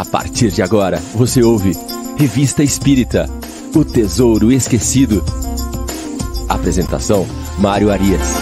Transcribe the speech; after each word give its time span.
A 0.00 0.04
partir 0.10 0.50
de 0.50 0.62
agora, 0.62 0.96
você 1.14 1.42
ouve 1.42 1.72
Revista 2.16 2.62
Espírita 2.62 3.26
O 3.76 3.84
Tesouro 3.84 4.50
Esquecido. 4.50 5.22
Apresentação: 6.48 7.26
Mário 7.58 7.90
Arias. 7.90 8.32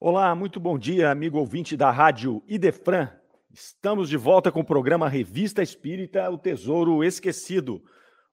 Olá, 0.00 0.34
muito 0.34 0.58
bom 0.58 0.76
dia, 0.76 1.12
amigo 1.12 1.38
ouvinte 1.38 1.76
da 1.76 1.92
Rádio 1.92 2.42
Idefran. 2.48 3.10
Estamos 3.52 4.08
de 4.08 4.16
volta 4.16 4.50
com 4.50 4.58
o 4.58 4.66
programa 4.66 5.08
Revista 5.08 5.62
Espírita 5.62 6.28
O 6.30 6.36
Tesouro 6.36 7.04
Esquecido. 7.04 7.80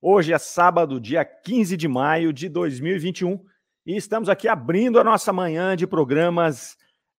Hoje 0.02 0.34
é 0.34 0.40
sábado, 0.40 1.00
dia 1.00 1.24
15 1.24 1.78
de 1.78 1.88
maio 1.88 2.34
de 2.34 2.50
2021 2.50 3.40
e 3.86 3.96
estamos 3.96 4.30
aqui 4.30 4.48
abrindo 4.48 5.00
a 5.00 5.04
nossa 5.04 5.34
manhã 5.34 5.76
de 5.76 5.88
programas 5.88 6.78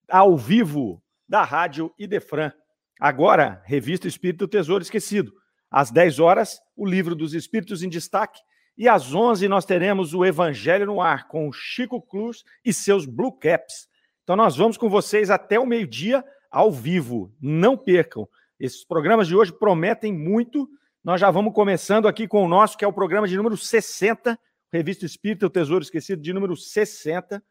ao 0.08 0.36
vivo 0.36 1.02
da 1.28 1.42
Rádio 1.42 1.92
Idefran. 1.98 2.52
Agora, 3.00 3.60
Revista 3.64 4.06
Espírito 4.06 4.46
Tesouro 4.46 4.82
Esquecido. 4.82 5.32
Às 5.70 5.90
10 5.90 6.20
horas, 6.20 6.60
o 6.76 6.86
Livro 6.86 7.16
dos 7.16 7.34
Espíritos 7.34 7.82
em 7.82 7.88
Destaque. 7.88 8.40
E 8.78 8.88
às 8.88 9.12
11 9.12 9.48
nós 9.48 9.64
teremos 9.64 10.14
o 10.14 10.24
Evangelho 10.24 10.86
no 10.86 11.00
Ar 11.00 11.26
com 11.26 11.50
Chico 11.52 12.00
Cruz 12.00 12.44
e 12.64 12.72
seus 12.72 13.06
Blue 13.06 13.32
Caps. 13.32 13.88
Então 14.22 14.36
nós 14.36 14.56
vamos 14.56 14.76
com 14.76 14.88
vocês 14.88 15.30
até 15.30 15.58
o 15.58 15.66
meio-dia 15.66 16.24
ao 16.50 16.70
vivo. 16.70 17.34
Não 17.40 17.76
percam. 17.76 18.28
Esses 18.60 18.84
programas 18.84 19.26
de 19.26 19.34
hoje 19.34 19.52
prometem 19.52 20.12
muito. 20.12 20.68
Nós 21.02 21.20
já 21.20 21.30
vamos 21.30 21.52
começando 21.52 22.06
aqui 22.06 22.28
com 22.28 22.44
o 22.44 22.48
nosso, 22.48 22.78
que 22.78 22.84
é 22.84 22.88
o 22.88 22.92
programa 22.92 23.26
de 23.26 23.36
número 23.36 23.56
60, 23.56 24.38
Revista 24.72 25.04
Espírita, 25.04 25.46
o 25.46 25.50
Tesouro 25.50 25.82
Esquecido, 25.82 26.22
de 26.22 26.32
número 26.32 26.56
60. 26.56 27.44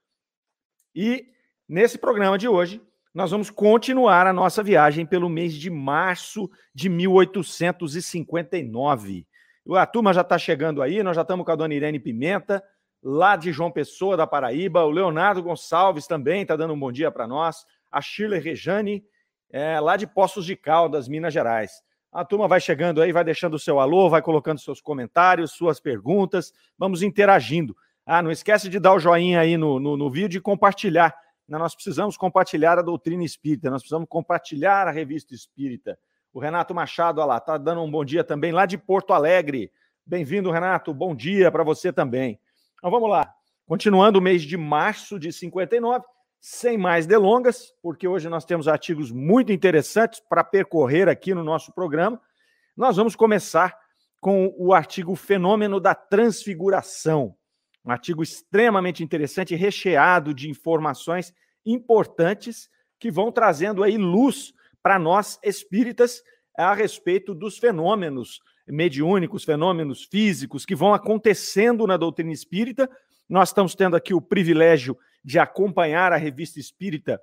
E 0.96 1.28
nesse 1.70 2.00
programa 2.00 2.38
de 2.38 2.48
hoje, 2.48 2.82
nós 3.14 3.30
vamos 3.30 3.50
continuar 3.50 4.26
a 4.26 4.32
nossa 4.34 4.64
viagem 4.64 5.06
pelo 5.06 5.28
mês 5.30 5.54
de 5.54 5.70
março 5.70 6.50
de 6.74 6.88
1859. 6.90 9.28
A 9.70 9.86
turma 9.86 10.14
já 10.14 10.22
está 10.22 10.40
chegando 10.40 10.82
aí, 10.82 11.04
nós 11.04 11.16
já 11.16 11.22
estamos 11.22 11.46
com 11.46 11.52
a 11.52 11.56
dona 11.56 11.76
Irene 11.76 12.00
Pimenta, 12.00 12.64
lá 13.04 13.36
de 13.36 13.52
João 13.52 13.72
Pessoa, 13.72 14.18
da 14.18 14.26
Paraíba. 14.26 14.84
O 14.84 14.90
Leonardo 14.90 15.44
Gonçalves 15.44 16.08
também 16.08 16.42
está 16.42 16.56
dando 16.56 16.74
um 16.74 16.80
bom 16.80 16.92
dia 16.92 17.12
para 17.12 17.28
nós. 17.28 17.64
A 17.92 18.02
Shirley 18.02 18.40
Rejane, 18.40 19.04
é, 19.52 19.80
lá 19.80 19.96
de 19.96 20.08
Poços 20.08 20.44
de 20.46 20.56
Caldas, 20.56 21.08
Minas 21.08 21.34
Gerais. 21.34 21.84
A 22.12 22.26
turma 22.26 22.46
vai 22.48 22.60
chegando 22.60 23.02
aí, 23.02 23.14
vai 23.14 23.24
deixando 23.24 23.54
o 23.54 23.60
seu 23.60 23.80
alô, 23.80 24.10
vai 24.10 24.22
colocando 24.22 24.60
seus 24.60 24.82
comentários, 24.82 25.54
suas 25.54 25.80
perguntas, 25.80 26.54
vamos 26.78 27.02
interagindo. 27.02 27.76
Ah, 28.06 28.22
não 28.22 28.30
esquece 28.30 28.68
de 28.68 28.80
dar 28.80 28.94
o 28.94 29.00
joinha 29.00 29.40
aí 29.40 29.56
no, 29.56 29.80
no, 29.80 29.96
no 29.96 30.10
vídeo 30.10 30.38
e 30.38 30.42
compartilhar. 30.42 31.16
Nós 31.48 31.74
precisamos 31.74 32.18
compartilhar 32.18 32.78
a 32.78 32.82
doutrina 32.82 33.24
espírita, 33.24 33.70
nós 33.70 33.82
precisamos 33.82 34.08
compartilhar 34.10 34.88
a 34.88 34.92
revista 34.92 35.34
espírita. 35.34 35.98
O 36.34 36.40
Renato 36.40 36.74
Machado, 36.74 37.20
olha 37.20 37.28
lá, 37.28 37.40
tá 37.40 37.58
dando 37.58 37.82
um 37.82 37.92
bom 37.92 38.04
dia 38.04 38.24
também, 38.24 38.52
lá 38.52 38.66
de 38.66 38.78
Porto 38.78 39.14
Alegre. 39.14 39.72
Bem-vindo, 40.06 40.52
Renato, 40.52 40.94
bom 40.94 41.16
dia 41.16 41.52
para 41.52 41.64
você 41.64 41.94
também. 41.94 42.40
Então 42.76 42.92
vamos 42.92 43.10
lá. 43.10 43.34
Continuando 43.66 44.20
o 44.20 44.22
mês 44.22 44.42
de 44.42 44.58
março 44.58 45.18
de 45.18 45.32
59, 45.32 46.06
sem 46.42 46.76
mais 46.76 47.06
delongas, 47.06 47.72
porque 47.84 48.08
hoje 48.08 48.28
nós 48.28 48.44
temos 48.44 48.68
artigos 48.68 49.12
muito 49.12 49.52
interessantes 49.52 50.20
para 50.20 50.44
percorrer 50.44 51.08
aqui 51.08 51.36
no 51.36 51.44
nosso 51.44 51.72
programa, 51.72 52.20
nós 52.76 52.98
vamos 52.98 53.16
começar 53.16 53.78
com 54.20 54.52
o 54.58 54.74
artigo 54.74 55.16
Fenômeno 55.16 55.80
da 55.80 55.94
Transfiguração. 55.94 57.36
Um 57.86 57.92
artigo 57.92 58.24
extremamente 58.24 59.04
interessante, 59.04 59.54
recheado 59.54 60.34
de 60.34 60.50
informações 60.50 61.32
importantes 61.64 62.70
que 63.00 63.12
vão 63.12 63.32
trazendo 63.32 63.84
aí 63.84 63.98
luz 63.98 64.52
para 64.82 64.98
nós 64.98 65.40
espíritas 65.44 66.24
a 66.58 66.74
respeito 66.74 67.36
dos 67.36 67.60
fenômenos 67.60 68.40
mediúnicos, 68.68 69.44
fenômenos 69.44 70.06
físicos 70.06 70.66
que 70.66 70.76
vão 70.76 70.94
acontecendo 70.94 71.86
na 71.86 71.98
doutrina 71.98 72.32
espírita. 72.32 72.90
Nós 73.30 73.50
estamos 73.50 73.76
tendo 73.76 73.96
aqui 73.96 74.14
o 74.14 74.22
privilégio 74.22 74.98
de 75.24 75.40
acompanhar 75.40 76.12
a 76.12 76.18
revista 76.18 76.60
espírita 76.60 77.22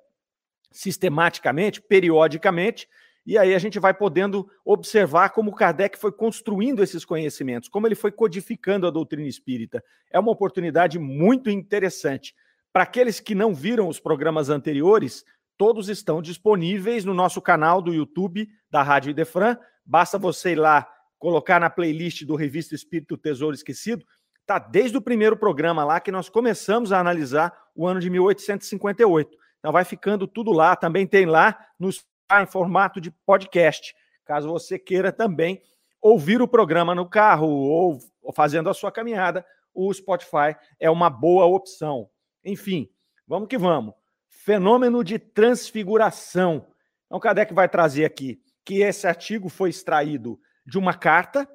sistematicamente, 0.71 1.81
periodicamente, 1.81 2.87
e 3.25 3.37
aí 3.37 3.53
a 3.53 3.59
gente 3.59 3.79
vai 3.79 3.93
podendo 3.93 4.49
observar 4.65 5.29
como 5.29 5.53
Kardec 5.53 5.99
foi 5.99 6.11
construindo 6.11 6.81
esses 6.81 7.05
conhecimentos, 7.05 7.69
como 7.69 7.85
ele 7.85 7.95
foi 7.95 8.11
codificando 8.11 8.87
a 8.87 8.91
doutrina 8.91 9.27
espírita. 9.27 9.83
É 10.09 10.19
uma 10.19 10.31
oportunidade 10.31 10.97
muito 10.97 11.49
interessante. 11.49 12.33
Para 12.71 12.83
aqueles 12.83 13.19
que 13.19 13.35
não 13.35 13.53
viram 13.53 13.87
os 13.87 13.99
programas 13.99 14.49
anteriores, 14.49 15.23
todos 15.57 15.89
estão 15.89 16.21
disponíveis 16.21 17.03
no 17.03 17.13
nosso 17.13 17.41
canal 17.41 17.81
do 17.81 17.93
YouTube 17.93 18.49
da 18.71 18.81
Rádio 18.81 19.11
Idefran. 19.11 19.57
Basta 19.85 20.17
você 20.17 20.53
ir 20.53 20.55
lá, 20.55 20.87
colocar 21.17 21.59
na 21.59 21.69
playlist 21.69 22.23
do 22.23 22.35
Revista 22.35 22.73
Espírito 22.73 23.17
Tesouro 23.17 23.53
Esquecido, 23.53 24.05
Está 24.49 24.57
desde 24.57 24.97
o 24.97 25.01
primeiro 25.01 25.37
programa 25.37 25.83
lá 25.83 25.99
que 25.99 26.11
nós 26.11 26.27
começamos 26.27 26.91
a 26.91 26.99
analisar 26.99 27.55
o 27.75 27.85
ano 27.85 27.99
de 27.99 28.09
1858. 28.09 29.37
Então 29.59 29.71
vai 29.71 29.85
ficando 29.85 30.27
tudo 30.27 30.51
lá. 30.51 30.75
Também 30.75 31.05
tem 31.05 31.27
lá 31.27 31.67
no 31.77 31.91
em 31.91 32.47
formato 32.47 32.99
de 32.99 33.11
podcast. 33.11 33.93
Caso 34.25 34.49
você 34.49 34.79
queira 34.79 35.11
também 35.11 35.61
ouvir 36.01 36.41
o 36.41 36.47
programa 36.47 36.95
no 36.95 37.07
carro 37.07 37.47
ou 37.47 37.99
fazendo 38.33 38.71
a 38.71 38.73
sua 38.73 38.91
caminhada, 38.91 39.45
o 39.71 39.93
Spotify 39.93 40.55
é 40.79 40.89
uma 40.89 41.11
boa 41.11 41.45
opção. 41.45 42.09
Enfim, 42.43 42.89
vamos 43.27 43.49
que 43.49 43.57
vamos. 43.57 43.93
Fenômeno 44.29 45.03
de 45.03 45.19
transfiguração. 45.19 46.65
Então, 47.05 47.19
Kardec 47.19 47.53
vai 47.53 47.69
trazer 47.69 48.03
aqui 48.03 48.41
que 48.65 48.81
esse 48.81 49.05
artigo 49.05 49.47
foi 49.47 49.69
extraído 49.69 50.39
de 50.65 50.79
uma 50.79 50.95
carta 50.95 51.47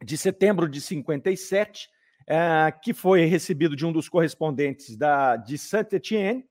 de 0.00 0.16
setembro 0.16 0.68
de 0.68 0.80
57 0.80 1.90
é, 2.30 2.70
que 2.70 2.94
foi 2.94 3.24
recebido 3.24 3.74
de 3.74 3.84
um 3.84 3.90
dos 3.90 4.08
correspondentes 4.08 4.96
da, 4.96 5.36
de 5.36 5.58
Saint-Étienne, 5.58 6.44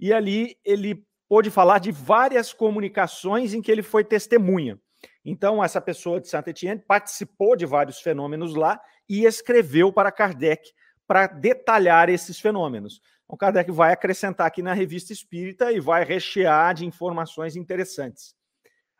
e 0.00 0.12
ali 0.12 0.56
ele 0.64 1.06
pôde 1.28 1.50
falar 1.50 1.78
de 1.78 1.92
várias 1.92 2.52
comunicações 2.52 3.54
em 3.54 3.62
que 3.62 3.70
ele 3.70 3.84
foi 3.84 4.02
testemunha. 4.02 4.76
Então, 5.24 5.62
essa 5.62 5.80
pessoa 5.80 6.20
de 6.20 6.28
Saint-Étienne 6.28 6.82
participou 6.84 7.54
de 7.54 7.64
vários 7.64 8.00
fenômenos 8.00 8.56
lá 8.56 8.80
e 9.08 9.24
escreveu 9.24 9.92
para 9.92 10.10
Kardec 10.10 10.72
para 11.06 11.28
detalhar 11.28 12.08
esses 12.08 12.40
fenômenos. 12.40 13.00
Então, 13.24 13.36
Kardec 13.36 13.70
vai 13.70 13.92
acrescentar 13.92 14.48
aqui 14.48 14.62
na 14.62 14.72
revista 14.72 15.12
espírita 15.12 15.70
e 15.70 15.78
vai 15.78 16.02
rechear 16.02 16.74
de 16.74 16.84
informações 16.84 17.54
interessantes. 17.54 18.34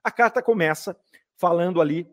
A 0.05 0.13
carta 0.13 0.41
começa 0.41 0.97
falando 1.37 1.81
ali 1.81 2.07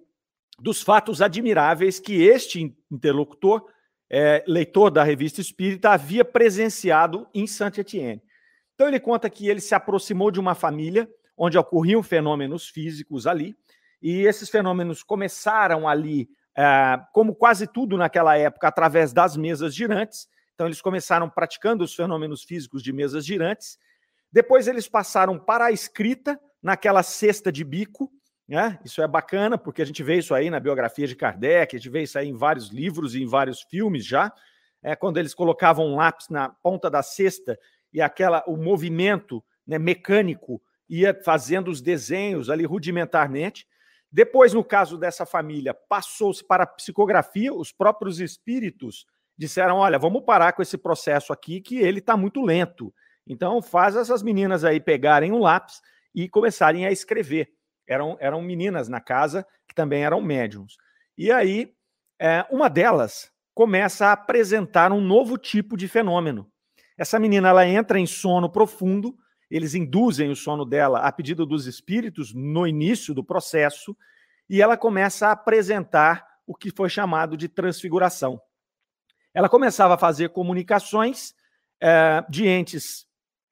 dos 0.60 0.82
fatos 0.82 1.22
admiráveis 1.22 2.00
que 2.00 2.24
este 2.24 2.76
interlocutor 2.90 3.77
é, 4.10 4.44
leitor 4.48 4.90
da 4.92 5.04
revista 5.04 5.42
Espírita, 5.42 5.92
havia 5.92 6.24
presenciado 6.24 7.28
em 7.34 7.46
Saint-Étienne. 7.46 8.22
Então 8.76 8.88
ele 8.88 9.00
conta 9.00 9.30
que 9.30 9.48
ele 9.48 9.60
se 9.60 9.74
aproximou 9.74 10.32
de 10.32 10.40
uma 10.40 10.56
família 10.56 11.10
onde 11.36 11.58
ocorriam 11.58 12.02
fenômenos 12.02 12.68
físicos 12.68 13.28
ali, 13.28 13.56
e 14.02 14.22
esses 14.22 14.50
fenômenos 14.50 15.04
começaram 15.04 15.88
ali, 15.88 16.30
é, 16.56 17.00
como 17.14 17.36
quase 17.36 17.68
tudo 17.68 17.98
naquela 17.98 18.38
época, 18.38 18.68
através 18.68 19.14
das 19.14 19.38
mesas 19.38 19.74
girantes. 19.76 20.28
Então 20.54 20.68
eles 20.68 20.82
começaram 20.82 21.30
praticando 21.30 21.84
os 21.84 21.94
fenômenos 21.94 22.44
físicos 22.44 22.82
de 22.82 22.92
mesas 22.92 23.26
girantes. 23.26 23.78
Depois 24.32 24.68
eles 24.68 24.88
passaram 24.88 25.38
para 25.38 25.66
a 25.66 25.72
escrita 25.72 26.40
naquela 26.62 27.04
cesta 27.04 27.52
de 27.52 27.64
bico, 27.64 28.12
né? 28.48 28.80
Isso 28.86 29.02
é 29.02 29.08
bacana, 29.08 29.58
porque 29.58 29.82
a 29.82 29.86
gente 29.86 30.02
vê 30.02 30.18
isso 30.18 30.34
aí 30.34 30.50
na 30.50 30.60
biografia 30.60 31.06
de 31.06 31.16
Kardec, 31.16 31.76
a 31.76 31.80
gente 31.80 31.90
vê 31.90 32.04
isso 32.04 32.18
aí 32.18 32.30
em 32.30 32.36
vários 32.36 32.70
livros 32.70 33.14
e 33.14 33.22
em 33.22 33.28
vários 33.28 33.62
filmes 33.64 34.06
já. 34.06 34.32
É, 34.82 34.96
quando 34.96 35.18
eles 35.18 35.34
colocavam 35.34 35.86
um 35.86 35.96
lápis 35.96 36.30
na 36.30 36.50
ponta 36.50 36.90
da 36.90 37.04
cesta 37.04 37.60
e 37.92 38.02
aquela 38.02 38.44
o 38.48 38.56
movimento 38.56 39.44
né, 39.66 39.78
mecânico 39.78 40.62
ia 40.90 41.20
fazendo 41.26 41.70
os 41.70 41.82
desenhos 41.82 42.50
ali 42.50 42.64
rudimentarmente. 42.64 43.68
Depois, 44.10 44.54
no 44.54 44.64
caso 44.64 44.98
dessa 44.98 45.26
família, 45.26 45.74
passou-se 45.74 46.46
para 46.46 46.64
a 46.64 46.68
psicografia, 46.68 47.54
os 47.54 47.74
próprios 47.74 48.22
espíritos 48.22 49.06
disseram: 49.38 49.78
olha, 49.78 50.00
vamos 50.00 50.24
parar 50.24 50.54
com 50.54 50.62
esse 50.62 50.78
processo 50.78 51.34
aqui, 51.34 51.60
que 51.60 51.80
ele 51.80 52.00
está 52.00 52.16
muito 52.16 52.42
lento. 52.42 52.94
Então, 53.26 53.62
faz 53.62 53.98
essas 53.98 54.24
meninas 54.24 54.64
aí 54.64 54.80
pegarem 54.80 55.34
um 55.34 55.40
lápis 55.40 55.82
e 56.16 56.30
começarem 56.30 56.86
a 56.86 56.92
escrever 56.92 57.57
eram, 57.88 58.18
eram 58.20 58.42
meninas 58.42 58.88
na 58.88 59.00
casa 59.00 59.46
que 59.68 59.74
também 59.74 60.04
eram 60.04 60.22
médiums. 60.22 60.78
E 61.18 61.32
aí, 61.32 61.74
é, 62.20 62.46
uma 62.50 62.70
delas 62.70 63.32
começa 63.54 64.08
a 64.08 64.12
apresentar 64.12 64.92
um 64.92 65.02
novo 65.02 65.38
tipo 65.38 65.76
de 65.76 65.88
fenômeno. 65.88 66.52
Essa 66.98 67.20
menina 67.20 67.50
ela 67.50 67.66
entra 67.66 68.00
em 68.00 68.06
sono 68.06 68.50
profundo, 68.50 69.16
eles 69.50 69.74
induzem 69.74 70.30
o 70.30 70.36
sono 70.36 70.66
dela 70.66 71.00
a 71.00 71.12
pedido 71.12 71.46
dos 71.46 71.66
espíritos 71.66 72.34
no 72.34 72.68
início 72.68 73.14
do 73.14 73.24
processo, 73.24 73.96
e 74.50 74.62
ela 74.62 74.78
começa 74.78 75.28
a 75.28 75.32
apresentar 75.32 76.28
o 76.46 76.56
que 76.56 76.72
foi 76.72 76.90
chamado 76.90 77.36
de 77.36 77.48
transfiguração. 77.48 78.42
Ela 79.34 79.50
começava 79.50 79.96
a 79.96 79.98
fazer 79.98 80.30
comunicações 80.30 81.34
é, 81.82 82.24
de 82.30 82.48
entes 82.48 83.06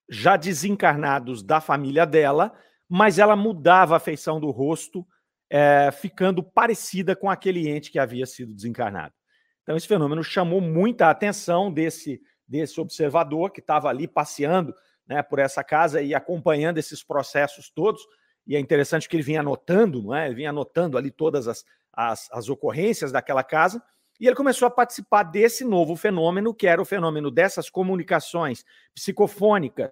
já 0.09 0.38
desencarnados 0.38 1.43
da 1.43 1.59
família 1.59 2.05
dela, 2.05 2.53
mas 2.89 3.19
ela 3.19 3.35
mudava 3.35 3.95
a 3.95 3.99
feição 3.99 4.39
do 4.39 4.51
rosto, 4.51 5.05
é, 5.49 5.89
ficando 5.91 6.43
parecida 6.43 7.15
com 7.15 7.29
aquele 7.29 7.69
ente 7.69 7.91
que 7.91 7.99
havia 7.99 8.25
sido 8.25 8.53
desencarnado. 8.53 9.13
Então, 9.63 9.75
esse 9.75 9.87
fenômeno 9.87 10.23
chamou 10.23 10.61
muita 10.61 11.09
atenção 11.09 11.71
desse, 11.71 12.21
desse 12.47 12.79
observador 12.79 13.51
que 13.51 13.59
estava 13.59 13.89
ali 13.89 14.07
passeando 14.07 14.73
né, 15.07 15.21
por 15.23 15.39
essa 15.39 15.63
casa 15.63 16.01
e 16.01 16.13
acompanhando 16.13 16.77
esses 16.77 17.03
processos 17.03 17.69
todos. 17.69 18.01
E 18.45 18.55
é 18.55 18.59
interessante 18.59 19.09
que 19.09 19.15
ele 19.15 19.23
vinha 19.23 19.39
anotando, 19.39 20.03
não 20.03 20.13
é? 20.13 20.27
Ele 20.27 20.35
vinha 20.35 20.51
anotando 20.51 20.97
ali 20.97 21.09
todas 21.09 21.47
as, 21.47 21.65
as, 21.91 22.29
as 22.31 22.47
ocorrências 22.47 23.11
daquela 23.11 23.43
casa. 23.43 23.81
E 24.19 24.27
ele 24.27 24.35
começou 24.35 24.67
a 24.67 24.71
participar 24.71 25.23
desse 25.23 25.63
novo 25.63 25.95
fenômeno, 25.95 26.53
que 26.53 26.67
era 26.67 26.81
o 26.81 26.85
fenômeno 26.85 27.31
dessas 27.31 27.69
comunicações 27.69 28.63
psicofônicas 28.93 29.91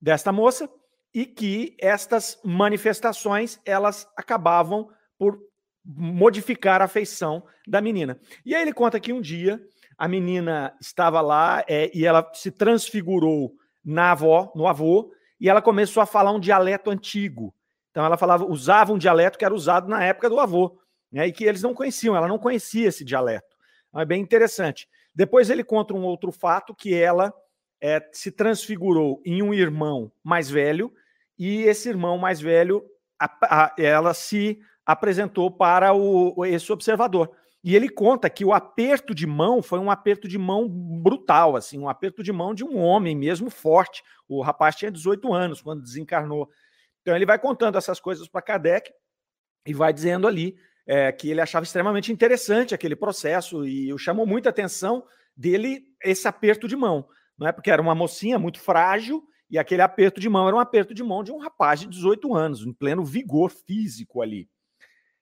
desta 0.00 0.32
moça, 0.32 0.68
e 1.12 1.26
que 1.26 1.76
estas 1.80 2.38
manifestações 2.44 3.60
elas 3.64 4.08
acabavam 4.16 4.88
por 5.18 5.38
modificar 5.84 6.80
a 6.80 6.88
feição 6.88 7.44
da 7.66 7.80
menina. 7.80 8.18
E 8.44 8.54
aí 8.54 8.62
ele 8.62 8.72
conta 8.72 9.00
que 9.00 9.12
um 9.12 9.20
dia 9.20 9.60
a 9.98 10.06
menina 10.08 10.74
estava 10.80 11.20
lá 11.20 11.64
é, 11.68 11.90
e 11.94 12.06
ela 12.06 12.28
se 12.32 12.50
transfigurou 12.50 13.52
na 13.84 14.12
avó, 14.12 14.52
no 14.54 14.66
avô, 14.66 15.12
e 15.38 15.48
ela 15.48 15.60
começou 15.60 16.02
a 16.02 16.06
falar 16.06 16.32
um 16.32 16.40
dialeto 16.40 16.90
antigo. 16.90 17.54
Então 17.90 18.04
ela 18.04 18.16
falava, 18.16 18.44
usava 18.44 18.92
um 18.92 18.98
dialeto 18.98 19.38
que 19.38 19.44
era 19.44 19.54
usado 19.54 19.88
na 19.88 20.04
época 20.04 20.28
do 20.28 20.38
avô, 20.38 20.78
né, 21.10 21.26
e 21.26 21.32
que 21.32 21.44
eles 21.44 21.62
não 21.62 21.74
conheciam, 21.74 22.14
ela 22.14 22.28
não 22.28 22.38
conhecia 22.38 22.88
esse 22.88 23.04
dialeto. 23.04 23.56
Então, 23.88 24.00
é 24.00 24.04
bem 24.04 24.22
interessante. 24.22 24.88
Depois 25.14 25.50
ele 25.50 25.64
conta 25.64 25.92
um 25.92 26.04
outro 26.04 26.30
fato 26.30 26.74
que 26.74 26.94
ela 26.94 27.34
é, 27.80 28.06
se 28.12 28.30
transfigurou 28.30 29.22
em 29.24 29.42
um 29.42 29.54
irmão 29.54 30.12
mais 30.22 30.50
velho 30.50 30.92
e 31.38 31.62
esse 31.62 31.88
irmão 31.88 32.18
mais 32.18 32.40
velho, 32.40 32.84
a, 33.18 33.64
a, 33.64 33.74
ela 33.78 34.12
se 34.12 34.60
apresentou 34.84 35.50
para 35.50 35.94
o, 35.94 36.44
esse 36.44 36.70
observador. 36.72 37.30
E 37.62 37.76
ele 37.76 37.88
conta 37.88 38.30
que 38.30 38.44
o 38.44 38.52
aperto 38.52 39.14
de 39.14 39.26
mão 39.26 39.62
foi 39.62 39.78
um 39.78 39.90
aperto 39.90 40.26
de 40.26 40.38
mão 40.38 40.68
brutal, 40.68 41.56
assim, 41.56 41.78
um 41.78 41.88
aperto 41.88 42.22
de 42.22 42.32
mão 42.32 42.54
de 42.54 42.64
um 42.64 42.78
homem 42.78 43.14
mesmo 43.14 43.50
forte. 43.50 44.02
O 44.26 44.42
rapaz 44.42 44.76
tinha 44.76 44.90
18 44.90 45.32
anos 45.32 45.60
quando 45.60 45.82
desencarnou. 45.82 46.48
Então 47.02 47.14
ele 47.14 47.26
vai 47.26 47.38
contando 47.38 47.76
essas 47.76 48.00
coisas 48.00 48.28
para 48.28 48.42
Kardec 48.42 48.90
e 49.66 49.74
vai 49.74 49.92
dizendo 49.92 50.26
ali 50.26 50.56
é, 50.86 51.12
que 51.12 51.30
ele 51.30 51.40
achava 51.40 51.64
extremamente 51.64 52.10
interessante 52.10 52.74
aquele 52.74 52.96
processo 52.96 53.66
e 53.66 53.96
chamou 53.98 54.26
muita 54.26 54.48
atenção 54.48 55.04
dele 55.36 55.84
esse 56.02 56.26
aperto 56.26 56.66
de 56.66 56.76
mão, 56.76 57.06
não 57.40 57.48
é? 57.48 57.52
Porque 57.52 57.70
era 57.70 57.80
uma 57.80 57.94
mocinha 57.94 58.38
muito 58.38 58.60
frágil 58.60 59.26
e 59.48 59.58
aquele 59.58 59.80
aperto 59.80 60.20
de 60.20 60.28
mão 60.28 60.46
era 60.46 60.54
um 60.54 60.60
aperto 60.60 60.92
de 60.92 61.02
mão 61.02 61.24
de 61.24 61.32
um 61.32 61.38
rapaz 61.38 61.80
de 61.80 61.86
18 61.86 62.34
anos, 62.34 62.60
em 62.60 62.72
pleno 62.72 63.02
vigor 63.02 63.50
físico 63.50 64.20
ali. 64.20 64.48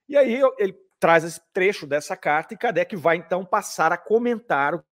E 0.09 0.17
aí 0.17 0.43
ele 0.59 0.77
traz 0.99 1.23
esse 1.23 1.41
trecho 1.53 1.87
dessa 1.87 2.17
carta 2.17 2.53
e 2.53 2.59
Kardec 2.59 2.97
vai 2.97 3.17
então 3.17 3.45
passar 3.45 3.93
a 3.93 3.97
comentar. 3.97 4.85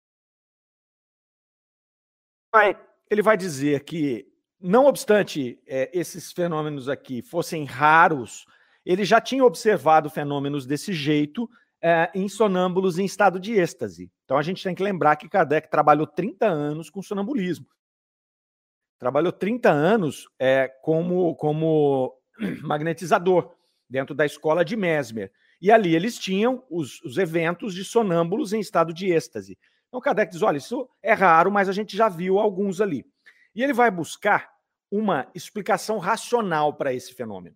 Ele 3.10 3.22
vai 3.22 3.36
dizer 3.36 3.84
que, 3.84 4.32
não 4.62 4.86
obstante 4.86 5.60
é, 5.68 5.90
esses 5.94 6.32
fenômenos 6.32 6.88
aqui 6.88 7.22
fossem 7.22 7.66
raros, 7.66 8.46
ele 8.86 9.04
já 9.04 9.20
tinha 9.20 9.44
observado 9.44 10.10
fenômenos 10.10 10.66
desse 10.66 10.94
jeito 10.94 11.50
é, 11.82 12.12
em 12.14 12.28
sonâmbulos 12.28 12.98
em 12.98 13.06
estado 13.06 13.40
de 13.40 13.54
êxtase. 13.54 14.12
Então 14.24 14.38
a 14.38 14.42
gente 14.42 14.64
tem 14.64 14.74
que 14.74 14.84
lembrar 14.84 15.16
que 15.16 15.30
Kardec 15.30 15.70
trabalhou 15.70 16.08
30 16.08 16.46
anos 16.46 16.90
com 16.90 17.02
sonambulismo. 17.02 17.68
Trabalhou 18.98 19.32
30 19.32 19.70
anos 19.70 20.28
é, 20.40 20.68
como, 20.82 21.36
como 21.36 22.16
magnetizador 22.64 23.54
dentro 23.90 24.16
da 24.16 24.26
escola 24.26 24.64
de 24.64 24.76
Mesmer. 24.76 25.32
E 25.62 25.72
ali 25.72 25.96
eles 25.96 26.18
tinham 26.18 26.64
os, 26.70 27.02
os 27.02 27.18
eventos 27.18 27.74
de 27.74 27.84
sonâmbulos 27.84 28.54
em 28.54 28.60
estado 28.60 28.94
de 28.94 29.12
êxtase. 29.12 29.58
Então 29.88 30.02
Kardec 30.02 30.32
diz: 30.32 30.42
olha, 30.42 30.58
isso 30.58 30.90
é 31.02 31.14
raro, 31.14 31.52
mas 31.52 31.70
a 31.70 31.72
gente 31.72 31.96
já 31.96 32.10
viu 32.10 32.40
alguns 32.40 32.82
ali. 32.82 33.06
E 33.54 33.64
ele 33.64 33.74
vai 33.74 33.90
buscar 33.90 34.54
uma 34.92 35.30
explicação 35.34 35.98
racional 35.98 36.74
para 36.74 36.94
esse 36.94 37.14
fenômeno. 37.14 37.56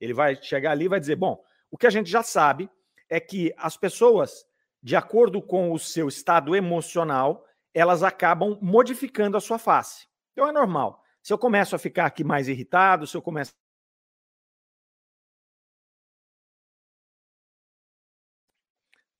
Ele 0.00 0.12
vai 0.12 0.34
chegar 0.36 0.72
ali 0.72 0.84
e 0.84 0.88
vai 0.88 1.00
dizer: 1.00 1.16
bom, 1.16 1.42
o 1.70 1.76
que 1.76 1.86
a 1.86 1.90
gente 1.90 2.10
já 2.10 2.22
sabe 2.22 2.70
é 3.08 3.20
que 3.20 3.52
as 3.56 3.76
pessoas, 3.76 4.44
de 4.82 4.96
acordo 4.96 5.42
com 5.42 5.72
o 5.72 5.78
seu 5.78 6.08
estado 6.08 6.54
emocional, 6.54 7.44
elas 7.74 8.02
acabam 8.02 8.58
modificando 8.60 9.36
a 9.36 9.40
sua 9.40 9.58
face. 9.58 10.06
Então 10.32 10.48
é 10.48 10.52
normal. 10.52 11.02
Se 11.22 11.32
eu 11.32 11.38
começo 11.38 11.74
a 11.74 11.78
ficar 11.78 12.06
aqui 12.06 12.22
mais 12.22 12.48
irritado, 12.48 13.06
se 13.06 13.16
eu 13.16 13.22
começo 13.22 13.52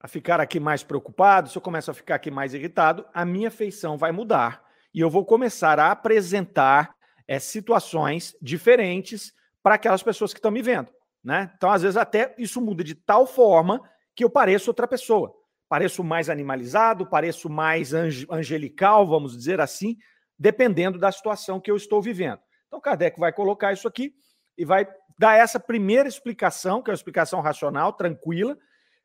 a 0.01 0.09
ficar 0.09 0.41
aqui 0.41 0.61
mais 0.61 0.85
preocupado, 0.85 1.49
se 1.49 1.59
eu 1.59 1.63
começo 1.63 1.91
a 1.91 1.95
ficar 1.95 2.15
aqui 2.15 2.31
mais 2.31 2.55
irritado, 2.55 3.05
a 3.13 3.25
minha 3.25 3.51
feição 3.51 3.99
vai 3.99 4.13
mudar 4.13 4.65
e 4.95 5.01
eu 5.01 5.11
vou 5.11 5.25
começar 5.25 5.81
a 5.81 5.91
apresentar 5.91 6.95
é, 7.27 7.39
situações 7.39 8.37
diferentes 8.41 9.33
para 9.63 9.75
aquelas 9.75 10.03
pessoas 10.03 10.33
que 10.33 10.39
estão 10.39 10.51
me 10.51 10.63
vendo. 10.63 10.93
Né? 11.27 11.51
Então, 11.57 11.69
às 11.73 11.83
vezes, 11.83 11.97
até 11.97 12.33
isso 12.39 12.61
muda 12.61 12.85
de 12.85 12.95
tal 12.95 13.27
forma 13.27 13.83
que 14.15 14.23
eu 14.23 14.31
pareço 14.31 14.71
outra 14.71 14.87
pessoa. 14.87 15.35
Pareço 15.69 16.05
mais 16.05 16.31
animalizado, 16.31 17.05
pareço 17.05 17.51
mais 17.51 17.93
angelical, 17.93 19.05
vamos 19.09 19.37
dizer 19.37 19.61
assim, 19.61 19.97
dependendo 20.39 21.01
da 21.01 21.11
situação 21.11 21.61
que 21.61 21.69
eu 21.69 21.75
estou 21.75 22.01
vivendo. 22.01 22.39
Então, 22.69 22.81
Kardec 22.81 23.19
vai 23.19 23.33
colocar 23.33 23.73
isso 23.73 23.89
aqui 23.89 24.15
e 24.57 24.65
vai 24.65 24.87
dar 25.19 25.37
essa 25.37 25.59
primeira 25.59 26.09
explicação, 26.09 26.81
que 26.81 26.91
é 26.91 26.93
uma 26.93 26.97
explicação 26.97 27.41
racional, 27.41 27.93
tranquila. 27.93 28.57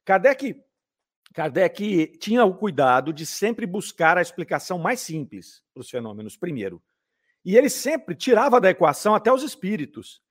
Kardec 0.05 0.61
Kardec 1.33 2.17
tinha 2.19 2.45
o 2.45 2.53
cuidado 2.53 3.11
de 3.11 3.25
sempre 3.25 3.65
buscar 3.65 4.19
a 4.19 4.21
explicação 4.21 4.77
mais 4.77 4.99
simples 4.99 5.63
para 5.73 5.81
os 5.81 5.89
fenômenos, 5.89 6.37
primeiro. 6.37 6.83
E 7.43 7.57
ele 7.57 7.69
sempre 7.69 8.13
tirava 8.13 8.61
da 8.61 8.69
equação 8.69 9.15
até 9.15 9.33
os 9.33 9.41
espíritos. 9.41 10.21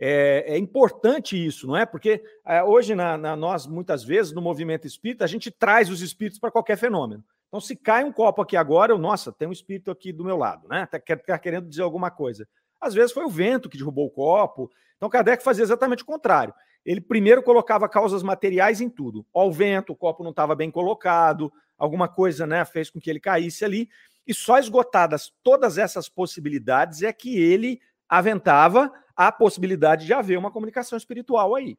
É, 0.00 0.54
é 0.54 0.58
importante 0.58 1.36
isso, 1.36 1.66
não 1.66 1.76
é? 1.76 1.84
Porque 1.84 2.22
é, 2.46 2.62
hoje, 2.64 2.94
na, 2.94 3.18
na, 3.18 3.36
nós, 3.36 3.66
muitas 3.66 4.02
vezes, 4.02 4.32
no 4.32 4.40
movimento 4.40 4.86
espírita, 4.86 5.24
a 5.24 5.28
gente 5.28 5.50
traz 5.50 5.90
os 5.90 6.00
espíritos 6.00 6.38
para 6.38 6.50
qualquer 6.50 6.76
fenômeno. 6.76 7.22
Então, 7.48 7.60
se 7.60 7.76
cai 7.76 8.02
um 8.02 8.12
copo 8.12 8.40
aqui 8.40 8.56
agora, 8.56 8.92
eu, 8.92 8.98
nossa, 8.98 9.30
tem 9.30 9.46
um 9.46 9.52
espírito 9.52 9.90
aqui 9.90 10.12
do 10.12 10.24
meu 10.24 10.36
lado, 10.36 10.66
né? 10.68 10.84
Está 10.90 11.16
tá 11.16 11.38
querendo 11.38 11.68
dizer 11.68 11.82
alguma 11.82 12.10
coisa. 12.10 12.48
Às 12.80 12.94
vezes 12.94 13.12
foi 13.12 13.24
o 13.24 13.30
vento 13.30 13.68
que 13.68 13.76
derrubou 13.76 14.06
o 14.06 14.10
copo. 14.10 14.70
Então, 14.96 15.10
Kardec 15.10 15.42
fazia 15.42 15.64
exatamente 15.64 16.02
o 16.02 16.06
contrário 16.06 16.54
ele 16.84 17.00
primeiro 17.00 17.42
colocava 17.42 17.88
causas 17.88 18.22
materiais 18.22 18.80
em 18.80 18.88
tudo. 18.88 19.26
Ó, 19.32 19.46
o 19.46 19.52
vento, 19.52 19.92
o 19.92 19.96
copo 19.96 20.22
não 20.22 20.30
estava 20.30 20.54
bem 20.54 20.70
colocado, 20.70 21.52
alguma 21.76 22.08
coisa 22.08 22.46
né, 22.46 22.64
fez 22.64 22.90
com 22.90 23.00
que 23.00 23.10
ele 23.10 23.20
caísse 23.20 23.64
ali. 23.64 23.88
E 24.26 24.34
só 24.34 24.58
esgotadas 24.58 25.32
todas 25.42 25.78
essas 25.78 26.08
possibilidades 26.08 27.02
é 27.02 27.12
que 27.12 27.38
ele 27.38 27.80
aventava 28.10 28.92
a 29.14 29.30
possibilidade 29.30 30.04
de 30.04 30.12
haver 30.12 30.36
uma 30.36 30.50
comunicação 30.50 30.98
espiritual 30.98 31.54
aí. 31.54 31.78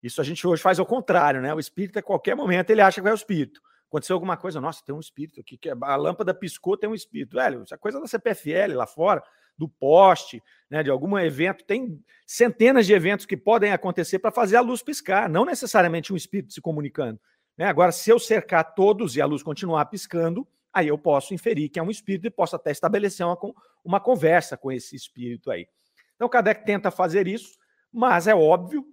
Isso 0.00 0.20
a 0.20 0.24
gente 0.24 0.46
hoje 0.46 0.62
faz 0.62 0.78
ao 0.78 0.86
contrário, 0.86 1.42
né? 1.42 1.52
O 1.52 1.58
espírito, 1.58 1.98
a 1.98 2.02
qualquer 2.02 2.36
momento, 2.36 2.70
ele 2.70 2.80
acha 2.80 3.02
que 3.02 3.08
é 3.08 3.12
o 3.12 3.14
espírito. 3.14 3.60
Aconteceu 3.88 4.14
alguma 4.14 4.36
coisa, 4.36 4.60
nossa, 4.60 4.84
tem 4.84 4.94
um 4.94 5.00
espírito 5.00 5.40
aqui, 5.40 5.58
que 5.58 5.68
a 5.68 5.96
lâmpada 5.96 6.32
piscou, 6.32 6.76
tem 6.76 6.88
um 6.88 6.94
espírito. 6.94 7.36
Velho, 7.36 7.64
isso 7.64 7.74
é 7.74 7.76
coisa 7.76 8.00
da 8.00 8.06
CPFL 8.06 8.76
lá 8.76 8.86
fora 8.86 9.22
do 9.58 9.68
poste, 9.68 10.42
né, 10.70 10.82
de 10.82 10.90
algum 10.90 11.18
evento. 11.18 11.64
Tem 11.64 12.00
centenas 12.24 12.86
de 12.86 12.94
eventos 12.94 13.26
que 13.26 13.36
podem 13.36 13.72
acontecer 13.72 14.20
para 14.20 14.30
fazer 14.30 14.56
a 14.56 14.60
luz 14.60 14.82
piscar, 14.82 15.28
não 15.28 15.44
necessariamente 15.44 16.12
um 16.12 16.16
espírito 16.16 16.52
se 16.52 16.60
comunicando. 16.60 17.20
Né? 17.58 17.66
Agora, 17.66 17.92
se 17.92 18.08
eu 18.08 18.18
cercar 18.18 18.74
todos 18.74 19.16
e 19.16 19.20
a 19.20 19.26
luz 19.26 19.42
continuar 19.42 19.84
piscando, 19.86 20.46
aí 20.72 20.88
eu 20.88 20.98
posso 20.98 21.34
inferir 21.34 21.68
que 21.68 21.78
é 21.78 21.82
um 21.82 21.90
espírito 21.90 22.26
e 22.26 22.30
posso 22.30 22.56
até 22.56 22.70
estabelecer 22.70 23.26
uma, 23.26 23.38
uma 23.84 24.00
conversa 24.00 24.56
com 24.56 24.70
esse 24.70 24.94
espírito 24.94 25.50
aí. 25.50 25.66
Então, 26.14 26.28
Kardec 26.28 26.64
tenta 26.64 26.90
fazer 26.90 27.26
isso, 27.26 27.58
mas 27.92 28.26
é 28.26 28.34
óbvio, 28.34 28.84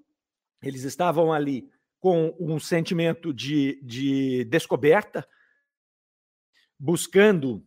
eles 0.61 0.83
estavam 0.83 1.31
ali 1.31 1.69
com 1.99 2.35
um 2.39 2.59
sentimento 2.59 3.33
de, 3.33 3.81
de 3.83 4.45
descoberta, 4.45 5.27
buscando 6.79 7.65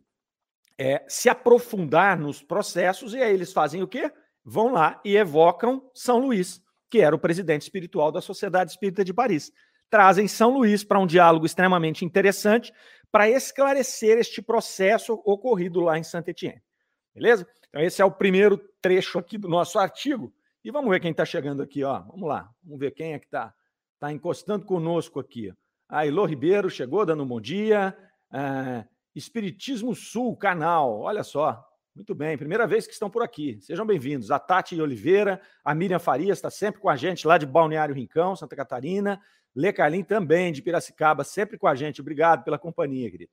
é, 0.78 1.04
se 1.08 1.28
aprofundar 1.28 2.18
nos 2.18 2.42
processos, 2.42 3.12
e 3.12 3.18
aí 3.18 3.34
eles 3.34 3.52
fazem 3.52 3.82
o 3.82 3.88
quê? 3.88 4.10
Vão 4.44 4.72
lá 4.72 5.00
e 5.04 5.16
evocam 5.16 5.90
São 5.94 6.18
Luís, 6.18 6.62
que 6.88 7.00
era 7.00 7.14
o 7.14 7.18
presidente 7.18 7.62
espiritual 7.62 8.10
da 8.10 8.20
Sociedade 8.20 8.70
Espírita 8.70 9.04
de 9.04 9.12
Paris. 9.12 9.52
Trazem 9.90 10.26
São 10.26 10.54
Luís 10.54 10.82
para 10.82 10.98
um 10.98 11.06
diálogo 11.06 11.44
extremamente 11.44 12.04
interessante 12.04 12.72
para 13.10 13.28
esclarecer 13.28 14.18
este 14.18 14.40
processo 14.40 15.20
ocorrido 15.24 15.80
lá 15.80 15.98
em 15.98 16.02
Saint-Étienne. 16.02 16.62
Beleza? 17.14 17.46
Então, 17.68 17.82
esse 17.82 18.00
é 18.00 18.04
o 18.04 18.10
primeiro 18.10 18.58
trecho 18.80 19.18
aqui 19.18 19.36
do 19.36 19.48
nosso 19.48 19.78
artigo. 19.78 20.32
E 20.64 20.70
vamos 20.70 20.90
ver 20.90 21.00
quem 21.00 21.10
está 21.10 21.24
chegando 21.24 21.62
aqui, 21.62 21.82
ó. 21.82 22.00
Vamos 22.00 22.28
lá, 22.28 22.50
vamos 22.62 22.78
ver 22.78 22.92
quem 22.92 23.14
é 23.14 23.18
que 23.18 23.26
está 23.26 23.54
tá 23.98 24.12
encostando 24.12 24.64
conosco 24.64 25.18
aqui. 25.18 25.52
A 25.88 26.06
Ilô 26.06 26.24
Ribeiro 26.24 26.70
chegou 26.70 27.04
dando 27.04 27.22
um 27.22 27.26
bom 27.26 27.40
dia. 27.40 27.96
Ah, 28.30 28.84
Espiritismo 29.14 29.94
Sul, 29.94 30.36
canal. 30.36 31.00
Olha 31.00 31.24
só. 31.24 31.66
Muito 31.94 32.14
bem, 32.14 32.38
primeira 32.38 32.66
vez 32.66 32.86
que 32.86 32.92
estão 32.92 33.10
por 33.10 33.22
aqui. 33.22 33.58
Sejam 33.60 33.84
bem-vindos. 33.84 34.30
A 34.30 34.38
Tati 34.38 34.80
Oliveira, 34.80 35.40
a 35.64 35.74
Miriam 35.74 35.98
Farias 35.98 36.38
está 36.38 36.48
sempre 36.48 36.80
com 36.80 36.88
a 36.88 36.94
gente 36.94 37.26
lá 37.26 37.36
de 37.36 37.44
Balneário 37.44 37.94
Rincão, 37.94 38.36
Santa 38.36 38.54
Catarina. 38.54 39.20
Lê 39.54 39.73
Carlin 39.73 40.04
também, 40.04 40.52
de 40.52 40.62
Piracicaba, 40.62 41.25
sempre 41.25 41.59
com 41.59 41.66
a 41.66 41.75
gente. 41.75 42.00
Obrigado 42.00 42.45
pela 42.45 42.59
companhia, 42.59 43.11
querido. 43.11 43.33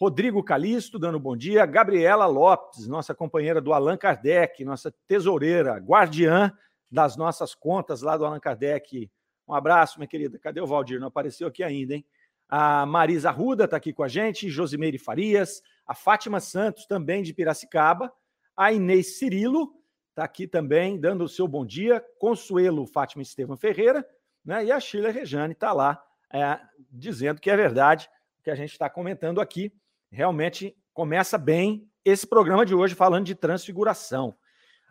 Rodrigo 0.00 0.42
Calisto, 0.42 0.98
dando 0.98 1.20
bom 1.20 1.36
dia. 1.36 1.64
Gabriela 1.64 2.26
Lopes, 2.26 2.86
nossa 2.86 3.14
companheira 3.14 3.60
do 3.60 3.72
Allan 3.72 3.96
Kardec, 3.96 4.64
nossa 4.64 4.92
tesoureira, 5.06 5.78
guardiã 5.78 6.52
das 6.90 7.16
nossas 7.16 7.54
contas 7.54 8.02
lá 8.02 8.16
do 8.16 8.24
Allan 8.24 8.40
Kardec. 8.40 9.10
Um 9.46 9.54
abraço, 9.54 9.98
minha 9.98 10.08
querida. 10.08 10.38
Cadê 10.38 10.60
o 10.60 10.66
Valdir? 10.66 10.98
Não 10.98 11.08
apareceu 11.08 11.46
aqui 11.46 11.62
ainda, 11.62 11.94
hein? 11.94 12.04
A 12.48 12.84
Marisa 12.84 13.30
Ruda 13.30 13.64
está 13.64 13.76
aqui 13.76 13.92
com 13.92 14.02
a 14.02 14.08
gente, 14.08 14.50
Josimeire 14.50 14.98
Farias, 14.98 15.62
a 15.86 15.94
Fátima 15.94 16.40
Santos, 16.40 16.86
também 16.86 17.22
de 17.22 17.32
Piracicaba, 17.32 18.12
a 18.56 18.72
Inês 18.72 19.18
Cirilo 19.18 19.72
está 20.10 20.24
aqui 20.24 20.46
também, 20.46 21.00
dando 21.00 21.24
o 21.24 21.28
seu 21.28 21.48
bom 21.48 21.66
dia, 21.66 22.04
Consuelo 22.18 22.86
Fátima 22.86 23.22
Estevam 23.22 23.56
Ferreira, 23.56 24.06
né? 24.44 24.64
E 24.64 24.72
a 24.72 24.78
Sheila 24.78 25.10
Rejane 25.10 25.52
está 25.52 25.72
lá 25.72 26.02
é, 26.32 26.58
dizendo 26.90 27.40
que 27.40 27.50
é 27.50 27.56
verdade 27.56 28.08
o 28.40 28.42
que 28.42 28.50
a 28.50 28.54
gente 28.54 28.72
está 28.72 28.90
comentando 28.90 29.40
aqui. 29.40 29.72
Realmente 30.10 30.76
começa 30.92 31.38
bem 31.38 31.88
esse 32.04 32.26
programa 32.26 32.66
de 32.66 32.74
hoje 32.74 32.94
falando 32.94 33.24
de 33.24 33.34
transfiguração. 33.34 34.36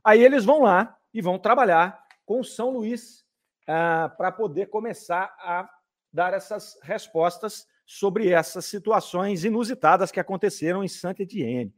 Aí 0.03 0.21
eles 0.23 0.43
vão 0.43 0.63
lá 0.63 0.97
e 1.13 1.21
vão 1.21 1.37
trabalhar 1.37 2.03
com 2.25 2.43
São 2.43 2.71
Luís 2.71 3.23
ah, 3.67 4.13
para 4.17 4.31
poder 4.31 4.67
começar 4.67 5.33
a 5.39 5.69
dar 6.11 6.33
essas 6.33 6.77
respostas 6.81 7.67
sobre 7.85 8.29
essas 8.29 8.65
situações 8.65 9.43
inusitadas 9.43 10.11
que 10.11 10.19
aconteceram 10.19 10.83
em 10.83 10.87
Santa 10.87 11.23
Etienne. 11.23 11.73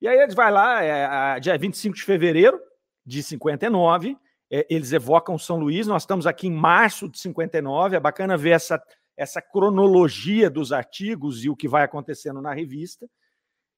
E 0.00 0.08
aí 0.08 0.18
eles 0.18 0.34
vai 0.34 0.50
lá, 0.50 0.82
é, 0.82 1.38
dia 1.40 1.56
25 1.56 1.94
de 1.94 2.02
fevereiro 2.02 2.60
de 3.04 3.22
59, 3.22 4.16
é, 4.52 4.66
eles 4.68 4.92
evocam 4.92 5.38
São 5.38 5.58
Luís, 5.58 5.86
nós 5.86 6.02
estamos 6.02 6.26
aqui 6.26 6.46
em 6.46 6.52
março 6.52 7.08
de 7.08 7.18
59, 7.18 7.96
é 7.96 8.00
bacana 8.00 8.36
ver 8.36 8.50
essa, 8.50 8.80
essa 9.16 9.40
cronologia 9.40 10.50
dos 10.50 10.72
artigos 10.72 11.42
e 11.42 11.48
o 11.48 11.56
que 11.56 11.66
vai 11.66 11.82
acontecendo 11.82 12.42
na 12.42 12.52
revista. 12.52 13.08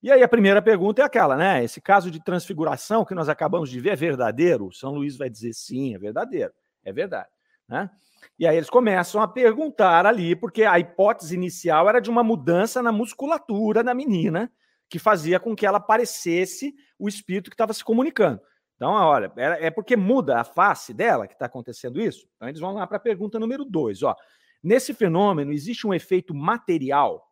E 0.03 0.11
aí 0.11 0.21
a 0.21 0.29
primeira 0.29 0.61
pergunta 0.61 1.01
é 1.01 1.05
aquela, 1.05 1.37
né? 1.37 1.63
Esse 1.63 1.81
caso 1.81 2.11
de 2.11 2.23
transfiguração 2.23 3.05
que 3.05 3.15
nós 3.15 3.29
acabamos 3.29 3.71
de 3.71 3.79
ver 3.79 3.91
é 3.91 3.97
verdadeiro? 3.97 4.73
São 4.73 4.91
Luís 4.91 5.17
vai 5.17 5.31
dizer 5.31 5.53
sim, 5.55 5.95
é 5.95 5.99
verdadeiro, 5.99 6.53
é 6.85 6.93
verdade. 6.93 7.31
Né? 7.69 7.89
E 8.37 8.45
aí 8.45 8.57
eles 8.57 8.69
começam 8.69 9.23
a 9.23 9.29
perguntar 9.29 10.05
ali, 10.05 10.35
porque 10.35 10.65
a 10.65 10.79
hipótese 10.79 11.37
inicial 11.37 11.89
era 11.89 12.01
de 12.01 12.11
uma 12.11 12.25
mudança 12.25 12.83
na 12.83 12.91
musculatura 12.91 13.85
da 13.85 13.95
menina, 13.95 14.53
que 14.91 14.99
fazia 14.99 15.39
com 15.39 15.55
que 15.55 15.65
ela 15.65 15.79
parecesse 15.79 16.75
o 16.99 17.09
espírito 17.09 17.49
que 17.49 17.55
estava 17.55 17.73
se 17.73 17.85
comunicando. 17.85 18.41
Então, 18.77 18.91
olha, 18.93 19.33
é, 19.37 19.67
é 19.67 19.71
porque 19.71 19.97
muda 19.97 20.41
a 20.41 20.45
face 20.45 20.93
dela 20.93 21.27
que 21.27 21.35
está 21.35 21.47
acontecendo 21.47 22.01
isso? 22.01 22.27
Então, 22.37 22.49
eles 22.49 22.61
vão 22.61 22.75
lá 22.75 22.87
para 22.87 22.97
a 22.97 23.01
pergunta 23.01 23.39
número 23.39 23.65
dois. 23.65 24.03
Ó. 24.03 24.15
Nesse 24.63 24.93
fenômeno, 24.95 25.53
existe 25.53 25.87
um 25.87 25.95
efeito 25.95 26.35
material? 26.35 27.31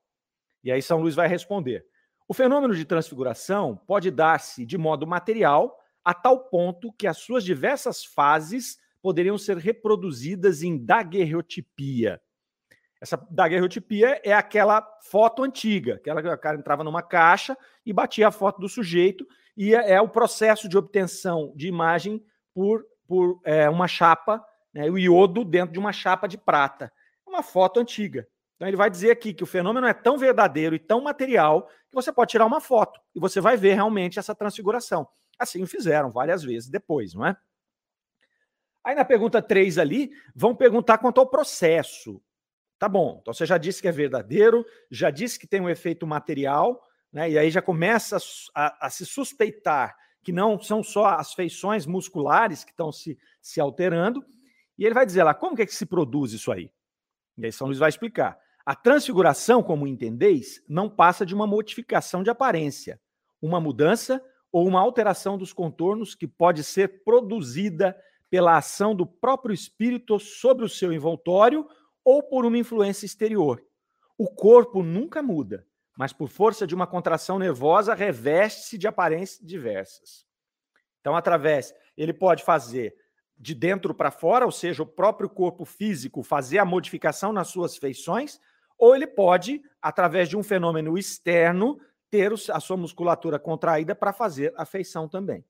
E 0.63 0.71
aí 0.71 0.81
São 0.81 1.01
Luís 1.01 1.15
vai 1.15 1.27
responder. 1.27 1.85
O 2.29 2.35
fenômeno 2.35 2.75
de 2.75 2.85
transfiguração 2.85 3.77
pode 3.87 4.11
dar-se 4.11 4.65
de 4.65 4.79
modo 4.79 5.07
material 5.07 5.77
a 6.05 6.15
tal 6.15 6.49
ponto 6.49 6.93
que 6.93 7.07
as 7.07 7.19
suas 7.19 7.45
diversas 7.45 8.05
fases 8.05 8.79
poderiam 9.01 9.37
ser 9.37 9.57
reproduzidas 9.57 10.63
em 10.63 10.83
daguerreotipia. 10.83 12.21
Essa 13.01 13.17
daguerreotipia 13.31 14.21
é 14.25 14.33
aquela 14.33 14.81
foto 15.03 15.43
antiga, 15.43 15.97
aquela 15.97 16.23
que 16.23 16.29
o 16.29 16.39
cara 16.39 16.57
entrava 16.57 16.85
numa 16.85 17.03
caixa 17.03 17.59
e 17.85 17.93
batia 17.93 18.29
a 18.29 18.31
foto 18.31 18.61
do 18.61 18.69
sujeito, 18.69 19.27
e 19.57 19.75
é, 19.75 19.93
é 19.93 20.01
o 20.01 20.09
processo 20.09 20.69
de 20.69 20.77
obtenção 20.77 21.53
de 21.55 21.69
imagem 21.69 22.25
por, 22.55 22.85
por 23.07 23.41
é, 23.45 23.69
uma 23.69 23.87
chapa, 23.87 24.45
né, 24.73 24.91
o 24.91 24.99
iodo 24.99 25.45
dentro 25.45 25.73
de 25.73 25.79
uma 25.79 25.93
chapa 25.93 26.27
de 26.27 26.39
prata. 26.39 26.93
É 27.27 27.31
uma 27.31 27.43
foto 27.43 27.81
antiga. 27.81 28.27
Então 28.57 28.69
ele 28.69 28.77
vai 28.77 28.89
dizer 28.89 29.11
aqui 29.11 29.35
que 29.35 29.43
o 29.43 29.47
fenômeno 29.47 29.87
é 29.87 29.93
tão 29.93 30.17
verdadeiro 30.17 30.75
e 30.75 30.79
tão 30.79 31.01
material 31.01 31.67
que 31.67 31.95
você 31.95 32.13
pode 32.13 32.31
tirar 32.31 32.47
uma 32.47 32.61
foto 32.61 33.01
e 33.15 33.21
você 33.21 33.41
vai 33.41 33.57
ver 33.57 33.75
realmente 33.75 34.19
essa 34.19 34.35
transfiguração. 34.35 35.07
Assim 35.39 35.67
fizeram 35.67 36.11
várias 36.11 36.43
vezes 36.43 36.69
depois, 36.69 37.15
não 37.15 37.27
é? 37.27 37.37
Aí 38.85 38.95
na 38.95 39.05
pergunta 39.05 39.41
3 39.41 39.79
ali, 39.79 40.11
vão 40.35 40.55
perguntar 40.55 40.99
quanto 40.99 41.21
ao 41.21 41.27
processo. 41.27 42.23
Tá 42.79 42.89
bom, 42.89 43.19
então 43.21 43.33
você 43.33 43.47
já 43.47 43.59
disse 43.59 43.81
que 43.81 43.87
é 43.87 43.93
verdadeiro, 43.93 44.67
já 44.91 45.11
disse 45.11 45.39
que 45.39 45.47
tem 45.47 45.61
um 45.61 45.71
efeito 45.71 46.07
material, 46.07 46.83
né? 47.13 47.31
E 47.31 47.39
aí 47.39 47.51
já 47.51 47.61
começa 47.61 48.17
a, 48.55 48.87
a, 48.87 48.91
se 48.91 49.05
suspeitar 49.05 49.97
que 50.23 50.33
não 50.33 50.59
são 50.61 50.83
só 50.83 51.07
as 51.07 51.35
feições 51.35 51.85
musculares 51.85 52.65
que 52.65 52.71
estão 52.71 52.91
se, 52.91 53.19
se 53.41 53.61
alterando. 53.61 54.25
E 54.79 54.85
ele 54.85 54.95
vai 54.95 55.05
dizer 55.05 55.23
lá, 55.25 55.35
como 55.35 55.55
que, 55.55 55.63
é 55.63 55.67
que 55.67 55.75
se 55.75 55.85
produz 55.85 56.33
isso 56.33 56.51
aí? 56.51 56.71
E 57.37 57.47
aí 57.47 57.53
São 57.53 57.67
Luís 57.67 57.79
vai 57.79 57.89
explicar. 57.89 58.39
A 58.65 58.75
transfiguração, 58.75 59.63
como 59.63 59.87
entendeis, 59.87 60.63
não 60.69 60.89
passa 60.89 61.27
de 61.27 61.35
uma 61.35 61.47
modificação 61.47 62.23
de 62.23 62.31
aparência, 62.31 63.01
uma 63.41 63.61
mudança 63.61 64.25
ou 64.53 64.67
uma 64.69 64.81
alteração 64.81 65.37
dos 65.37 65.53
contornos 65.53 66.15
que 66.15 66.29
pode 66.29 66.63
ser 66.63 67.03
produzida 67.03 67.97
pela 68.31 68.57
ação 68.57 68.95
do 68.95 69.05
próprio 69.05 69.53
espírito 69.53 70.19
sobre 70.21 70.65
o 70.65 70.69
seu 70.69 70.93
envoltório 70.93 71.67
ou 72.05 72.23
por 72.23 72.47
uma 72.47 72.57
influência 72.57 73.05
exterior. 73.05 73.63
O 74.17 74.29
corpo 74.29 74.83
nunca 74.83 75.23
muda, 75.23 75.67
mas 75.97 76.13
por 76.13 76.29
força 76.29 76.67
de 76.67 76.75
uma 76.75 76.87
contração 76.87 77.39
nervosa 77.39 77.95
reveste-se 77.95 78.79
de 78.79 78.87
aparências 78.87 79.41
diversas. 79.47 80.27
Então, 81.01 81.17
através, 81.17 81.75
ele 81.97 82.13
pode 82.13 82.43
fazer 82.45 82.95
de 83.37 83.55
dentro 83.55 83.93
para 83.93 84.11
fora, 84.11 84.45
ou 84.45 84.53
seja, 84.53 84.83
o 84.83 84.87
próprio 84.87 85.29
corpo 85.29 85.65
físico 85.65 86.23
fazer 86.23 86.59
a 86.59 86.65
modificação 86.65 87.33
nas 87.33 87.49
suas 87.49 87.77
feições, 87.77 88.39
ou 88.79 88.95
ele 88.95 89.07
pode, 89.07 89.61
através 89.81 90.29
de 90.29 90.37
um 90.37 90.43
fenômeno 90.43 90.97
externo, 90.97 91.81
ter 92.11 92.33
a 92.33 92.61
sua 92.61 92.77
musculatura 92.77 93.39
contraída 93.39 93.95
para 93.95 94.13
fazer 94.13 94.53
a 94.57 94.65
feição 94.65 95.09
também. 95.09 95.45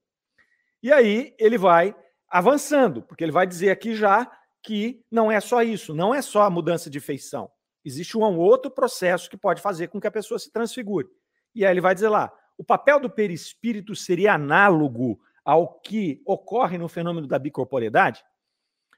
E 0.83 0.91
aí 0.93 1.35
ele 1.39 1.59
vai 1.59 1.95
avançando, 2.29 3.03
porque 3.03 3.23
ele 3.23 3.33
vai 3.33 3.47
dizer 3.47 3.71
aqui 3.71 3.95
já 3.95 4.31
que 4.63 5.05
não 5.11 5.31
é 5.31 5.41
só 5.41 5.63
isso, 5.63 5.95
não 5.95 6.15
é 6.15 6.23
só 6.23 6.43
a 6.43 6.51
mudança 6.51 6.89
de 6.89 7.01
feição. 7.01 7.51
Existe 7.85 8.17
um 8.17 8.39
outro 8.39 8.71
processo 8.71 9.29
que 9.29 9.37
pode 9.37 9.61
fazer 9.61 9.89
com 9.89 10.01
que 10.01 10.07
a 10.07 10.11
pessoa 10.11 10.39
se 10.39 10.51
transfigure. 10.51 11.09
E 11.55 11.65
aí 11.65 11.73
ele 11.73 11.81
vai 11.81 11.95
dizer 11.95 12.09
lá: 12.09 12.33
o 12.57 12.65
papel 12.65 13.01
do 13.01 13.11
perispírito 13.11 13.95
seria 13.95 14.35
análogo 14.35 15.21
ao 15.45 15.81
que 15.81 16.23
ocorre 16.25 16.79
no 16.79 16.89
fenômeno 16.89 17.27
da 17.27 17.39
bicorporeidade? 17.39 18.25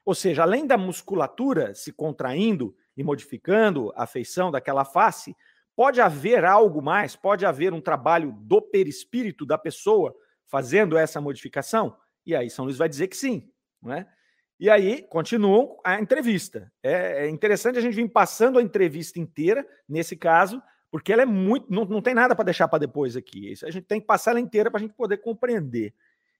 Ou 0.05 0.13
seja, 0.13 0.43
além 0.43 0.67
da 0.67 0.77
musculatura 0.77 1.73
se 1.73 1.91
contraindo 1.91 2.75
e 2.95 3.03
modificando 3.03 3.91
a 3.95 4.05
feição 4.05 4.51
daquela 4.51 4.85
face, 4.85 5.35
pode 5.75 5.99
haver 5.99 6.45
algo 6.45 6.81
mais? 6.81 7.15
Pode 7.15 7.45
haver 7.45 7.73
um 7.73 7.81
trabalho 7.81 8.31
do 8.39 8.61
perispírito 8.61 9.45
da 9.45 9.57
pessoa 9.57 10.15
fazendo 10.45 10.95
essa 10.95 11.19
modificação? 11.19 11.97
E 12.23 12.35
aí 12.35 12.49
São 12.49 12.65
Luís 12.65 12.77
vai 12.77 12.87
dizer 12.87 13.07
que 13.07 13.17
sim, 13.17 13.51
não 13.81 13.93
é? 13.93 14.07
E 14.59 14.69
aí 14.69 15.03
continuam 15.03 15.79
a 15.83 15.99
entrevista. 15.99 16.71
É, 16.81 17.25
é 17.25 17.29
interessante 17.29 17.77
a 17.77 17.81
gente 17.81 17.95
vir 17.95 18.09
passando 18.09 18.57
a 18.57 18.61
entrevista 18.61 19.19
inteira, 19.19 19.67
nesse 19.87 20.15
caso, 20.15 20.61
porque 20.89 21.11
ela 21.11 21.23
é 21.23 21.25
muito. 21.25 21.69
Não, 21.69 21.85
não 21.85 22.01
tem 22.01 22.13
nada 22.13 22.35
para 22.35 22.45
deixar 22.45 22.67
para 22.67 22.79
depois 22.79 23.17
aqui. 23.17 23.51
Isso 23.51 23.65
a 23.65 23.71
gente 23.71 23.85
tem 23.85 23.99
que 23.99 24.07
passar 24.07 24.31
ela 24.31 24.39
inteira 24.39 24.71
para 24.71 24.79
a 24.79 24.81
gente 24.81 24.93
poder 24.93 25.17
compreender. 25.17 25.93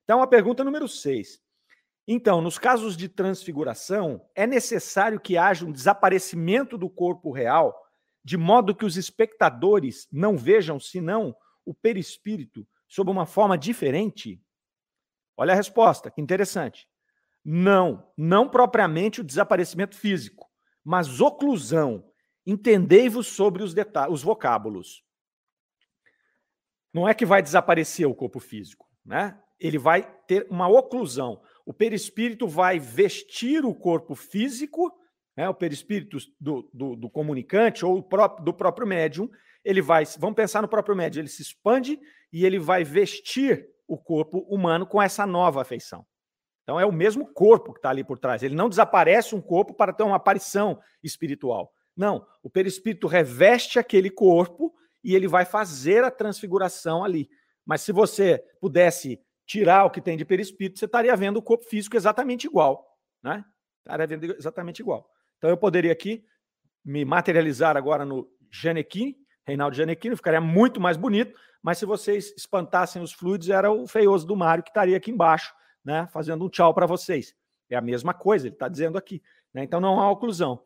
Então, 0.04 0.22
a 0.22 0.26
pergunta 0.26 0.64
número 0.64 0.88
6. 0.88 1.40
Então, 2.08 2.40
nos 2.40 2.56
casos 2.58 2.96
de 2.96 3.08
transfiguração, 3.08 4.24
é 4.34 4.46
necessário 4.46 5.18
que 5.18 5.36
haja 5.36 5.66
um 5.66 5.72
desaparecimento 5.72 6.78
do 6.78 6.88
corpo 6.88 7.32
real, 7.32 7.74
de 8.24 8.36
modo 8.36 8.74
que 8.74 8.84
os 8.84 8.96
espectadores 8.96 10.06
não 10.12 10.36
vejam, 10.38 10.78
senão, 10.78 11.36
o 11.64 11.74
perispírito 11.74 12.66
sob 12.88 13.10
uma 13.10 13.26
forma 13.26 13.58
diferente? 13.58 14.40
Olha 15.36 15.52
a 15.52 15.56
resposta, 15.56 16.10
que 16.10 16.20
interessante. 16.20 16.88
Não, 17.48 18.04
não 18.18 18.48
propriamente 18.48 19.20
o 19.20 19.24
desaparecimento 19.24 19.94
físico, 19.94 20.50
mas 20.84 21.20
oclusão. 21.20 22.04
Entendei-vos 22.44 23.28
sobre 23.28 23.62
os 23.62 23.72
os 24.10 24.20
vocábulos. 24.20 25.04
Não 26.92 27.08
é 27.08 27.14
que 27.14 27.24
vai 27.24 27.40
desaparecer 27.40 28.04
o 28.04 28.14
corpo 28.16 28.40
físico, 28.40 28.84
né? 29.04 29.40
Ele 29.60 29.78
vai 29.78 30.02
ter 30.26 30.44
uma 30.50 30.66
oclusão. 30.66 31.40
O 31.64 31.72
perispírito 31.72 32.48
vai 32.48 32.80
vestir 32.80 33.64
o 33.64 33.72
corpo 33.72 34.16
físico, 34.16 34.92
né? 35.36 35.48
O 35.48 35.54
perispírito 35.54 36.18
do, 36.40 36.68
do, 36.74 36.96
do 36.96 37.08
comunicante 37.08 37.86
ou 37.86 38.04
do 38.42 38.52
próprio 38.52 38.88
médium, 38.88 39.30
ele 39.64 39.80
vai, 39.80 40.04
vamos 40.18 40.34
pensar 40.34 40.62
no 40.62 40.68
próprio 40.68 40.96
médium, 40.96 41.20
ele 41.20 41.28
se 41.28 41.42
expande 41.42 41.96
e 42.32 42.44
ele 42.44 42.58
vai 42.58 42.82
vestir 42.82 43.68
o 43.86 43.96
corpo 43.96 44.40
humano 44.52 44.84
com 44.84 45.00
essa 45.00 45.24
nova 45.24 45.62
afeição. 45.62 46.04
Então 46.66 46.80
é 46.80 46.84
o 46.84 46.90
mesmo 46.90 47.32
corpo 47.32 47.72
que 47.72 47.78
está 47.78 47.90
ali 47.90 48.02
por 48.02 48.18
trás. 48.18 48.42
Ele 48.42 48.56
não 48.56 48.68
desaparece 48.68 49.36
um 49.36 49.40
corpo 49.40 49.72
para 49.72 49.92
ter 49.92 50.02
uma 50.02 50.16
aparição 50.16 50.80
espiritual. 51.00 51.72
Não, 51.96 52.26
o 52.42 52.50
perispírito 52.50 53.06
reveste 53.06 53.78
aquele 53.78 54.10
corpo 54.10 54.74
e 55.02 55.14
ele 55.14 55.28
vai 55.28 55.44
fazer 55.44 56.02
a 56.02 56.10
transfiguração 56.10 57.04
ali. 57.04 57.30
Mas 57.64 57.82
se 57.82 57.92
você 57.92 58.44
pudesse 58.60 59.20
tirar 59.46 59.84
o 59.84 59.90
que 59.90 60.00
tem 60.00 60.16
de 60.16 60.24
perispírito, 60.24 60.80
você 60.80 60.86
estaria 60.86 61.14
vendo 61.14 61.36
o 61.36 61.42
corpo 61.42 61.64
físico 61.66 61.96
exatamente 61.96 62.48
igual, 62.48 62.84
né? 63.22 63.44
Estaria 63.84 64.06
vendo 64.08 64.24
exatamente 64.36 64.80
igual. 64.80 65.08
Então 65.38 65.48
eu 65.48 65.56
poderia 65.56 65.92
aqui 65.92 66.24
me 66.84 67.04
materializar 67.04 67.76
agora 67.76 68.04
no 68.04 68.28
Janequim, 68.50 69.14
Reinaldo 69.46 69.76
Janequim, 69.76 70.16
ficaria 70.16 70.40
muito 70.40 70.80
mais 70.80 70.96
bonito, 70.96 71.38
mas 71.62 71.78
se 71.78 71.86
vocês 71.86 72.34
espantassem 72.36 73.00
os 73.00 73.12
fluidos, 73.12 73.48
era 73.50 73.70
o 73.70 73.86
feioso 73.86 74.26
do 74.26 74.34
Mário 74.34 74.64
que 74.64 74.70
estaria 74.70 74.96
aqui 74.96 75.12
embaixo, 75.12 75.54
né? 75.86 76.08
Fazendo 76.12 76.44
um 76.44 76.48
tchau 76.48 76.74
para 76.74 76.84
vocês. 76.84 77.32
É 77.70 77.76
a 77.76 77.80
mesma 77.80 78.12
coisa, 78.12 78.48
ele 78.48 78.54
está 78.54 78.68
dizendo 78.68 78.98
aqui. 78.98 79.22
Né? 79.54 79.62
Então 79.62 79.80
não 79.80 80.00
há 80.00 80.10
oclusão. 80.10 80.60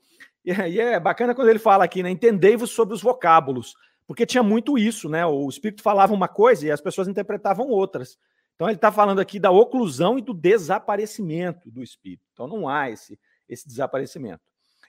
E, 0.44 0.50
e 0.50 0.80
é 0.80 0.98
bacana 0.98 1.34
quando 1.34 1.50
ele 1.50 1.58
fala 1.58 1.84
aqui, 1.84 2.02
né? 2.02 2.10
Entendei-vos 2.10 2.70
sobre 2.70 2.94
os 2.94 3.02
vocábulos, 3.02 3.74
porque 4.06 4.24
tinha 4.24 4.42
muito 4.42 4.78
isso, 4.78 5.08
né? 5.08 5.24
O 5.26 5.48
Espírito 5.48 5.82
falava 5.82 6.14
uma 6.14 6.26
coisa 6.26 6.66
e 6.66 6.70
as 6.70 6.80
pessoas 6.80 7.06
interpretavam 7.06 7.68
outras. 7.68 8.18
Então 8.56 8.66
ele 8.66 8.76
está 8.76 8.90
falando 8.90 9.20
aqui 9.20 9.38
da 9.38 9.50
oclusão 9.50 10.18
e 10.18 10.22
do 10.22 10.34
desaparecimento 10.34 11.70
do 11.70 11.82
Espírito. 11.82 12.24
Então 12.32 12.46
não 12.46 12.68
há 12.68 12.90
esse, 12.90 13.18
esse 13.48 13.68
desaparecimento. 13.68 14.42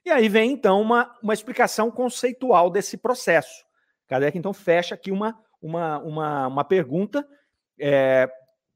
E 0.06 0.10
aí 0.10 0.28
vem 0.30 0.52
então 0.52 0.82
uma, 0.82 1.14
uma 1.22 1.34
explicação 1.34 1.92
conceitual 1.92 2.70
desse 2.70 2.98
processo. 2.98 3.66
Kardec 4.08 4.38
então 4.38 4.54
fecha 4.54 4.96
aqui 4.96 5.12
uma, 5.12 5.38
uma, 5.62 6.00
uma, 6.00 6.48
uma 6.48 6.64
pergunta, 6.64 7.26
é, 7.80 8.30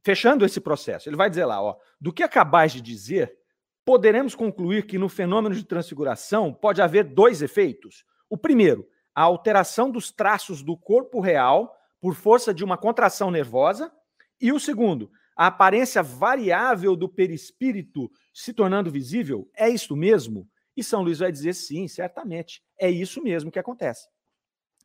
fechando 0.06 0.46
esse 0.46 0.62
processo. 0.62 1.10
Ele 1.10 1.16
vai 1.16 1.32
dizer 1.32 1.46
lá, 1.46 1.60
ó, 1.60 1.76
do 2.00 2.14
que 2.14 2.22
acabais 2.22 2.72
de 2.72 2.80
dizer, 2.80 3.36
poderemos 3.84 4.36
concluir 4.36 4.86
que 4.86 5.00
no 5.00 5.10
fenômeno 5.10 5.56
de 5.56 5.66
transfiguração 5.66 6.54
pode 6.54 6.80
haver 6.80 7.06
dois 7.06 7.42
efeitos. 7.42 8.06
O 8.30 8.38
primeiro, 8.38 8.88
a 9.16 9.24
alteração 9.24 9.90
dos 9.90 10.12
traços 10.12 10.62
do 10.62 10.78
corpo 10.78 11.20
real 11.20 11.76
por 12.00 12.14
força 12.14 12.54
de 12.54 12.64
uma 12.64 12.78
contração 12.78 13.32
nervosa, 13.32 13.92
e 14.40 14.52
o 14.52 14.60
segundo, 14.60 15.10
a 15.36 15.48
aparência 15.48 16.04
variável 16.04 16.96
do 16.96 17.10
perispírito 17.10 18.12
se 18.32 18.54
tornando 18.54 18.92
visível. 18.92 19.50
É 19.56 19.68
isto 19.68 19.96
mesmo? 19.96 20.48
E 20.78 20.84
São 20.84 21.02
Luís 21.02 21.18
vai 21.18 21.32
dizer 21.32 21.54
sim, 21.54 21.88
certamente. 21.88 22.62
É 22.80 22.92
isso 22.92 23.24
mesmo 23.24 23.52
que 23.52 23.58
acontece. 23.58 24.08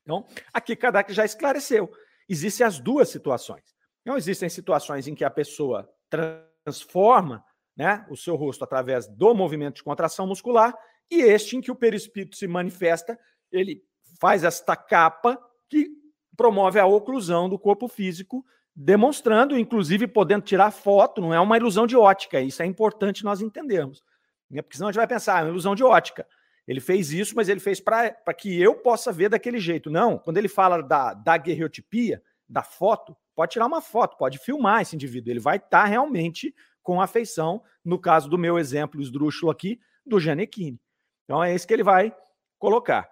Então, 0.02 0.24
aqui 0.50 0.74
Kardec 0.74 1.12
já 1.12 1.26
esclareceu. 1.26 1.92
Existem 2.26 2.66
as 2.66 2.78
duas 2.78 3.10
situações. 3.10 3.78
Não 4.10 4.16
existem 4.16 4.48
situações 4.48 5.06
em 5.06 5.14
que 5.14 5.22
a 5.22 5.30
pessoa 5.30 5.88
transforma 6.10 7.44
né, 7.76 8.04
o 8.10 8.16
seu 8.16 8.34
rosto 8.34 8.64
através 8.64 9.06
do 9.06 9.32
movimento 9.36 9.76
de 9.76 9.84
contração 9.84 10.26
muscular, 10.26 10.76
e 11.08 11.22
este 11.22 11.56
em 11.56 11.60
que 11.60 11.70
o 11.70 11.76
perispírito 11.76 12.34
se 12.34 12.48
manifesta, 12.48 13.16
ele 13.52 13.84
faz 14.20 14.42
esta 14.42 14.74
capa 14.74 15.38
que 15.68 15.90
promove 16.36 16.80
a 16.80 16.86
oclusão 16.86 17.48
do 17.48 17.56
corpo 17.56 17.86
físico, 17.86 18.44
demonstrando, 18.74 19.56
inclusive 19.56 20.08
podendo 20.08 20.42
tirar 20.42 20.72
foto, 20.72 21.20
não 21.20 21.32
é 21.32 21.38
uma 21.38 21.56
ilusão 21.56 21.86
de 21.86 21.96
ótica, 21.96 22.40
isso 22.40 22.64
é 22.64 22.66
importante 22.66 23.22
nós 23.22 23.40
entendermos. 23.40 24.02
Né, 24.50 24.60
porque 24.60 24.76
senão 24.76 24.88
a 24.88 24.90
gente 24.90 24.98
vai 24.98 25.06
pensar, 25.06 25.36
ah, 25.36 25.40
é 25.42 25.42
uma 25.44 25.50
ilusão 25.50 25.76
de 25.76 25.84
ótica. 25.84 26.26
Ele 26.66 26.80
fez 26.80 27.12
isso, 27.12 27.36
mas 27.36 27.48
ele 27.48 27.60
fez 27.60 27.78
para 27.78 28.34
que 28.36 28.60
eu 28.60 28.74
possa 28.74 29.12
ver 29.12 29.28
daquele 29.28 29.60
jeito. 29.60 29.88
Não, 29.88 30.18
quando 30.18 30.38
ele 30.38 30.48
fala 30.48 30.82
da, 30.82 31.14
da 31.14 31.36
guerreotipia, 31.36 32.20
da 32.48 32.64
foto, 32.64 33.16
pode 33.40 33.52
tirar 33.52 33.66
uma 33.66 33.80
foto, 33.80 34.18
pode 34.18 34.36
filmar 34.36 34.82
esse 34.82 34.94
indivíduo. 34.94 35.32
Ele 35.32 35.40
vai 35.40 35.56
estar 35.56 35.68
tá 35.82 35.84
realmente 35.86 36.54
com 36.82 37.00
afeição, 37.00 37.62
no 37.82 37.98
caso 37.98 38.28
do 38.28 38.36
meu 38.36 38.58
exemplo 38.58 39.00
esdrúxulo 39.00 39.50
aqui, 39.50 39.80
do 40.04 40.20
Janequine. 40.20 40.78
Então 41.24 41.42
é 41.42 41.54
esse 41.54 41.66
que 41.66 41.72
ele 41.72 41.82
vai 41.82 42.14
colocar. 42.58 43.08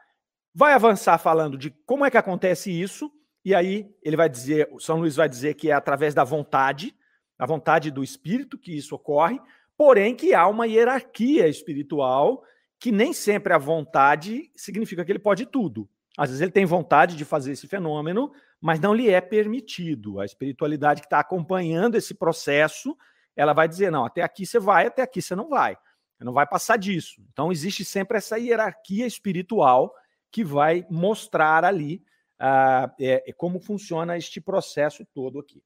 Vai 0.54 0.75
avançar 0.75 1.16
falando 1.16 1.56
de 1.56 1.70
como 1.87 2.04
é 2.04 2.11
que 2.11 2.18
acontece 2.18 2.70
isso, 2.70 3.11
e 3.42 3.54
aí 3.54 3.90
ele 4.02 4.16
vai 4.16 4.28
dizer, 4.28 4.68
o 4.70 4.78
São 4.78 4.99
Luís 4.99 5.16
vai 5.16 5.30
dizer 5.30 5.54
que 5.54 5.70
é 5.70 5.73
através 5.73 6.12
da 6.12 6.25
vontade, 6.25 6.94
a 7.38 7.47
vontade 7.47 7.91
do 7.91 8.04
espírito 8.04 8.58
que 8.58 8.76
isso 8.76 8.95
ocorre, 8.95 9.41
porém 9.78 10.14
que 10.14 10.34
há 10.34 10.47
uma 10.47 10.67
hierarquia 10.67 11.49
espiritual 11.49 12.45
que 12.78 12.93
nem 12.93 13.14
sempre 13.14 13.54
a 13.54 13.58
vontade 13.58 14.52
significa 14.54 15.06
que 15.06 15.10
ele 15.10 15.19
pode 15.19 15.47
tudo. 15.47 15.88
Às 16.19 16.28
vezes 16.28 16.43
ele 16.43 16.52
tem 16.52 16.67
vontade 16.67 17.17
de 17.17 17.25
fazer 17.25 17.52
esse 17.52 17.67
fenômeno, 17.67 18.30
mas 18.60 18.80
não 18.80 18.94
lhe 18.94 19.08
é 19.08 19.21
permitido. 19.21 20.21
A 20.21 20.25
espiritualidade 20.25 21.00
que 21.00 21.06
está 21.06 21.21
acompanhando 21.21 21.97
esse 21.97 22.14
processo 22.14 22.97
ela 23.36 23.52
vai 23.52 23.68
dizer: 23.68 23.90
não, 23.90 24.04
até 24.04 24.23
aqui 24.23 24.44
você 24.44 24.58
vai, 24.58 24.86
até 24.86 25.02
aqui 25.02 25.23
você 25.23 25.34
não 25.36 25.49
vai. 25.49 25.76
Você 26.16 26.25
não 26.25 26.32
vai 26.32 26.47
passar 26.47 26.76
disso. 26.76 27.23
Então, 27.32 27.52
existe 27.52 27.84
sempre 27.84 28.18
essa 28.18 28.36
hierarquia 28.36 29.06
espiritual 29.06 29.94
que 30.32 30.42
vai 30.42 30.84
mostrar 30.90 31.64
ali 31.64 32.02
uh, 32.40 32.90
é, 33.00 33.32
como 33.36 33.60
funciona 33.60 34.16
este 34.16 34.40
processo 34.40 35.06
todo 35.14 35.38
aqui. 35.38 35.62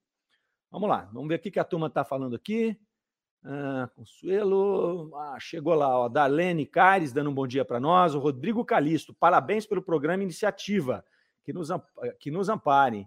Vamos 0.70 0.88
lá, 0.88 1.09
vamos 1.12 1.28
ver 1.28 1.37
o 1.37 1.38
que 1.38 1.59
a 1.59 1.64
turma 1.64 1.87
está 1.87 2.05
falando 2.05 2.37
aqui. 2.37 2.78
Ah, 3.44 3.90
Consuelo, 3.96 5.11
ah, 5.16 5.37
chegou 5.40 5.74
lá, 5.74 5.98
ó, 5.98 6.09
Darlene 6.09 6.64
Caires 6.64 7.12
dando 7.12 7.28
um 7.28 7.35
bom 7.35 7.46
dia 7.46 7.64
para 7.64 7.81
nós. 7.81 8.14
O 8.14 8.20
Rodrigo 8.20 8.64
Calisto, 8.64 9.12
parabéns 9.12 9.66
pelo 9.66 9.83
programa 9.83 10.22
Iniciativa, 10.22 11.05
que 11.44 11.52
nos, 11.52 11.68
que 12.18 12.31
nos 12.31 12.48
ampare. 12.48 13.07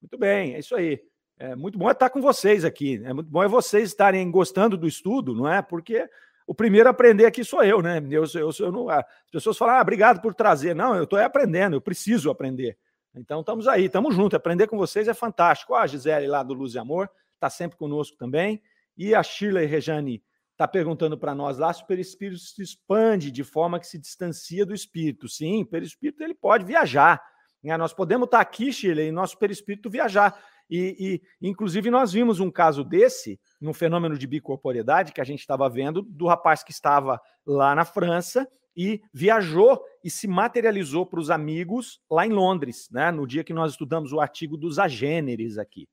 Muito 0.00 0.18
bem, 0.18 0.54
é 0.54 0.58
isso 0.58 0.74
aí. 0.74 1.00
É 1.38 1.54
muito 1.54 1.78
bom 1.78 1.90
estar 1.90 2.08
com 2.10 2.20
vocês 2.20 2.64
aqui. 2.64 3.00
É 3.04 3.12
muito 3.12 3.30
bom 3.30 3.42
é 3.42 3.48
vocês 3.48 3.88
estarem 3.88 4.30
gostando 4.30 4.76
do 4.76 4.86
estudo, 4.86 5.34
não 5.34 5.48
é? 5.48 5.60
Porque 5.60 6.08
o 6.46 6.54
primeiro 6.54 6.88
a 6.88 6.92
aprender 6.92 7.26
aqui 7.26 7.44
sou 7.44 7.62
eu, 7.62 7.82
né? 7.82 7.98
Eu, 8.10 8.24
eu, 8.34 8.50
eu 8.58 8.72
não, 8.72 8.88
as 8.88 9.04
pessoas 9.30 9.58
falam, 9.58 9.74
ah, 9.74 9.82
obrigado 9.82 10.20
por 10.22 10.34
trazer. 10.34 10.74
Não, 10.74 10.94
eu 10.94 11.04
estou 11.04 11.18
aprendendo, 11.18 11.76
eu 11.76 11.80
preciso 11.80 12.30
aprender. 12.30 12.78
Então 13.14 13.40
estamos 13.40 13.66
aí, 13.66 13.86
estamos 13.86 14.14
juntos. 14.14 14.36
Aprender 14.36 14.66
com 14.66 14.78
vocês 14.78 15.08
é 15.08 15.14
fantástico. 15.14 15.74
Ah, 15.74 15.82
a 15.82 15.86
Gisele 15.86 16.26
lá 16.26 16.42
do 16.42 16.54
Luz 16.54 16.74
e 16.74 16.78
Amor 16.78 17.10
está 17.34 17.50
sempre 17.50 17.76
conosco 17.76 18.16
também. 18.16 18.62
E 18.96 19.14
a 19.14 19.22
Shirley 19.22 19.66
Rejane 19.66 20.22
está 20.52 20.66
perguntando 20.66 21.18
para 21.18 21.34
nós 21.34 21.58
lá 21.58 21.70
se 21.72 21.82
o 21.82 21.86
perispírito 21.86 22.40
se 22.40 22.62
expande 22.62 23.30
de 23.30 23.44
forma 23.44 23.78
que 23.78 23.86
se 23.86 23.98
distancia 23.98 24.64
do 24.64 24.72
espírito. 24.74 25.28
Sim, 25.28 25.62
o 25.62 25.66
perispírito 25.66 26.22
ele 26.22 26.34
pode 26.34 26.64
viajar. 26.64 27.22
Né? 27.66 27.76
Nós 27.76 27.92
podemos 27.92 28.26
estar 28.26 28.38
tá 28.38 28.42
aqui, 28.42 28.72
Shirley, 28.72 29.08
e 29.08 29.12
nosso 29.12 29.36
perispírito 29.38 29.90
viajar. 29.90 30.38
E, 30.68 31.22
e, 31.40 31.48
inclusive, 31.48 31.90
nós 31.90 32.12
vimos 32.12 32.40
um 32.40 32.50
caso 32.50 32.82
desse, 32.82 33.40
num 33.60 33.72
fenômeno 33.72 34.16
de 34.16 34.26
bicorporiedade 34.26 35.12
que 35.12 35.20
a 35.20 35.24
gente 35.24 35.40
estava 35.40 35.68
vendo, 35.68 36.02
do 36.02 36.26
rapaz 36.26 36.62
que 36.62 36.72
estava 36.72 37.20
lá 37.44 37.74
na 37.74 37.84
França 37.84 38.48
e 38.76 39.00
viajou 39.12 39.82
e 40.04 40.10
se 40.10 40.28
materializou 40.28 41.06
para 41.06 41.20
os 41.20 41.30
amigos 41.30 42.00
lá 42.10 42.26
em 42.26 42.30
Londres, 42.30 42.88
né? 42.90 43.10
No 43.10 43.26
dia 43.26 43.42
que 43.42 43.54
nós 43.54 43.72
estudamos 43.72 44.12
o 44.12 44.20
artigo 44.20 44.56
dos 44.56 44.78
agêneres 44.78 45.56
aqui. 45.56 45.88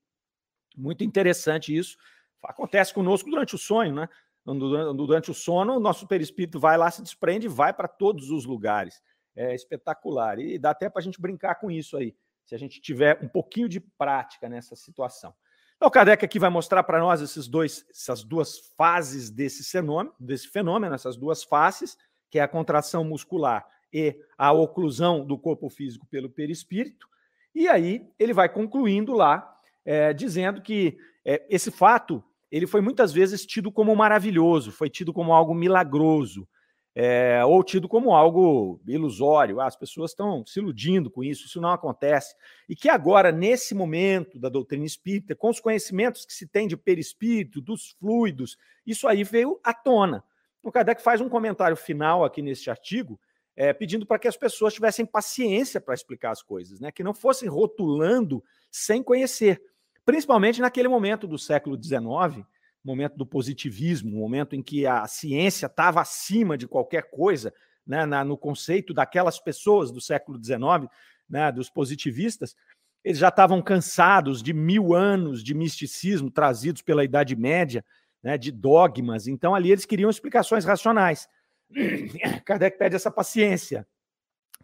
Muito 0.76 1.02
interessante 1.02 1.74
isso. 1.74 1.96
Acontece 2.42 2.92
conosco 2.92 3.30
durante 3.30 3.54
o 3.54 3.58
sonho, 3.58 3.94
né? 3.94 4.08
Durante 4.44 5.30
o 5.30 5.34
sono, 5.34 5.76
o 5.76 5.80
nosso 5.80 6.06
perispírito 6.06 6.60
vai 6.60 6.76
lá, 6.76 6.90
se 6.90 7.02
desprende 7.02 7.46
e 7.46 7.48
vai 7.48 7.72
para 7.72 7.88
todos 7.88 8.30
os 8.30 8.44
lugares. 8.44 9.00
É 9.36 9.54
espetacular. 9.54 10.38
E 10.38 10.58
dá 10.58 10.70
até 10.70 10.88
para 10.88 11.00
a 11.00 11.02
gente 11.02 11.20
brincar 11.20 11.56
com 11.56 11.70
isso 11.70 11.96
aí 11.96 12.14
se 12.44 12.54
a 12.54 12.58
gente 12.58 12.80
tiver 12.80 13.18
um 13.22 13.28
pouquinho 13.28 13.68
de 13.68 13.80
prática 13.80 14.48
nessa 14.48 14.76
situação. 14.76 15.34
Então, 15.76 15.88
o 15.88 15.90
Kardec 15.90 16.24
aqui 16.24 16.38
vai 16.38 16.50
mostrar 16.50 16.82
para 16.82 17.00
nós 17.00 17.20
esses 17.20 17.48
dois, 17.48 17.84
essas 17.90 18.22
duas 18.22 18.58
fases 18.76 19.30
desse 19.30 19.64
fenômeno, 19.64 20.14
desse 20.20 20.48
fenômeno, 20.48 20.94
essas 20.94 21.16
duas 21.16 21.42
faces, 21.42 21.96
que 22.30 22.38
é 22.38 22.42
a 22.42 22.48
contração 22.48 23.04
muscular 23.04 23.66
e 23.92 24.16
a 24.36 24.52
oclusão 24.52 25.24
do 25.24 25.38
corpo 25.38 25.68
físico 25.68 26.06
pelo 26.06 26.28
perispírito. 26.30 27.08
E 27.54 27.68
aí 27.68 28.08
ele 28.18 28.32
vai 28.32 28.48
concluindo 28.48 29.12
lá, 29.12 29.56
é, 29.84 30.12
dizendo 30.12 30.60
que 30.60 30.98
é, 31.24 31.44
esse 31.48 31.70
fato 31.70 32.22
ele 32.50 32.66
foi 32.66 32.80
muitas 32.80 33.12
vezes 33.12 33.44
tido 33.44 33.70
como 33.70 33.94
maravilhoso, 33.96 34.70
foi 34.70 34.88
tido 34.88 35.12
como 35.12 35.32
algo 35.32 35.54
milagroso, 35.54 36.48
é, 36.94 37.44
ou 37.44 37.62
tido 37.64 37.88
como 37.88 38.14
algo 38.14 38.80
ilusório. 38.86 39.60
Ah, 39.60 39.66
as 39.66 39.76
pessoas 39.76 40.12
estão 40.12 40.46
se 40.46 40.60
iludindo 40.60 41.10
com 41.10 41.24
isso, 41.24 41.46
isso 41.46 41.60
não 41.60 41.70
acontece. 41.70 42.34
E 42.68 42.76
que 42.76 42.88
agora, 42.88 43.32
nesse 43.32 43.74
momento 43.74 44.38
da 44.38 44.48
doutrina 44.48 44.84
espírita, 44.84 45.34
com 45.34 45.50
os 45.50 45.58
conhecimentos 45.58 46.24
que 46.24 46.32
se 46.32 46.46
tem 46.46 46.68
de 46.68 46.76
perispírito, 46.76 47.60
dos 47.60 47.90
fluidos, 47.98 48.56
isso 48.86 49.08
aí 49.08 49.24
veio 49.24 49.58
à 49.64 49.74
tona. 49.74 50.22
O 50.62 50.70
Kardec 50.70 51.02
faz 51.02 51.20
um 51.20 51.28
comentário 51.28 51.76
final 51.76 52.24
aqui 52.24 52.40
neste 52.40 52.70
artigo, 52.70 53.20
é, 53.56 53.72
pedindo 53.72 54.06
para 54.06 54.18
que 54.18 54.28
as 54.28 54.36
pessoas 54.36 54.72
tivessem 54.72 55.04
paciência 55.04 55.80
para 55.80 55.94
explicar 55.94 56.30
as 56.30 56.42
coisas, 56.42 56.80
né? 56.80 56.90
que 56.90 57.04
não 57.04 57.12
fossem 57.12 57.48
rotulando 57.48 58.42
sem 58.70 59.02
conhecer. 59.02 59.60
Principalmente 60.04 60.60
naquele 60.60 60.88
momento 60.88 61.26
do 61.26 61.38
século 61.38 61.80
XIX, 61.82 62.46
momento 62.84 63.16
do 63.16 63.24
positivismo, 63.24 64.18
momento 64.18 64.54
em 64.54 64.62
que 64.62 64.86
a 64.86 65.06
ciência 65.06 65.66
estava 65.66 66.00
acima 66.00 66.58
de 66.58 66.68
qualquer 66.68 67.10
coisa, 67.10 67.52
né, 67.86 68.04
na, 68.04 68.24
no 68.24 68.36
conceito 68.36 68.92
daquelas 68.92 69.38
pessoas 69.38 69.90
do 69.90 70.00
século 70.00 70.42
XIX, 70.42 70.90
né, 71.28 71.50
dos 71.50 71.70
positivistas, 71.70 72.54
eles 73.02 73.18
já 73.18 73.28
estavam 73.28 73.60
cansados 73.62 74.42
de 74.42 74.52
mil 74.52 74.94
anos 74.94 75.42
de 75.42 75.54
misticismo 75.54 76.30
trazidos 76.30 76.82
pela 76.82 77.04
Idade 77.04 77.36
Média, 77.36 77.84
né, 78.22 78.38
de 78.38 78.50
dogmas. 78.50 79.26
Então, 79.26 79.54
ali 79.54 79.70
eles 79.70 79.84
queriam 79.84 80.08
explicações 80.08 80.64
racionais. 80.64 81.28
Kardec 82.44 82.78
pede 82.78 82.96
essa 82.96 83.10
paciência. 83.10 83.86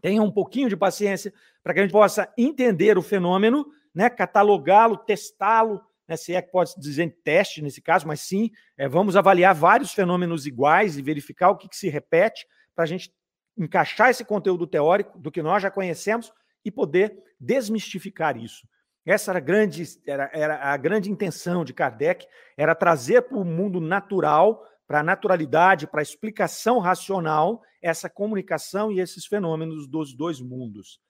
Tenha 0.00 0.22
um 0.22 0.30
pouquinho 0.30 0.68
de 0.68 0.76
paciência 0.76 1.32
para 1.62 1.74
que 1.74 1.80
a 1.80 1.82
gente 1.82 1.92
possa 1.92 2.32
entender 2.38 2.96
o 2.96 3.02
fenômeno, 3.02 3.66
né, 3.94 4.08
catalogá-lo, 4.08 4.96
testá-lo, 4.96 5.82
né, 6.10 6.16
se 6.16 6.34
é 6.34 6.42
que 6.42 6.50
pode 6.50 6.74
dizer 6.76 7.08
teste 7.22 7.62
nesse 7.62 7.80
caso, 7.80 8.04
mas 8.04 8.20
sim, 8.20 8.50
é, 8.76 8.88
vamos 8.88 9.14
avaliar 9.14 9.54
vários 9.54 9.92
fenômenos 9.92 10.44
iguais 10.44 10.98
e 10.98 11.02
verificar 11.02 11.50
o 11.50 11.56
que, 11.56 11.68
que 11.68 11.76
se 11.76 11.88
repete 11.88 12.44
para 12.74 12.82
a 12.82 12.86
gente 12.86 13.14
encaixar 13.56 14.10
esse 14.10 14.24
conteúdo 14.24 14.66
teórico 14.66 15.16
do 15.20 15.30
que 15.30 15.40
nós 15.40 15.62
já 15.62 15.70
conhecemos 15.70 16.32
e 16.64 16.70
poder 16.70 17.16
desmistificar 17.38 18.36
isso. 18.36 18.66
Essa 19.06 19.30
era 19.30 19.38
a 19.38 19.42
grande, 19.42 19.84
era, 20.04 20.30
era 20.32 20.72
a 20.72 20.76
grande 20.76 21.10
intenção 21.12 21.64
de 21.64 21.72
Kardec, 21.72 22.26
era 22.56 22.74
trazer 22.74 23.22
para 23.22 23.38
o 23.38 23.44
mundo 23.44 23.80
natural, 23.80 24.66
para 24.88 25.00
a 25.00 25.04
naturalidade, 25.04 25.86
para 25.86 26.00
a 26.00 26.02
explicação 26.02 26.80
racional, 26.80 27.62
essa 27.80 28.10
comunicação 28.10 28.90
e 28.90 28.98
esses 28.98 29.26
fenômenos 29.26 29.86
dos 29.86 30.12
dois 30.12 30.40
mundos. 30.40 31.00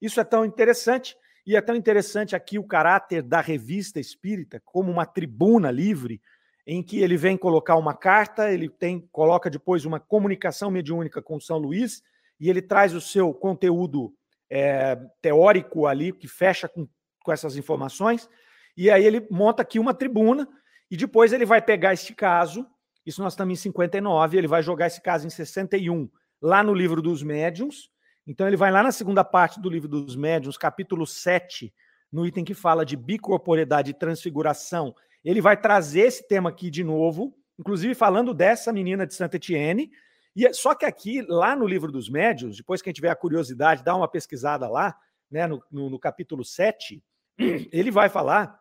Isso 0.00 0.20
é 0.20 0.24
tão 0.24 0.44
interessante, 0.44 1.16
e 1.46 1.56
é 1.56 1.60
tão 1.60 1.74
interessante 1.74 2.36
aqui 2.36 2.58
o 2.58 2.64
caráter 2.64 3.22
da 3.22 3.40
revista 3.40 3.98
espírita 3.98 4.60
como 4.64 4.90
uma 4.90 5.06
tribuna 5.06 5.70
livre, 5.70 6.20
em 6.66 6.82
que 6.82 7.00
ele 7.00 7.16
vem 7.16 7.36
colocar 7.36 7.76
uma 7.76 7.94
carta, 7.94 8.52
ele 8.52 8.68
tem 8.68 9.00
coloca 9.10 9.50
depois 9.50 9.84
uma 9.84 9.98
comunicação 9.98 10.70
mediúnica 10.70 11.20
com 11.20 11.40
São 11.40 11.58
Luís, 11.58 12.02
e 12.38 12.48
ele 12.48 12.62
traz 12.62 12.94
o 12.94 13.00
seu 13.00 13.34
conteúdo 13.34 14.14
é, 14.48 14.96
teórico 15.20 15.86
ali, 15.86 16.12
que 16.12 16.28
fecha 16.28 16.68
com 16.68 16.86
com 17.22 17.32
essas 17.32 17.56
informações, 17.56 18.28
e 18.76 18.90
aí 18.90 19.04
ele 19.04 19.26
monta 19.30 19.62
aqui 19.62 19.78
uma 19.78 19.94
tribuna, 19.94 20.48
e 20.90 20.96
depois 20.96 21.32
ele 21.32 21.46
vai 21.46 21.62
pegar 21.62 21.92
este 21.92 22.14
caso, 22.14 22.66
isso 23.06 23.22
nós 23.22 23.32
estamos 23.32 23.58
em 23.58 23.62
59, 23.62 24.36
ele 24.36 24.46
vai 24.46 24.62
jogar 24.62 24.86
esse 24.86 25.00
caso 25.00 25.26
em 25.26 25.30
61, 25.30 26.08
lá 26.40 26.62
no 26.62 26.74
livro 26.74 27.00
dos 27.00 27.22
médiuns, 27.22 27.90
então 28.26 28.46
ele 28.46 28.56
vai 28.56 28.70
lá 28.70 28.82
na 28.82 28.92
segunda 28.92 29.24
parte 29.24 29.60
do 29.60 29.68
livro 29.68 29.88
dos 29.88 30.14
médiuns, 30.14 30.56
capítulo 30.56 31.06
7, 31.06 31.72
no 32.10 32.26
item 32.26 32.44
que 32.44 32.54
fala 32.54 32.84
de 32.84 32.96
bicorporidade 32.96 33.90
e 33.90 33.94
transfiguração, 33.94 34.94
ele 35.24 35.40
vai 35.40 35.56
trazer 35.56 36.02
esse 36.02 36.26
tema 36.26 36.50
aqui 36.50 36.70
de 36.70 36.84
novo, 36.84 37.34
inclusive 37.58 37.94
falando 37.94 38.34
dessa 38.34 38.72
menina 38.72 39.06
de 39.06 39.14
Santa 39.14 39.36
Etienne, 39.36 39.90
e 40.34 40.46
é, 40.46 40.52
só 40.52 40.74
que 40.74 40.86
aqui, 40.86 41.22
lá 41.28 41.54
no 41.54 41.66
livro 41.66 41.92
dos 41.92 42.08
médiuns, 42.08 42.56
depois 42.56 42.80
que 42.80 42.88
a 42.88 42.90
gente 42.90 42.96
tiver 42.96 43.10
a 43.10 43.16
curiosidade, 43.16 43.84
dá 43.84 43.94
uma 43.94 44.08
pesquisada 44.08 44.68
lá, 44.68 44.96
né, 45.30 45.46
no, 45.46 45.62
no, 45.70 45.90
no 45.90 45.98
capítulo 45.98 46.44
7, 46.44 47.02
ele 47.38 47.90
vai 47.90 48.08
falar 48.08 48.58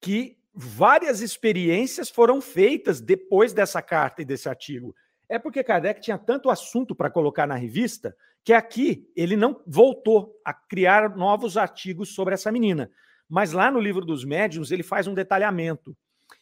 que 0.00 0.38
várias 0.54 1.20
experiências 1.20 2.10
foram 2.10 2.40
feitas 2.40 3.00
depois 3.00 3.52
dessa 3.52 3.80
carta 3.80 4.22
e 4.22 4.24
desse 4.24 4.48
artigo. 4.48 4.94
É 5.28 5.38
porque 5.38 5.62
Kardec 5.62 6.00
tinha 6.00 6.18
tanto 6.18 6.50
assunto 6.50 6.94
para 6.94 7.10
colocar 7.10 7.46
na 7.46 7.54
revista 7.54 8.14
que 8.44 8.52
aqui 8.52 9.10
ele 9.14 9.36
não 9.36 9.62
voltou 9.66 10.34
a 10.44 10.52
criar 10.52 11.16
novos 11.16 11.56
artigos 11.56 12.14
sobre 12.14 12.34
essa 12.34 12.50
menina. 12.50 12.90
Mas 13.28 13.52
lá 13.52 13.70
no 13.70 13.80
livro 13.80 14.04
dos 14.04 14.24
médiuns 14.24 14.70
ele 14.70 14.82
faz 14.82 15.06
um 15.06 15.14
detalhamento. 15.14 15.96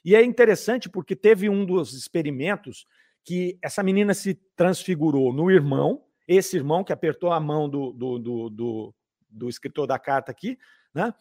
E 0.04 0.14
é 0.14 0.22
interessante 0.22 0.88
porque 0.88 1.16
teve 1.16 1.48
um 1.48 1.64
dos 1.64 1.92
experimentos 1.92 2.87
que 3.24 3.58
essa 3.61 3.82
menina 3.82 4.14
se 4.14 4.34
transfigurou 4.56 5.32
no 5.32 5.50
irmão, 5.50 6.02
esse 6.26 6.56
irmão 6.56 6.84
que 6.84 6.92
apertou 6.92 7.32
a 7.32 7.40
mão 7.40 7.68
do, 7.68 7.92
do, 7.92 8.18
do, 8.18 8.50
do, 8.50 8.94
do 9.28 9.48
escritor 9.48 9.87
da 9.87 9.98
carta 9.98 10.30
aqui, 10.30 10.58
né? 10.94 11.12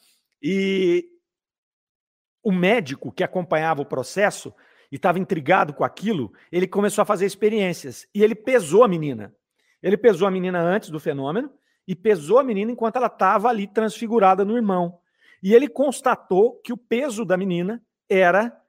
E 0.41 1.09
o 2.43 2.51
médico 2.51 3.11
que 3.11 3.23
acompanhava 3.23 3.81
o 3.81 3.85
processo 3.85 4.53
e 4.91 4.95
estava 4.95 5.19
intrigado 5.19 5.73
com 5.73 5.83
aquilo, 5.83 6.31
ele 6.51 6.67
começou 6.67 7.01
a 7.01 7.05
fazer 7.05 7.25
experiências 7.25 8.07
e 8.13 8.23
ele 8.23 8.35
pesou 8.35 8.83
a 8.83 8.87
menina. 8.87 9.35
Ele 9.87 9.95
pesou 9.95 10.27
a 10.27 10.31
menina 10.31 10.59
antes 10.59 10.89
do 10.89 10.99
fenômeno 10.99 11.49
e 11.87 11.95
pesou 11.95 12.39
a 12.39 12.43
menina 12.43 12.69
enquanto 12.69 12.97
ela 12.97 13.07
estava 13.07 13.47
ali 13.47 13.65
transfigurada 13.65 14.43
no 14.43 14.57
irmão. 14.57 14.99
E 15.41 15.53
ele 15.53 15.69
constatou 15.69 16.59
que 16.61 16.73
o 16.73 16.77
peso 16.77 17.23
da 17.23 17.37
menina 17.37 17.81
era 18.09 18.61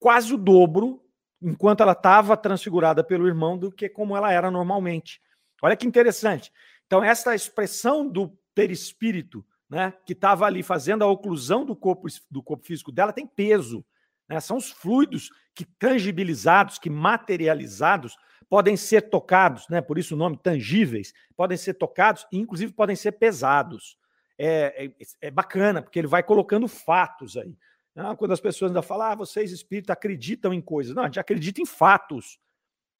quase 0.00 0.34
o 0.34 0.36
dobro 0.36 1.00
enquanto 1.40 1.84
ela 1.84 1.92
estava 1.92 2.36
transfigurada 2.36 3.04
pelo 3.04 3.28
irmão 3.28 3.56
do 3.56 3.70
que 3.70 3.88
como 3.88 4.16
ela 4.16 4.32
era 4.32 4.50
normalmente. 4.50 5.22
Olha 5.62 5.76
que 5.76 5.86
interessante. 5.86 6.52
Então, 6.88 7.04
essa 7.04 7.36
expressão 7.36 8.08
do 8.08 8.36
perispírito 8.52 9.46
né, 9.70 9.94
que 10.04 10.12
estava 10.12 10.44
ali 10.44 10.64
fazendo 10.64 11.04
a 11.04 11.06
oclusão 11.06 11.64
do 11.64 11.76
corpo, 11.76 12.08
do 12.28 12.42
corpo 12.42 12.66
físico 12.66 12.90
dela 12.90 13.12
tem 13.12 13.28
peso. 13.28 13.84
Né? 14.28 14.40
São 14.40 14.56
os 14.56 14.72
fluidos 14.72 15.30
que 15.54 15.64
tangibilizados, 15.64 16.80
que 16.80 16.90
materializados, 16.90 18.16
podem 18.48 18.76
ser 18.76 19.08
tocados, 19.10 19.68
né? 19.68 19.80
por 19.80 19.98
isso 19.98 20.14
o 20.14 20.18
nome 20.18 20.36
tangíveis, 20.36 21.12
podem 21.36 21.56
ser 21.56 21.74
tocados 21.74 22.26
e, 22.32 22.38
inclusive, 22.38 22.72
podem 22.72 22.96
ser 22.96 23.12
pesados. 23.12 23.96
É, 24.38 24.86
é, 24.86 24.92
é 25.22 25.30
bacana, 25.30 25.82
porque 25.82 25.98
ele 25.98 26.06
vai 26.06 26.22
colocando 26.22 26.68
fatos 26.68 27.36
aí. 27.36 27.56
Quando 28.16 28.30
as 28.30 28.40
pessoas 28.40 28.70
ainda 28.70 28.82
falam, 28.82 29.08
ah, 29.08 29.14
vocês 29.16 29.50
espíritos 29.50 29.90
acreditam 29.90 30.54
em 30.54 30.60
coisas. 30.60 30.94
Não, 30.94 31.02
a 31.02 31.06
gente 31.06 31.18
acredita 31.18 31.60
em 31.60 31.66
fatos. 31.66 32.38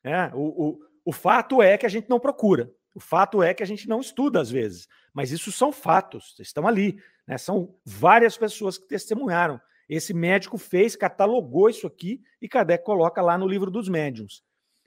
Né? 0.02 0.30
O, 0.34 0.70
o, 0.70 0.80
o 1.04 1.12
fato 1.12 1.62
é 1.62 1.78
que 1.78 1.86
a 1.86 1.88
gente 1.88 2.10
não 2.10 2.18
procura. 2.18 2.68
O 2.94 3.00
fato 3.00 3.40
é 3.40 3.54
que 3.54 3.62
a 3.62 3.66
gente 3.66 3.88
não 3.88 4.00
estuda 4.00 4.40
às 4.40 4.50
vezes, 4.50 4.88
mas 5.12 5.30
isso 5.30 5.52
são 5.52 5.70
fatos, 5.70 6.34
estão 6.40 6.66
ali. 6.66 7.00
Né? 7.26 7.38
São 7.38 7.76
várias 7.84 8.36
pessoas 8.36 8.76
que 8.76 8.88
testemunharam. 8.88 9.60
Esse 9.88 10.12
médico 10.12 10.58
fez, 10.58 10.96
catalogou 10.96 11.70
isso 11.70 11.86
aqui 11.86 12.20
e 12.42 12.48
Kardec 12.48 12.84
coloca 12.84 13.22
lá 13.22 13.38
no 13.38 13.46
livro 13.46 13.70
dos 13.70 13.88
médiuns. 13.88 14.42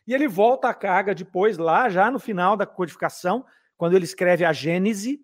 E 0.08 0.14
ele 0.14 0.28
volta 0.28 0.70
à 0.70 0.74
carga 0.74 1.14
depois, 1.14 1.58
lá 1.58 1.90
já 1.90 2.10
no 2.10 2.20
final 2.20 2.58
da 2.58 2.66
codificação, 2.66 3.46
quando 3.78 3.96
ele 3.96 4.06
escreve 4.06 4.44
a 4.44 4.54
Gênese, 4.54 5.20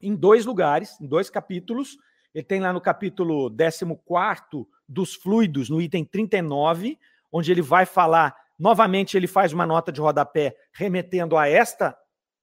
em 0.00 0.14
dois 0.14 0.46
lugares, 0.46 1.00
em 1.00 1.06
dois 1.06 1.28
capítulos. 1.28 1.96
Ele 2.34 2.44
tem 2.44 2.60
lá 2.60 2.72
no 2.72 2.80
capítulo 2.80 3.50
14 3.50 4.66
dos 4.88 5.14
fluidos, 5.14 5.68
no 5.68 5.80
item 5.80 6.04
39, 6.04 6.98
onde 7.32 7.50
ele 7.50 7.62
vai 7.62 7.84
falar 7.84 8.34
novamente, 8.58 9.16
ele 9.16 9.26
faz 9.26 9.52
uma 9.52 9.66
nota 9.66 9.92
de 9.92 10.00
rodapé 10.00 10.56
remetendo 10.72 11.36
a 11.36 11.48
esta 11.48 11.96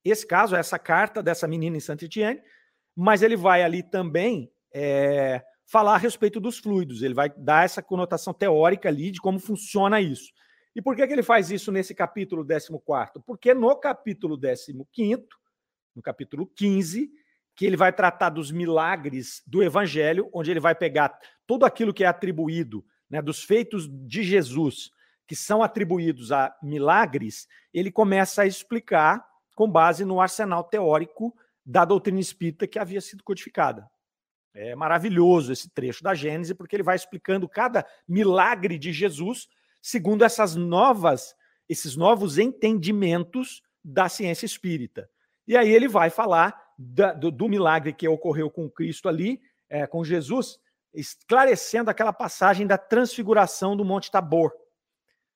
esse 0.05 0.25
caso, 0.25 0.55
essa 0.55 0.77
carta 0.77 1.23
dessa 1.23 1.47
menina 1.47 1.75
em 1.75 1.79
Santa 1.79 2.05
Etienne, 2.05 2.39
mas 2.95 3.23
ele 3.23 3.35
vai 3.35 3.63
ali 3.63 3.81
também 3.81 4.51
é, 4.71 5.43
falar 5.65 5.95
a 5.95 5.97
respeito 5.97 6.39
dos 6.39 6.59
fluidos, 6.59 7.01
ele 7.01 7.15
vai 7.15 7.27
dar 7.35 7.65
essa 7.65 7.81
conotação 7.81 8.31
teórica 8.31 8.87
ali 8.87 9.09
de 9.09 9.19
como 9.19 9.39
funciona 9.39 9.99
isso. 9.99 10.31
E 10.75 10.81
por 10.81 10.95
que, 10.95 11.07
que 11.07 11.13
ele 11.13 11.23
faz 11.23 11.49
isso 11.49 11.71
nesse 11.71 11.95
capítulo 11.95 12.45
14? 12.45 13.23
Porque 13.25 13.53
no 13.53 13.73
capítulo 13.77 14.37
15, 14.37 14.73
no 15.95 16.01
capítulo 16.01 16.45
15, 16.47 17.09
que 17.55 17.65
ele 17.65 17.77
vai 17.77 17.93
tratar 17.93 18.29
dos 18.29 18.51
milagres 18.51 19.41
do 19.47 19.63
Evangelho, 19.63 20.29
onde 20.33 20.51
ele 20.51 20.59
vai 20.59 20.75
pegar 20.75 21.17
tudo 21.47 21.65
aquilo 21.65 21.93
que 21.93 22.03
é 22.03 22.07
atribuído, 22.07 22.85
né, 23.09 23.21
dos 23.21 23.41
feitos 23.43 23.87
de 23.89 24.21
Jesus, 24.23 24.91
que 25.25 25.35
são 25.35 25.63
atribuídos 25.63 26.33
a 26.33 26.53
milagres, 26.61 27.47
ele 27.73 27.89
começa 27.89 28.41
a 28.41 28.45
explicar 28.45 29.25
com 29.55 29.71
base 29.71 30.03
no 30.03 30.19
arsenal 30.19 30.65
teórico 30.65 31.33
da 31.65 31.85
doutrina 31.85 32.19
espírita 32.19 32.67
que 32.67 32.77
havia 32.77 32.99
sido 32.99 33.23
codificada. 33.23 33.89
É 34.53 34.75
maravilhoso 34.75 35.51
esse 35.51 35.69
trecho 35.69 36.03
da 36.03 36.13
Gênese, 36.13 36.53
porque 36.53 36.75
ele 36.75 36.83
vai 36.83 36.95
explicando 36.95 37.47
cada 37.47 37.85
milagre 38.07 38.77
de 38.77 38.91
Jesus 38.91 39.47
segundo 39.85 40.25
essas 40.25 40.55
novas, 40.55 41.35
esses 41.69 41.95
novos 41.95 42.39
entendimentos 42.39 43.61
da 43.83 44.09
ciência 44.09 44.43
espírita. 44.43 45.07
E 45.47 45.55
aí 45.55 45.71
ele 45.71 45.87
vai 45.87 46.09
falar 46.09 46.59
da, 46.75 47.13
do, 47.13 47.29
do, 47.29 47.47
milagre 47.47 47.93
que 47.93 48.07
ocorreu 48.07 48.49
com 48.49 48.67
Cristo 48.67 49.07
ali, 49.07 49.39
é, 49.69 49.85
com 49.85 50.03
Jesus, 50.03 50.57
esclarecendo 50.91 51.91
aquela 51.91 52.11
passagem 52.11 52.65
da 52.65 52.79
transfiguração 52.79 53.77
do 53.77 53.85
Monte 53.85 54.09
Tabor. 54.09 54.51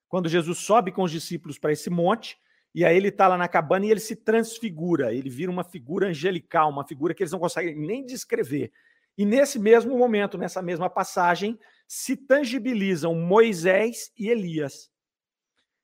Quando 0.08 0.28
Jesus 0.28 0.58
sobe 0.58 0.92
com 0.92 1.04
os 1.04 1.12
discípulos 1.12 1.60
para 1.60 1.72
esse 1.72 1.92
monte, 1.92 2.36
e 2.74 2.84
aí 2.84 2.98
ele 2.98 3.10
está 3.10 3.28
lá 3.28 3.38
na 3.38 3.48
cabana 3.48 3.86
e 3.86 3.92
ele 3.92 4.00
se 4.00 4.16
transfigura, 4.16 5.14
ele 5.14 5.30
vira 5.30 5.52
uma 5.52 5.64
figura 5.64 6.08
angelical, 6.08 6.72
uma 6.72 6.88
figura 6.88 7.14
que 7.14 7.22
eles 7.22 7.32
não 7.32 7.40
conseguem 7.40 7.76
nem 7.76 8.04
descrever. 8.04 8.72
E 9.20 9.26
nesse 9.26 9.60
mesmo 9.60 9.98
momento, 9.98 10.38
nessa 10.38 10.62
mesma 10.62 10.90
passagem, 10.90 11.60
se 11.86 12.16
tangibilizam 12.16 13.14
Moisés 13.14 14.14
e 14.18 14.30
Elias. 14.30 14.90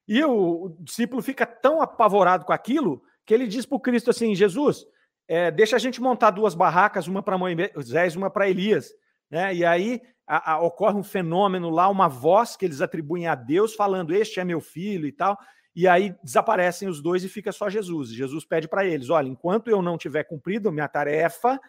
E 0.07 0.23
o, 0.23 0.67
o 0.67 0.77
discípulo 0.79 1.21
fica 1.21 1.45
tão 1.45 1.81
apavorado 1.81 2.45
com 2.45 2.53
aquilo 2.53 3.03
que 3.25 3.33
ele 3.33 3.45
diz 3.45 3.65
para 3.65 3.75
o 3.75 3.79
Cristo 3.81 4.09
assim: 4.09 4.33
Jesus, 4.33 4.85
é, 5.27 5.51
deixa 5.51 5.75
a 5.75 5.79
gente 5.79 6.01
montar 6.01 6.31
duas 6.31 6.55
barracas, 6.55 7.09
uma 7.09 7.21
para 7.21 7.37
Moisés, 7.37 8.15
uma 8.15 8.29
para 8.29 8.49
Elias. 8.49 8.93
Né? 9.29 9.53
E 9.53 9.65
aí 9.65 10.01
a, 10.25 10.53
a, 10.53 10.61
ocorre 10.61 10.95
um 10.95 11.03
fenômeno 11.03 11.69
lá, 11.69 11.89
uma 11.89 12.07
voz 12.07 12.55
que 12.55 12.63
eles 12.63 12.79
atribuem 12.79 13.27
a 13.27 13.35
Deus, 13.35 13.75
falando: 13.75 14.15
Este 14.15 14.39
é 14.39 14.45
meu 14.45 14.61
filho 14.61 15.05
e 15.05 15.11
tal. 15.11 15.37
E 15.75 15.89
aí 15.89 16.15
desaparecem 16.23 16.87
os 16.87 17.01
dois 17.01 17.21
e 17.25 17.27
fica 17.27 17.51
só 17.51 17.69
Jesus. 17.69 18.11
Jesus 18.11 18.45
pede 18.45 18.65
para 18.65 18.85
eles: 18.85 19.09
olha, 19.09 19.27
enquanto 19.27 19.69
eu 19.69 19.81
não 19.81 19.97
tiver 19.97 20.23
cumprido 20.23 20.71
minha 20.71 20.87
tarefa, 20.87 21.59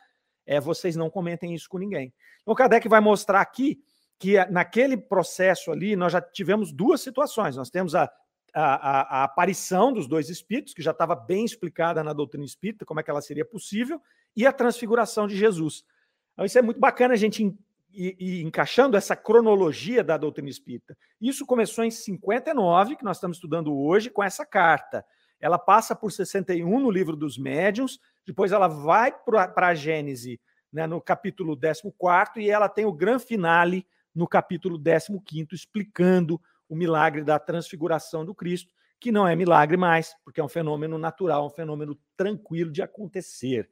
é, 0.46 0.61
vocês 0.61 0.96
não 0.96 1.11
comentem 1.11 1.54
isso 1.54 1.68
com 1.68 1.78
ninguém. 1.78 2.12
Então, 2.40 2.52
o 2.52 2.56
Kardec 2.56 2.88
vai 2.88 3.00
mostrar 3.00 3.40
aqui 3.40 3.78
que 4.18 4.42
naquele 4.46 4.96
processo 4.96 5.70
ali 5.70 5.96
nós 5.96 6.12
já 6.12 6.20
tivemos 6.20 6.72
duas 6.72 7.00
situações. 7.00 7.56
Nós 7.56 7.68
temos 7.68 7.94
a, 7.94 8.11
a, 8.54 9.20
a, 9.20 9.24
aparição 9.24 9.92
dos 9.92 10.06
dois 10.06 10.30
espíritos, 10.30 10.72
que 10.72 10.82
já 10.82 10.92
estava 10.92 11.14
bem 11.14 11.44
explicada 11.44 12.02
na 12.02 12.12
doutrina 12.12 12.44
espírita, 12.44 12.87
como 12.87 13.00
é 13.00 13.02
que 13.02 13.11
ela 13.11 13.20
seria 13.20 13.44
possível, 13.44 14.00
e 14.35 14.46
a 14.46 14.52
transfiguração 14.52 15.26
de 15.26 15.37
Jesus. 15.37 15.85
Então, 16.32 16.46
isso 16.46 16.59
é 16.59 16.62
muito 16.62 16.80
bacana 16.80 17.14
a 17.14 17.16
gente 17.16 17.54
ir 17.92 18.44
encaixando 18.44 18.96
essa 18.96 19.16
cronologia 19.16 20.04
da 20.04 20.16
doutrina 20.16 20.50
espírita. 20.50 20.96
Isso 21.20 21.46
começou 21.46 21.85
em 21.85 21.90
59, 21.90 22.96
que 22.96 23.04
nós 23.04 23.16
estamos 23.16 23.38
estudando 23.38 23.74
hoje, 23.74 24.11
com 24.11 24.22
essa 24.22 24.44
carta. 24.44 25.04
Ela 25.40 25.59
passa 25.59 25.94
por 25.94 26.12
61 26.12 26.80
no 26.80 26.90
livro 26.90 27.16
dos 27.16 27.38
médiuns, 27.38 27.98
depois 28.27 28.53
ela 28.53 28.67
vai 28.67 29.12
para 29.12 29.69
a 29.69 29.75
Gênese 29.75 30.41
né, 30.73 30.87
no 30.87 31.01
capítulo 31.01 31.57
14, 31.57 32.41
e 32.41 32.51
ela 32.51 32.69
tem 32.69 32.85
o 32.85 32.93
grande 32.93 33.25
finale 33.25 33.87
no 34.15 34.27
capítulo 34.27 34.79
15, 34.79 35.47
explicando 35.53 36.41
o 36.69 36.75
milagre 36.75 37.23
da 37.23 37.39
transfiguração 37.39 38.25
do 38.25 38.35
Cristo, 38.35 38.73
que 38.99 39.12
não 39.12 39.29
é 39.29 39.37
milagre 39.37 39.77
mais, 39.77 40.17
porque 40.25 40.41
é 40.41 40.45
um 40.45 40.49
fenômeno 40.49 40.99
natural, 40.99 41.47
um 41.47 41.51
fenômeno 41.51 41.99
tranquilo 42.17 42.73
de 42.73 42.83
acontecer. 42.83 43.69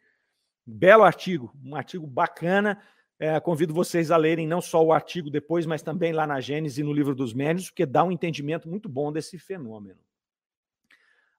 Belo 0.66 1.02
artigo, 1.02 1.54
um 1.64 1.74
artigo 1.74 2.06
bacana. 2.06 2.80
É, 3.18 3.38
convido 3.40 3.72
vocês 3.72 4.10
a 4.10 4.16
lerem 4.16 4.46
não 4.46 4.60
só 4.60 4.84
o 4.84 4.92
artigo 4.92 5.30
depois, 5.30 5.66
mas 5.66 5.82
também 5.82 6.12
lá 6.12 6.26
na 6.26 6.40
Gênesis 6.40 6.78
e 6.78 6.82
no 6.82 6.92
livro 6.92 7.14
dos 7.14 7.32
Médios, 7.32 7.70
porque 7.70 7.86
dá 7.86 8.04
um 8.04 8.12
entendimento 8.12 8.68
muito 8.68 8.88
bom 8.88 9.12
desse 9.12 9.38
fenômeno. 9.38 10.00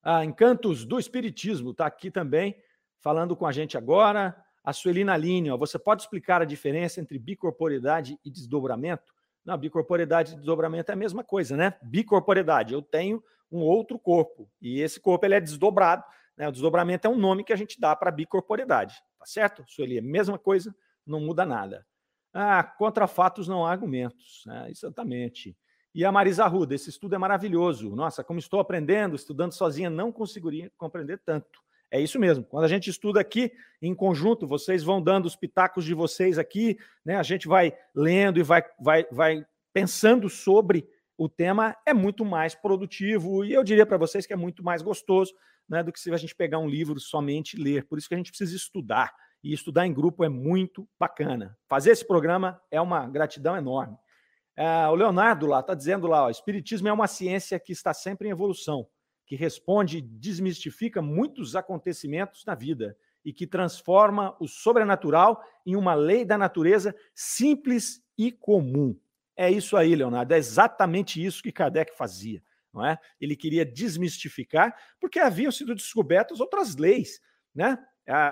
Ah, 0.01 0.23
Encantos 0.23 0.85
do 0.85 0.99
Espiritismo 0.99 1.71
está 1.71 1.85
aqui 1.85 2.11
também, 2.11 2.55
falando 3.01 3.35
com 3.35 3.45
a 3.45 3.51
gente 3.51 3.77
agora. 3.77 4.35
A 4.63 4.73
Suelina 4.73 5.15
Line, 5.15 5.51
ó, 5.51 5.57
você 5.57 5.77
pode 5.77 6.01
explicar 6.01 6.41
a 6.41 6.45
diferença 6.45 6.99
entre 6.99 7.19
bicorporidade 7.19 8.19
e 8.25 8.31
desdobramento? 8.31 9.13
Não, 9.45 9.57
bicorporidade 9.57 10.33
e 10.33 10.35
desdobramento 10.37 10.91
é 10.91 10.93
a 10.93 10.97
mesma 10.97 11.23
coisa, 11.23 11.55
né? 11.55 11.75
Bicorporidade, 11.83 12.73
eu 12.73 12.81
tenho 12.81 13.23
um 13.51 13.59
outro 13.59 13.99
corpo 13.99 14.49
e 14.59 14.81
esse 14.81 14.99
corpo 14.99 15.25
ele 15.25 15.35
é 15.35 15.39
desdobrado. 15.39 16.03
Né? 16.35 16.47
O 16.47 16.51
desdobramento 16.51 17.07
é 17.07 17.09
um 17.09 17.17
nome 17.17 17.43
que 17.43 17.53
a 17.53 17.55
gente 17.55 17.79
dá 17.79 17.95
para 17.95 18.09
bicorporidade, 18.09 18.95
tá 19.19 19.25
certo? 19.25 19.63
Sueli, 19.67 19.99
é 19.99 20.01
mesma 20.01 20.39
coisa, 20.39 20.75
não 21.05 21.19
muda 21.19 21.45
nada. 21.45 21.85
Ah, 22.33 22.63
contra 22.63 23.07
fatos 23.07 23.47
não 23.47 23.65
há 23.65 23.71
argumentos, 23.71 24.43
né? 24.47 24.69
exatamente. 24.69 25.55
E 25.93 26.03
a 26.03 26.11
Marisa 26.11 26.43
Arruda, 26.43 26.75
esse 26.75 26.89
estudo 26.89 27.15
é 27.15 27.17
maravilhoso. 27.17 27.95
Nossa, 27.95 28.23
como 28.23 28.39
estou 28.39 28.59
aprendendo, 28.59 29.15
estudando 29.15 29.53
sozinha, 29.53 29.89
não 29.89 30.11
conseguiria 30.11 30.69
compreender 30.75 31.21
tanto. 31.23 31.63
É 31.91 31.99
isso 31.99 32.19
mesmo. 32.19 32.43
Quando 32.43 32.65
a 32.65 32.67
gente 32.67 32.89
estuda 32.89 33.19
aqui 33.19 33.51
em 33.81 33.93
conjunto, 33.93 34.47
vocês 34.47 34.83
vão 34.83 35.01
dando 35.01 35.25
os 35.25 35.35
pitacos 35.35 35.85
de 35.85 35.93
vocês 35.93 36.37
aqui, 36.37 36.77
né? 37.05 37.15
A 37.17 37.23
gente 37.23 37.47
vai 37.47 37.73
lendo 37.93 38.39
e 38.39 38.43
vai, 38.43 38.63
vai, 38.79 39.05
vai 39.11 39.45
pensando 39.73 40.29
sobre 40.29 40.87
o 41.17 41.29
tema, 41.29 41.75
é 41.85 41.93
muito 41.93 42.25
mais 42.25 42.53
produtivo 42.53 43.45
e 43.45 43.53
eu 43.53 43.63
diria 43.63 43.85
para 43.85 43.97
vocês 43.97 44.25
que 44.25 44.33
é 44.33 44.35
muito 44.35 44.63
mais 44.63 44.81
gostoso 44.81 45.33
né, 45.67 45.81
do 45.81 45.91
que 45.91 45.99
se 45.99 46.11
a 46.11 46.17
gente 46.17 46.35
pegar 46.35 46.59
um 46.59 46.67
livro 46.67 46.99
somente 46.99 47.53
e 47.53 47.63
ler. 47.63 47.85
Por 47.85 47.97
isso 47.97 48.07
que 48.07 48.13
a 48.13 48.17
gente 48.17 48.31
precisa 48.31 48.55
estudar. 48.55 49.13
E 49.43 49.53
estudar 49.53 49.85
em 49.85 49.93
grupo 49.93 50.23
é 50.23 50.29
muito 50.29 50.89
bacana. 50.99 51.55
Fazer 51.69 51.91
esse 51.91 52.05
programa 52.05 52.59
é 52.71 52.81
uma 52.81 53.07
gratidão 53.07 53.55
enorme. 53.55 53.95
É, 54.57 54.87
o 54.87 54.95
Leonardo 54.95 55.45
lá 55.45 55.59
está 55.59 55.75
dizendo 55.75 56.07
lá: 56.07 56.25
o 56.25 56.31
Espiritismo 56.31 56.87
é 56.87 56.91
uma 56.91 57.05
ciência 57.05 57.59
que 57.59 57.71
está 57.71 57.93
sempre 57.93 58.27
em 58.27 58.31
evolução 58.31 58.87
que 59.25 59.35
responde 59.35 59.97
e 59.97 60.01
desmistifica 60.01 61.01
muitos 61.01 61.55
acontecimentos 61.55 62.45
na 62.45 62.55
vida 62.55 62.97
e 63.23 63.33
que 63.33 63.47
transforma 63.47 64.35
o 64.39 64.47
sobrenatural 64.47 65.43
em 65.65 65.75
uma 65.75 65.95
lei 65.95 66.23
da 66.23 66.37
natureza 66.37 66.95
simples 67.13 68.03
e 68.17 68.31
comum. 68.31 68.95
É 69.35 69.49
isso 69.49 69.75
aí, 69.75 69.95
Leonardo, 69.95 70.33
é 70.33 70.37
exatamente 70.37 71.23
isso 71.23 71.41
que 71.41 71.51
Kardec 71.51 71.97
fazia. 71.97 72.41
Não 72.71 72.85
é? 72.85 72.99
Ele 73.19 73.35
queria 73.35 73.65
desmistificar, 73.65 74.75
porque 74.99 75.19
haviam 75.19 75.51
sido 75.51 75.73
descobertas 75.73 76.39
outras 76.39 76.75
leis. 76.75 77.21
Né? 77.53 77.77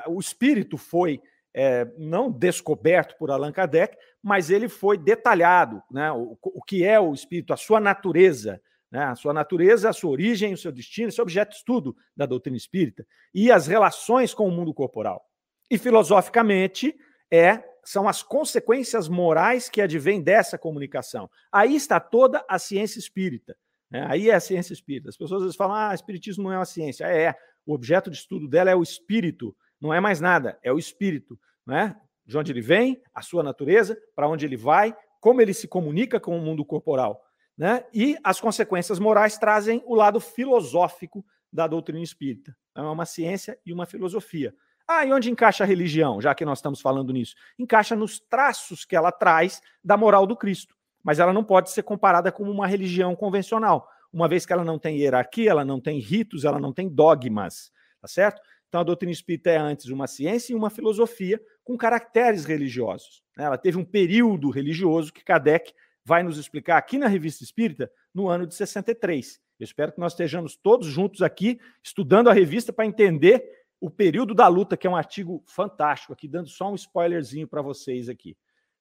O 0.07 0.19
espírito 0.19 0.77
foi 0.77 1.21
é, 1.53 1.85
não 1.97 2.31
descoberto 2.31 3.17
por 3.17 3.31
Allan 3.31 3.51
Kardec, 3.51 3.97
mas 4.21 4.49
ele 4.49 4.67
foi 4.67 4.97
detalhado. 4.97 5.81
Né? 5.89 6.11
O, 6.11 6.37
o 6.41 6.61
que 6.61 6.83
é 6.83 6.99
o 6.99 7.13
espírito, 7.13 7.53
a 7.53 7.57
sua 7.57 7.79
natureza, 7.79 8.61
né? 8.93 9.05
A 9.05 9.15
sua 9.15 9.33
natureza, 9.33 9.89
a 9.89 9.93
sua 9.93 10.11
origem, 10.11 10.53
o 10.53 10.57
seu 10.57 10.71
destino, 10.71 11.09
esse 11.09 11.19
é 11.19 11.23
objeto 11.23 11.49
de 11.49 11.55
estudo 11.55 11.97
da 12.15 12.27
doutrina 12.27 12.55
espírita, 12.55 13.07
e 13.33 13.51
as 13.51 13.65
relações 13.65 14.35
com 14.35 14.47
o 14.47 14.51
mundo 14.51 14.71
corporal. 14.71 15.27
E 15.69 15.79
filosoficamente, 15.79 16.95
é 17.31 17.63
são 17.83 18.07
as 18.07 18.21
consequências 18.21 19.09
morais 19.09 19.67
que 19.67 19.81
advêm 19.81 20.21
dessa 20.21 20.57
comunicação. 20.57 21.29
Aí 21.51 21.75
está 21.75 21.99
toda 21.99 22.45
a 22.47 22.57
ciência 22.57 22.99
espírita. 22.99 23.57
Né? 23.89 24.05
Aí 24.07 24.29
é 24.29 24.35
a 24.35 24.39
ciência 24.39 24.71
espírita. 24.71 25.09
As 25.09 25.17
pessoas 25.17 25.41
às 25.41 25.45
vezes 25.45 25.57
falam, 25.57 25.75
ah, 25.75 25.93
espiritismo 25.93 26.43
não 26.43 26.53
é 26.53 26.57
uma 26.57 26.63
ciência. 26.63 27.05
É, 27.05 27.23
é, 27.23 27.35
o 27.65 27.73
objeto 27.73 28.09
de 28.09 28.15
estudo 28.15 28.47
dela 28.47 28.69
é 28.69 28.75
o 28.75 28.83
espírito, 28.83 29.53
não 29.81 29.93
é 29.93 29.99
mais 29.99 30.21
nada, 30.21 30.57
é 30.63 30.71
o 30.71 30.77
espírito. 30.77 31.37
Né? 31.65 31.93
De 32.25 32.37
onde 32.37 32.53
ele 32.53 32.61
vem, 32.61 33.01
a 33.13 33.21
sua 33.21 33.43
natureza, 33.43 33.97
para 34.15 34.29
onde 34.29 34.45
ele 34.45 34.55
vai, 34.55 34.95
como 35.19 35.41
ele 35.41 35.53
se 35.53 35.67
comunica 35.67 36.21
com 36.21 36.37
o 36.37 36.41
mundo 36.41 36.63
corporal. 36.63 37.21
Né? 37.57 37.85
E 37.93 38.17
as 38.23 38.39
consequências 38.39 38.99
morais 38.99 39.37
trazem 39.37 39.83
o 39.85 39.95
lado 39.95 40.19
filosófico 40.19 41.25
da 41.51 41.67
doutrina 41.67 42.03
espírita. 42.03 42.55
É 42.75 42.81
uma 42.81 43.05
ciência 43.05 43.57
e 43.65 43.71
uma 43.71 43.85
filosofia. 43.85 44.55
Ah, 44.87 45.05
e 45.05 45.13
onde 45.13 45.31
encaixa 45.31 45.63
a 45.63 45.67
religião, 45.67 46.19
já 46.19 46.35
que 46.35 46.43
nós 46.43 46.57
estamos 46.57 46.81
falando 46.81 47.13
nisso? 47.13 47.35
Encaixa 47.57 47.95
nos 47.95 48.19
traços 48.19 48.83
que 48.83 48.95
ela 48.95 49.11
traz 49.11 49.61
da 49.83 49.95
moral 49.95 50.25
do 50.25 50.35
Cristo. 50.35 50.75
Mas 51.03 51.19
ela 51.19 51.31
não 51.31 51.43
pode 51.43 51.69
ser 51.69 51.83
comparada 51.83 52.31
com 52.31 52.43
uma 52.43 52.65
religião 52.67 53.15
convencional, 53.15 53.87
uma 54.11 54.27
vez 54.27 54.45
que 54.45 54.53
ela 54.53 54.63
não 54.63 54.77
tem 54.77 54.99
hierarquia, 54.99 55.49
ela 55.49 55.65
não 55.65 55.81
tem 55.81 55.99
ritos, 55.99 56.45
ela 56.45 56.59
não 56.59 56.71
tem 56.71 56.87
dogmas, 56.87 57.71
tá 57.99 58.07
certo? 58.07 58.41
Então 58.67 58.81
a 58.81 58.83
doutrina 58.83 59.11
espírita 59.11 59.49
é 59.49 59.57
antes 59.57 59.87
uma 59.87 60.07
ciência 60.07 60.53
e 60.53 60.55
uma 60.55 60.69
filosofia 60.69 61.41
com 61.63 61.77
caracteres 61.77 62.45
religiosos. 62.45 63.23
Né? 63.37 63.45
Ela 63.45 63.57
teve 63.57 63.77
um 63.77 63.85
período 63.85 64.49
religioso 64.49 65.11
que 65.11 65.23
Kardec 65.23 65.73
vai 66.05 66.23
nos 66.23 66.37
explicar 66.37 66.77
aqui 66.77 66.97
na 66.97 67.07
Revista 67.07 67.43
Espírita 67.43 67.91
no 68.13 68.27
ano 68.27 68.45
de 68.45 68.55
63. 68.55 69.39
Eu 69.59 69.63
espero 69.63 69.91
que 69.91 69.99
nós 69.99 70.13
estejamos 70.13 70.55
todos 70.55 70.87
juntos 70.87 71.21
aqui 71.21 71.59
estudando 71.83 72.29
a 72.29 72.33
revista 72.33 72.73
para 72.73 72.85
entender 72.85 73.43
o 73.79 73.89
período 73.89 74.33
da 74.33 74.47
luta, 74.47 74.77
que 74.77 74.87
é 74.87 74.89
um 74.89 74.95
artigo 74.95 75.43
fantástico 75.45 76.13
aqui, 76.13 76.27
dando 76.27 76.49
só 76.49 76.71
um 76.71 76.75
spoilerzinho 76.75 77.47
para 77.47 77.61
vocês 77.61 78.09
aqui. 78.09 78.35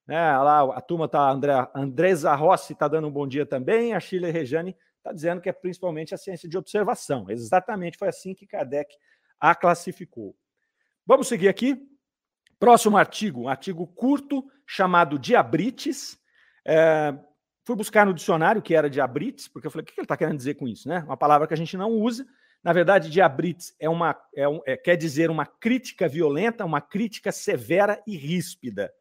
É, 0.09 0.15
lá 0.15 0.77
a 0.77 0.81
turma 0.81 1.09
tá, 1.09 1.31
André, 1.31 1.53
Andresa 1.75 2.35
Rossi 2.35 2.73
está 2.73 2.89
dando 2.89 3.09
um 3.09 3.13
bom 3.13 3.27
dia 3.27 3.47
também, 3.47 3.95
a 3.95 4.01
Sheila 4.01 4.31
Rejane 4.31 4.77
está 4.99 5.13
dizendo 5.13 5.41
que 5.41 5.49
é 5.49 5.53
principalmente 5.53 6.15
a 6.15 6.19
ciência 6.19 6.49
de 6.49 6.57
observação. 6.57 7.29
Exatamente 7.29 7.99
foi 7.99 8.09
assim 8.09 8.35
que 8.35 8.47
Kardec 8.47 8.95
a 9.41 9.55
classificou. 9.55 10.37
Vamos 11.05 11.29
seguir 11.29 11.49
aqui. 11.49 11.89
Próximo 12.59 12.97
artigo, 12.97 13.43
um 13.43 13.49
artigo 13.49 13.87
curto 13.89 14.49
chamado 14.65 15.19
Diabrites, 15.19 16.17
é, 16.65 17.15
fui 17.65 17.77
buscar 17.77 18.07
no 18.07 18.15
dicionário 18.15 18.63
que 18.63 18.75
era 18.75 18.91
diabrites, 18.91 19.49
porque 19.49 19.67
eu 19.67 19.71
falei, 19.71 19.83
o 19.83 19.87
que 19.87 19.93
ele 19.97 20.05
está 20.05 20.17
querendo 20.17 20.37
dizer 20.37 20.55
com 20.55 20.67
isso? 20.67 20.89
Né? 20.89 21.03
Uma 21.07 21.17
palavra 21.17 21.47
que 21.47 21.55
a 21.55 21.57
gente 21.57 21.77
não 21.77 21.91
usa. 21.91 22.27
Na 22.63 22.73
verdade, 22.73 23.11
diabrites 23.11 23.75
é 23.79 23.89
uma, 23.89 24.17
é 24.35 24.49
um, 24.49 24.61
é, 24.65 24.77
quer 24.77 24.97
dizer 24.97 25.31
uma 25.31 25.45
crítica 25.45 26.09
violenta, 26.09 26.65
uma 26.65 26.81
crítica 26.81 27.33
severa 27.33 28.01
e 28.07 28.17
ríspida. 28.17 28.93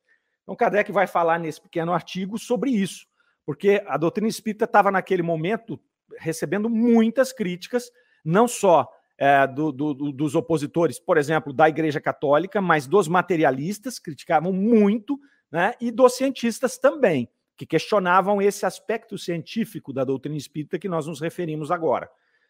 Então, 0.43 0.55
Kardec 0.55 0.91
vai 0.91 1.05
falar 1.05 1.39
nesse 1.39 1.61
pequeno 1.61 1.93
artigo 1.93 2.39
sobre 2.39 2.71
isso, 2.71 3.05
porque 3.45 3.83
a 3.87 3.97
doutrina 3.97 4.27
espírita 4.27 4.65
estava 4.65 4.89
naquele 4.89 5.21
momento 5.21 5.79
recebendo 6.17 6.69
muitas 6.69 7.31
críticas, 7.31 7.91
não 8.25 8.47
só 8.47 8.89
é, 9.17 9.45
do, 9.45 9.71
do, 9.71 9.93
dos 10.11 10.33
opositores, 10.33 10.99
por 10.99 11.17
exemplo, 11.17 11.53
da 11.53 11.69
Igreja 11.69 12.01
Católica, 12.01 12.59
mas 12.59 12.87
dos 12.87 13.07
materialistas, 13.07 13.99
criticavam 13.99 14.51
muito, 14.51 15.19
né, 15.51 15.73
e 15.79 15.91
dos 15.91 16.15
cientistas 16.15 16.79
também 16.79 17.29
que 17.57 17.65
questionavam 17.65 18.41
esse 18.41 18.65
aspecto 18.65 19.17
científico 19.17 19.93
da 19.93 20.03
doutrina 20.03 20.37
espírita 20.37 20.79
que 20.79 20.89
nós 20.89 21.07
nos 21.07 21.19
referimos 21.19 21.71
agora. 21.71 22.09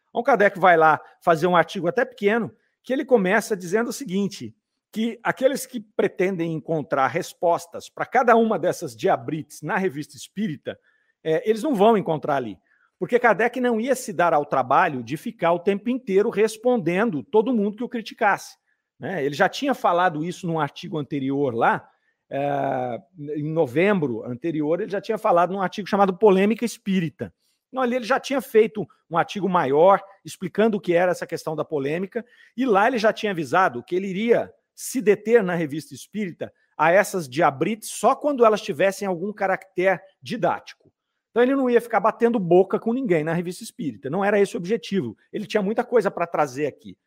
Então, 0.10 0.24
Kardec 0.24 0.60
vai 0.60 0.78
lá 0.78 1.00
fazer 1.22 1.48
um 1.48 1.56
artigo 1.56 1.88
até 1.88 2.06
pequeno, 2.06 2.54
que 2.84 2.94
ele 2.94 3.06
começa 3.06 3.56
dizendo 3.56 3.90
o 3.90 3.94
seguinte: 3.94 4.56
que 4.92 5.20
aqueles 5.24 5.66
que 5.66 5.80
pretendem 5.80 6.54
encontrar 6.54 7.08
respostas 7.08 7.90
para 7.90 8.06
cada 8.06 8.36
uma 8.36 8.60
dessas 8.60 8.96
diabrites 8.96 9.62
na 9.62 9.78
revista 9.78 10.18
espírita, 10.18 10.78
é, 11.24 11.50
eles 11.50 11.64
não 11.64 11.74
vão 11.74 11.98
encontrar 11.98 12.36
ali. 12.36 12.58
Porque 13.00 13.18
Kardec 13.18 13.60
não 13.60 13.80
ia 13.80 13.96
se 13.96 14.14
dar 14.14 14.34
ao 14.34 14.46
trabalho 14.46 15.02
de 15.02 15.18
ficar 15.18 15.54
o 15.54 15.60
tempo 15.60 15.90
inteiro 15.90 16.30
respondendo 16.30 17.24
todo 17.24 17.54
mundo 17.54 17.78
que 17.78 17.84
o 17.84 17.90
criticasse. 17.90 18.58
Né? 19.00 19.26
Ele 19.26 19.34
já 19.34 19.50
tinha 19.50 19.74
falado 19.74 20.24
isso 20.24 20.46
num 20.46 20.60
artigo 20.60 21.00
anterior 21.00 21.56
lá, 21.56 21.90
é, 22.32 23.02
em 23.36 23.52
novembro 23.52 24.24
anterior, 24.24 24.80
ele 24.80 24.90
já 24.90 25.02
tinha 25.02 25.18
falado 25.18 25.52
num 25.52 25.62
artigo 25.62 25.88
chamado 25.88 26.18
Polêmica 26.18 26.64
Espírita. 26.64 27.34
Então, 27.68 27.84
ali 27.84 27.98
ele 27.98 28.06
já 28.06 28.20
tinha 28.20 28.42
feito 28.42 28.88
um 29.10 29.18
artigo 29.18 29.50
maior 29.50 30.02
explicando 30.24 30.78
o 30.78 30.80
que 30.80 30.94
era 30.94 31.12
essa 31.12 31.28
questão 31.28 31.56
da 31.56 31.66
polêmica, 31.66 32.26
e 32.56 32.66
lá 32.66 32.88
ele 32.88 32.98
já 32.98 33.12
tinha 33.12 33.32
avisado 33.32 33.84
que 33.84 33.96
ele 33.96 34.08
iria 34.08 34.54
se 34.74 35.02
deter 35.02 35.44
na 35.44 35.56
revista 35.56 35.94
espírita 35.94 36.54
a 36.78 36.92
essas 36.92 37.28
diabrites 37.30 37.90
só 37.90 38.16
quando 38.16 38.46
elas 38.46 38.62
tivessem 38.62 39.08
algum 39.08 39.32
caractere 39.34 40.00
didático. 40.22 40.92
Então 41.30 41.44
ele 41.44 41.56
não 41.56 41.70
ia 41.70 41.80
ficar 41.80 42.00
batendo 42.00 42.40
boca 42.40 42.80
com 42.80 42.94
ninguém 42.94 43.24
na 43.24 43.34
revista 43.34 43.64
espírita, 43.64 44.10
não 44.10 44.24
era 44.24 44.40
esse 44.40 44.56
o 44.56 44.58
objetivo. 44.58 45.18
Ele 45.32 45.46
tinha 45.46 45.62
muita 45.62 45.84
coisa 45.84 46.10
para 46.10 46.28
trazer 46.28 46.66
aqui. 46.66 46.98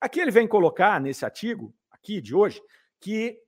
Aqui 0.00 0.20
ele 0.20 0.30
vem 0.30 0.48
colocar 0.48 1.00
nesse 1.00 1.24
artigo, 1.24 1.74
aqui 1.90 2.20
de 2.20 2.34
hoje, 2.34 2.60
que 3.00 3.38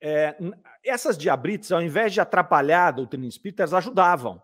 é, 0.00 0.36
essas 0.84 1.16
diabrites, 1.16 1.72
ao 1.72 1.82
invés 1.82 2.12
de 2.12 2.20
atrapalhar 2.20 2.88
a 2.88 2.92
doutrina 2.92 3.26
espírita, 3.26 3.62
elas 3.62 3.74
ajudavam. 3.74 4.42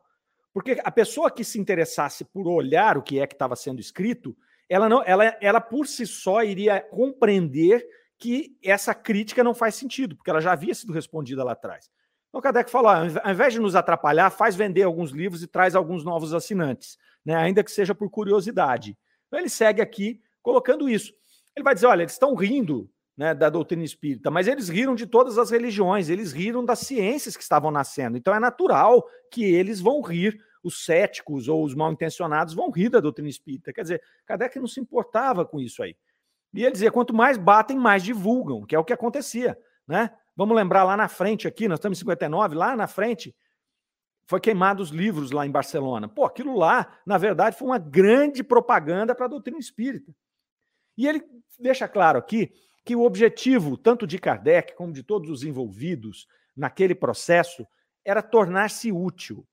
Porque 0.52 0.80
a 0.84 0.90
pessoa 0.90 1.30
que 1.30 1.44
se 1.44 1.58
interessasse 1.58 2.24
por 2.24 2.46
olhar 2.46 2.98
o 2.98 3.02
que 3.02 3.18
é 3.18 3.26
que 3.26 3.34
estava 3.34 3.56
sendo 3.56 3.80
escrito, 3.80 4.36
ela, 4.68 4.88
não, 4.88 5.02
ela, 5.04 5.24
ela 5.40 5.60
por 5.60 5.86
si 5.86 6.06
só 6.06 6.42
iria 6.42 6.80
compreender 6.80 7.86
que 8.18 8.56
essa 8.62 8.94
crítica 8.94 9.42
não 9.42 9.54
faz 9.54 9.74
sentido, 9.74 10.16
porque 10.16 10.30
ela 10.30 10.40
já 10.40 10.52
havia 10.52 10.74
sido 10.74 10.92
respondida 10.92 11.42
lá 11.42 11.52
atrás. 11.52 11.90
Então, 12.28 12.40
Kardec 12.40 12.70
falou: 12.70 12.90
ao 12.90 13.30
invés 13.32 13.52
de 13.52 13.60
nos 13.60 13.74
atrapalhar, 13.74 14.30
faz 14.30 14.54
vender 14.54 14.82
alguns 14.82 15.10
livros 15.10 15.42
e 15.42 15.46
traz 15.46 15.74
alguns 15.74 16.04
novos 16.04 16.32
assinantes, 16.32 16.96
né? 17.24 17.34
ainda 17.34 17.64
que 17.64 17.70
seja 17.70 17.94
por 17.94 18.10
curiosidade. 18.10 18.96
Então, 19.26 19.40
ele 19.40 19.48
segue 19.48 19.82
aqui 19.82 20.22
colocando 20.40 20.88
isso. 20.88 21.12
Ele 21.56 21.64
vai 21.64 21.74
dizer: 21.74 21.86
olha, 21.86 22.02
eles 22.02 22.12
estão 22.12 22.34
rindo 22.34 22.90
né, 23.16 23.34
da 23.34 23.50
doutrina 23.50 23.84
espírita, 23.84 24.30
mas 24.30 24.48
eles 24.48 24.68
riram 24.68 24.94
de 24.94 25.06
todas 25.06 25.38
as 25.38 25.50
religiões, 25.50 26.08
eles 26.08 26.32
riram 26.32 26.64
das 26.64 26.80
ciências 26.80 27.36
que 27.36 27.42
estavam 27.42 27.70
nascendo. 27.70 28.16
Então, 28.16 28.34
é 28.34 28.40
natural 28.40 29.06
que 29.30 29.44
eles 29.44 29.80
vão 29.80 30.00
rir 30.00 30.40
os 30.62 30.84
céticos 30.84 31.48
ou 31.48 31.64
os 31.64 31.74
mal 31.74 31.92
intencionados 31.92 32.54
vão 32.54 32.70
rir 32.70 32.88
da 32.88 33.00
doutrina 33.00 33.28
espírita. 33.28 33.72
Quer 33.72 33.82
dizer, 33.82 34.02
Kardec 34.24 34.58
não 34.58 34.66
se 34.66 34.80
importava 34.80 35.44
com 35.44 35.60
isso 35.60 35.82
aí. 35.82 35.96
E 36.54 36.62
ele 36.62 36.72
dizia: 36.72 36.92
quanto 36.92 37.12
mais 37.12 37.36
batem, 37.36 37.76
mais 37.76 38.02
divulgam, 38.02 38.64
que 38.64 38.74
é 38.74 38.78
o 38.78 38.84
que 38.84 38.92
acontecia. 38.92 39.58
Né? 39.86 40.10
Vamos 40.36 40.56
lembrar 40.56 40.84
lá 40.84 40.96
na 40.96 41.08
frente 41.08 41.48
aqui, 41.48 41.66
nós 41.66 41.78
estamos 41.78 41.98
em 41.98 42.00
59, 42.00 42.54
lá 42.54 42.76
na 42.76 42.86
frente, 42.86 43.34
foi 44.24 44.40
queimado 44.40 44.82
os 44.82 44.90
livros 44.90 45.30
lá 45.30 45.44
em 45.44 45.50
Barcelona. 45.50 46.08
Pô, 46.08 46.24
aquilo 46.24 46.56
lá, 46.56 46.98
na 47.04 47.18
verdade, 47.18 47.56
foi 47.56 47.66
uma 47.66 47.78
grande 47.78 48.42
propaganda 48.42 49.14
para 49.14 49.26
a 49.26 49.28
doutrina 49.28 49.58
espírita. 49.58 50.14
E 50.96 51.06
ele 51.08 51.22
deixa 51.58 51.88
claro 51.88 52.18
aqui 52.18 52.52
que 52.84 52.96
o 52.96 53.02
objetivo, 53.02 53.76
tanto 53.76 54.06
de 54.06 54.18
Kardec 54.18 54.74
como 54.74 54.92
de 54.92 55.02
todos 55.02 55.30
os 55.30 55.44
envolvidos 55.44 56.26
naquele 56.56 56.94
processo, 56.94 57.66
era 58.04 58.22
tornar-se 58.22 58.90
útil. 58.90 59.46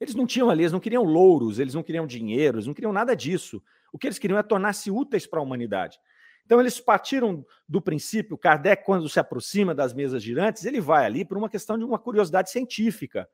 Eles 0.00 0.14
não 0.14 0.26
tinham 0.26 0.50
ali, 0.50 0.62
eles 0.62 0.72
não 0.72 0.80
queriam 0.80 1.04
louros, 1.04 1.60
eles 1.60 1.74
não 1.74 1.82
queriam 1.82 2.06
dinheiro, 2.06 2.56
eles 2.56 2.66
não 2.66 2.74
queriam 2.74 2.92
nada 2.92 3.14
disso. 3.14 3.62
O 3.92 3.98
que 3.98 4.08
eles 4.08 4.18
queriam 4.18 4.38
é 4.38 4.42
tornar-se 4.42 4.90
úteis 4.90 5.26
para 5.26 5.38
a 5.38 5.42
humanidade. 5.42 5.98
Então, 6.44 6.58
eles 6.58 6.80
partiram 6.80 7.46
do 7.68 7.80
princípio, 7.80 8.36
Kardec, 8.36 8.84
quando 8.84 9.08
se 9.08 9.20
aproxima 9.20 9.72
das 9.74 9.94
mesas 9.94 10.20
girantes, 10.20 10.64
ele 10.64 10.80
vai 10.80 11.06
ali 11.06 11.24
por 11.24 11.38
uma 11.38 11.48
questão 11.48 11.78
de 11.78 11.84
uma 11.84 12.00
curiosidade 12.00 12.50
científica. 12.50 13.28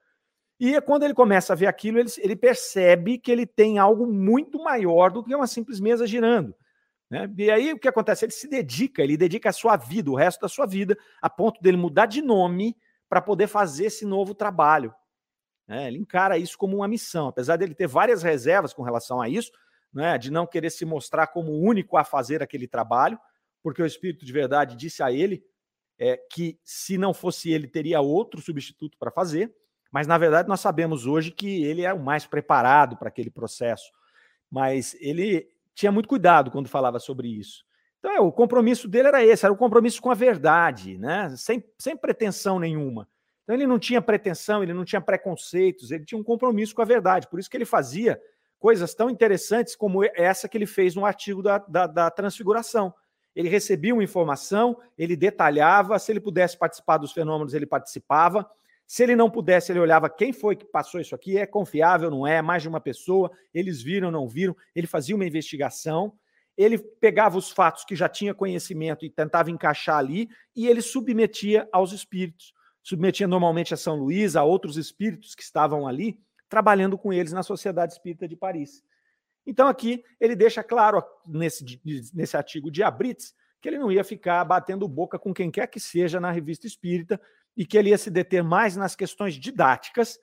E 0.60 0.78
quando 0.82 1.04
ele 1.04 1.14
começa 1.14 1.52
a 1.52 1.56
ver 1.56 1.66
aquilo, 1.66 1.98
ele, 1.98 2.10
ele 2.18 2.36
percebe 2.36 3.16
que 3.16 3.30
ele 3.32 3.46
tem 3.46 3.78
algo 3.78 4.06
muito 4.06 4.62
maior 4.62 5.10
do 5.10 5.24
que 5.24 5.34
uma 5.34 5.46
simples 5.46 5.80
mesa 5.80 6.06
girando. 6.06 6.54
Né? 7.10 7.32
E 7.36 7.50
aí 7.50 7.72
o 7.72 7.78
que 7.78 7.88
acontece? 7.88 8.24
Ele 8.24 8.32
se 8.32 8.48
dedica, 8.48 9.02
ele 9.02 9.16
dedica 9.16 9.48
a 9.48 9.52
sua 9.52 9.76
vida, 9.76 10.10
o 10.10 10.14
resto 10.14 10.40
da 10.40 10.48
sua 10.48 10.66
vida, 10.66 10.96
a 11.22 11.30
ponto 11.30 11.60
dele 11.60 11.76
mudar 11.76 12.06
de 12.06 12.20
nome 12.20 12.76
para 13.08 13.20
poder 13.20 13.46
fazer 13.46 13.86
esse 13.86 14.04
novo 14.04 14.34
trabalho. 14.34 14.94
Né? 15.66 15.88
Ele 15.88 15.98
encara 15.98 16.36
isso 16.36 16.56
como 16.58 16.76
uma 16.76 16.88
missão, 16.88 17.28
apesar 17.28 17.56
dele 17.56 17.74
ter 17.74 17.86
várias 17.86 18.22
reservas 18.22 18.74
com 18.74 18.82
relação 18.82 19.20
a 19.20 19.28
isso, 19.28 19.50
né? 19.92 20.18
de 20.18 20.30
não 20.30 20.46
querer 20.46 20.70
se 20.70 20.84
mostrar 20.84 21.28
como 21.28 21.52
o 21.52 21.60
único 21.60 21.96
a 21.96 22.04
fazer 22.04 22.42
aquele 22.42 22.68
trabalho, 22.68 23.18
porque 23.62 23.82
o 23.82 23.86
Espírito 23.86 24.24
de 24.24 24.32
Verdade 24.32 24.76
disse 24.76 25.02
a 25.02 25.10
ele 25.10 25.42
é, 25.98 26.16
que 26.30 26.58
se 26.62 26.96
não 26.96 27.12
fosse 27.12 27.50
ele, 27.50 27.66
teria 27.66 28.00
outro 28.00 28.40
substituto 28.40 28.96
para 28.98 29.10
fazer, 29.10 29.52
mas 29.90 30.06
na 30.06 30.16
verdade 30.18 30.48
nós 30.48 30.60
sabemos 30.60 31.06
hoje 31.06 31.30
que 31.30 31.64
ele 31.64 31.82
é 31.82 31.92
o 31.92 31.98
mais 31.98 32.26
preparado 32.26 32.96
para 32.96 33.08
aquele 33.08 33.30
processo. 33.30 33.90
Mas 34.50 34.94
ele 35.00 35.50
tinha 35.78 35.92
muito 35.92 36.08
cuidado 36.08 36.50
quando 36.50 36.68
falava 36.68 36.98
sobre 36.98 37.28
isso. 37.28 37.64
Então, 38.00 38.10
é, 38.10 38.20
o 38.20 38.32
compromisso 38.32 38.88
dele 38.88 39.08
era 39.08 39.24
esse, 39.24 39.44
era 39.44 39.52
o 39.52 39.56
compromisso 39.56 40.02
com 40.02 40.10
a 40.10 40.14
verdade, 40.14 40.98
né? 40.98 41.32
sem, 41.36 41.64
sem 41.78 41.96
pretensão 41.96 42.58
nenhuma. 42.58 43.08
Então 43.44 43.54
ele 43.54 43.66
não 43.66 43.78
tinha 43.78 44.02
pretensão, 44.02 44.62
ele 44.62 44.74
não 44.74 44.84
tinha 44.84 45.00
preconceitos, 45.00 45.92
ele 45.92 46.04
tinha 46.04 46.20
um 46.20 46.24
compromisso 46.24 46.74
com 46.74 46.82
a 46.82 46.84
verdade. 46.84 47.28
Por 47.28 47.38
isso 47.38 47.48
que 47.48 47.56
ele 47.56 47.64
fazia 47.64 48.20
coisas 48.58 48.92
tão 48.92 49.08
interessantes 49.08 49.76
como 49.76 50.04
essa 50.16 50.48
que 50.48 50.58
ele 50.58 50.66
fez 50.66 50.96
no 50.96 51.06
artigo 51.06 51.42
da, 51.42 51.58
da, 51.58 51.86
da 51.86 52.10
transfiguração. 52.10 52.92
Ele 53.34 53.48
recebia 53.48 53.94
uma 53.94 54.02
informação, 54.02 54.76
ele 54.98 55.16
detalhava, 55.16 55.98
se 55.98 56.10
ele 56.10 56.20
pudesse 56.20 56.58
participar 56.58 56.98
dos 56.98 57.12
fenômenos, 57.12 57.54
ele 57.54 57.66
participava. 57.66 58.50
Se 58.88 59.04
ele 59.04 59.14
não 59.14 59.30
pudesse, 59.30 59.70
ele 59.70 59.78
olhava 59.78 60.10
quem 60.10 60.32
foi 60.32 60.56
que 60.56 60.64
passou 60.64 61.00
isso 61.00 61.14
aqui, 61.14 61.38
é 61.38 61.46
confiável, 61.46 62.10
não 62.10 62.26
é, 62.26 62.42
mais 62.42 62.62
de 62.62 62.68
uma 62.68 62.80
pessoa, 62.80 63.30
eles 63.54 63.80
viram, 63.80 64.10
não 64.10 64.26
viram. 64.26 64.56
Ele 64.74 64.88
fazia 64.88 65.14
uma 65.14 65.26
investigação, 65.26 66.14
ele 66.56 66.78
pegava 66.78 67.38
os 67.38 67.52
fatos 67.52 67.84
que 67.84 67.94
já 67.94 68.08
tinha 68.08 68.34
conhecimento 68.34 69.04
e 69.04 69.10
tentava 69.10 69.50
encaixar 69.50 69.98
ali, 69.98 70.28
e 70.56 70.66
ele 70.66 70.82
submetia 70.82 71.68
aos 71.70 71.92
espíritos 71.92 72.52
submetia 72.88 73.28
normalmente 73.28 73.74
a 73.74 73.76
São 73.76 73.96
Luís, 73.96 74.34
a 74.34 74.42
outros 74.42 74.78
espíritos 74.78 75.34
que 75.34 75.42
estavam 75.42 75.86
ali, 75.86 76.18
trabalhando 76.48 76.96
com 76.96 77.12
eles 77.12 77.32
na 77.32 77.42
Sociedade 77.42 77.92
Espírita 77.92 78.26
de 78.26 78.34
Paris. 78.34 78.82
Então, 79.46 79.68
aqui 79.68 80.02
ele 80.18 80.34
deixa 80.34 80.62
claro 80.62 81.02
nesse, 81.26 81.80
nesse 82.14 82.34
artigo 82.34 82.70
de 82.70 82.82
Abrits 82.82 83.34
que 83.60 83.68
ele 83.68 83.78
não 83.78 83.92
ia 83.92 84.02
ficar 84.02 84.42
batendo 84.44 84.88
boca 84.88 85.18
com 85.18 85.34
quem 85.34 85.50
quer 85.50 85.66
que 85.66 85.78
seja 85.78 86.18
na 86.18 86.30
revista 86.30 86.66
espírita 86.66 87.20
e 87.58 87.66
que 87.66 87.76
ele 87.76 87.90
ia 87.90 87.98
se 87.98 88.10
deter 88.10 88.42
mais 88.42 88.74
nas 88.74 88.96
questões 88.96 89.34
didáticas. 89.34 90.18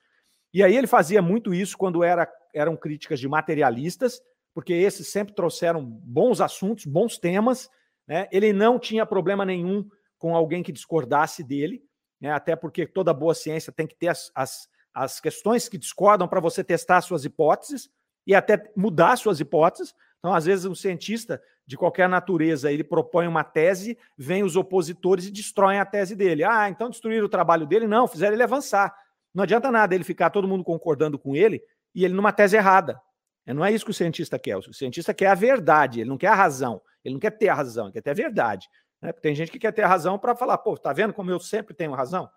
E 0.52 0.63
aí 0.63 0.76
ele 0.76 0.88
fazia 0.88 1.21
muito 1.21 1.54
isso 1.54 1.78
quando 1.78 2.04
era, 2.04 2.28
eram 2.54 2.76
críticas 2.76 3.19
de 3.19 3.28
materialistas, 3.28 4.19
porque 4.56 4.74
esses 4.74 5.10
sempre 5.10 5.36
trouxeram 5.36 5.86
bons 5.86 6.41
assuntos, 6.41 6.86
bons 6.86 7.19
temas. 7.19 7.69
Né? 8.08 8.28
Ele 8.32 8.54
não 8.54 8.80
tinha 8.80 9.06
problema 9.06 9.45
nenhum 9.45 9.88
com 10.17 10.36
alguém 10.36 10.63
que 10.63 10.71
discordasse 10.71 11.43
dele 11.43 11.84
né? 12.19 12.32
até 12.32 12.56
porque 12.56 12.88
toda 12.88 13.13
boa 13.13 13.34
ciência 13.34 13.71
tem 13.71 13.88
que 13.88 13.95
ter 13.95 14.08
as, 14.08 14.32
as, 14.34 14.67
as 14.93 15.19
questões 15.19 15.69
que 15.69 15.78
discordam 15.78 16.28
para 16.28 16.39
você 16.39 16.63
testar 16.63 17.02
suas 17.02 17.26
hipóteses 17.26 17.89
e 18.26 18.34
até 18.34 18.71
mudar 18.76 19.15
suas 19.17 19.39
hipóteses. 19.39 19.93
Então, 20.25 20.33
às 20.33 20.45
vezes, 20.45 20.65
um 20.65 20.73
cientista 20.73 21.39
de 21.67 21.77
qualquer 21.77 22.09
natureza 22.09 22.71
ele 22.71 22.83
propõe 22.83 23.27
uma 23.27 23.43
tese, 23.43 23.95
vem 24.17 24.41
os 24.41 24.55
opositores 24.55 25.27
e 25.27 25.31
destroem 25.31 25.77
a 25.77 25.85
tese 25.85 26.15
dele. 26.15 26.43
Ah, 26.43 26.67
então 26.67 26.89
destruíram 26.89 27.27
o 27.27 27.29
trabalho 27.29 27.67
dele? 27.67 27.85
Não, 27.85 28.07
fizeram 28.07 28.33
ele 28.33 28.41
avançar. 28.41 28.91
Não 29.31 29.43
adianta 29.43 29.69
nada 29.69 29.93
ele 29.93 30.03
ficar 30.03 30.31
todo 30.31 30.47
mundo 30.47 30.63
concordando 30.63 31.19
com 31.19 31.35
ele 31.35 31.61
e 31.93 32.03
ele 32.03 32.15
numa 32.15 32.31
tese 32.31 32.57
errada. 32.57 32.99
É, 33.45 33.53
não 33.53 33.63
é 33.63 33.71
isso 33.71 33.85
que 33.85 33.91
o 33.91 33.93
cientista 33.93 34.39
quer. 34.39 34.57
O 34.57 34.73
cientista 34.73 35.13
quer 35.13 35.27
a 35.27 35.35
verdade, 35.35 35.99
ele 35.99 36.09
não 36.09 36.17
quer 36.17 36.29
a 36.29 36.35
razão. 36.35 36.81
Ele 37.03 37.13
não 37.13 37.19
quer 37.19 37.38
ter 37.38 37.49
a 37.49 37.53
razão, 37.53 37.85
ele 37.85 37.93
quer 37.93 38.01
ter 38.01 38.09
a 38.09 38.15
verdade. 38.15 38.67
Né? 38.99 39.13
Tem 39.13 39.35
gente 39.35 39.51
que 39.51 39.59
quer 39.59 39.73
ter 39.73 39.83
razão 39.83 40.17
para 40.17 40.35
falar, 40.35 40.57
pô, 40.57 40.75
tá 40.75 40.91
vendo 40.91 41.13
como 41.13 41.29
eu 41.29 41.39
sempre 41.39 41.75
tenho 41.75 41.93
razão? 41.93 42.27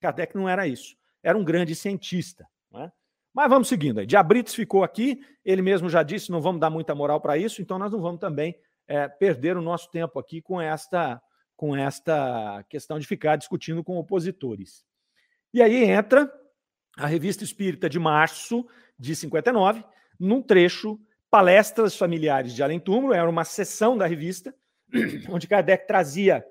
Kardec 0.00 0.34
não 0.34 0.48
era 0.48 0.66
isso. 0.66 0.96
Era 1.22 1.36
um 1.36 1.44
grande 1.44 1.74
cientista. 1.74 2.48
Mas 3.36 3.50
vamos 3.50 3.68
seguindo. 3.68 4.00
Aí. 4.00 4.06
Diabrites 4.06 4.54
ficou 4.54 4.82
aqui, 4.82 5.20
ele 5.44 5.60
mesmo 5.60 5.90
já 5.90 6.02
disse, 6.02 6.30
não 6.30 6.40
vamos 6.40 6.58
dar 6.58 6.70
muita 6.70 6.94
moral 6.94 7.20
para 7.20 7.36
isso, 7.36 7.60
então 7.60 7.78
nós 7.78 7.92
não 7.92 8.00
vamos 8.00 8.18
também 8.18 8.56
é, 8.88 9.06
perder 9.06 9.58
o 9.58 9.60
nosso 9.60 9.90
tempo 9.90 10.18
aqui 10.18 10.40
com 10.40 10.58
esta, 10.58 11.20
com 11.54 11.76
esta 11.76 12.64
questão 12.70 12.98
de 12.98 13.06
ficar 13.06 13.36
discutindo 13.36 13.84
com 13.84 13.98
opositores. 13.98 14.86
E 15.52 15.60
aí 15.60 15.84
entra 15.84 16.32
a 16.96 17.06
Revista 17.06 17.44
Espírita 17.44 17.90
de 17.90 17.98
março 17.98 18.66
de 18.98 19.14
59, 19.14 19.84
num 20.18 20.40
trecho 20.40 20.98
Palestras 21.30 21.94
Familiares 21.94 22.54
de 22.54 22.62
Além 22.62 22.80
Túmulo, 22.80 23.12
era 23.12 23.28
uma 23.28 23.44
sessão 23.44 23.98
da 23.98 24.06
revista, 24.06 24.54
onde 25.28 25.46
Kardec 25.46 25.86
trazia 25.86 26.42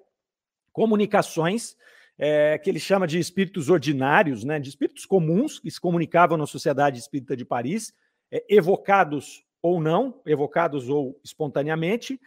comunicações 0.72 1.76
é, 2.18 2.58
que 2.58 2.70
ele 2.70 2.80
chama 2.80 3.06
de 3.06 3.20
espíritos 3.20 3.70
ordinários, 3.70 4.44
né, 4.44 4.60
de 4.60 4.70
espíritos 4.70 5.06
comuns 5.06 5.60
que 5.60 5.70
se 5.70 5.80
comunicavam 5.80 6.38
na 6.38 6.46
Sociedade 6.46 7.00
Espírita 7.00 7.36
de 7.36 7.46
Paris, 7.46 7.94
é, 8.32 8.44
evocados 8.50 9.44
ou 9.62 9.82
não, 9.82 10.22
evocados 10.26 10.90
ou 10.90 11.20
espontaneamente, 11.24 12.20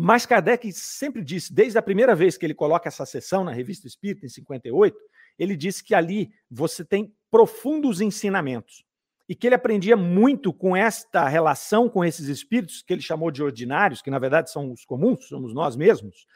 mas 0.00 0.24
Kardec 0.24 0.72
sempre 0.72 1.24
disse, 1.24 1.52
desde 1.52 1.76
a 1.76 1.82
primeira 1.82 2.14
vez 2.14 2.38
que 2.38 2.46
ele 2.46 2.54
coloca 2.54 2.88
essa 2.88 3.04
sessão 3.04 3.42
na 3.42 3.52
Revista 3.52 3.86
Espírita, 3.86 4.24
em 4.24 4.28
58, 4.28 4.96
ele 5.36 5.56
disse 5.56 5.82
que 5.82 5.92
ali 5.92 6.30
você 6.48 6.84
tem 6.84 7.12
profundos 7.30 8.00
ensinamentos 8.00 8.84
e 9.28 9.34
que 9.34 9.46
ele 9.46 9.56
aprendia 9.56 9.96
muito 9.96 10.52
com 10.52 10.76
esta 10.76 11.28
relação 11.28 11.88
com 11.88 12.04
esses 12.04 12.28
espíritos 12.28 12.80
que 12.80 12.92
ele 12.92 13.02
chamou 13.02 13.30
de 13.30 13.42
ordinários, 13.42 14.00
que 14.00 14.10
na 14.10 14.20
verdade 14.20 14.50
são 14.50 14.72
os 14.72 14.84
comuns, 14.84 15.26
somos 15.26 15.52
nós 15.52 15.76
mesmos, 15.76 16.26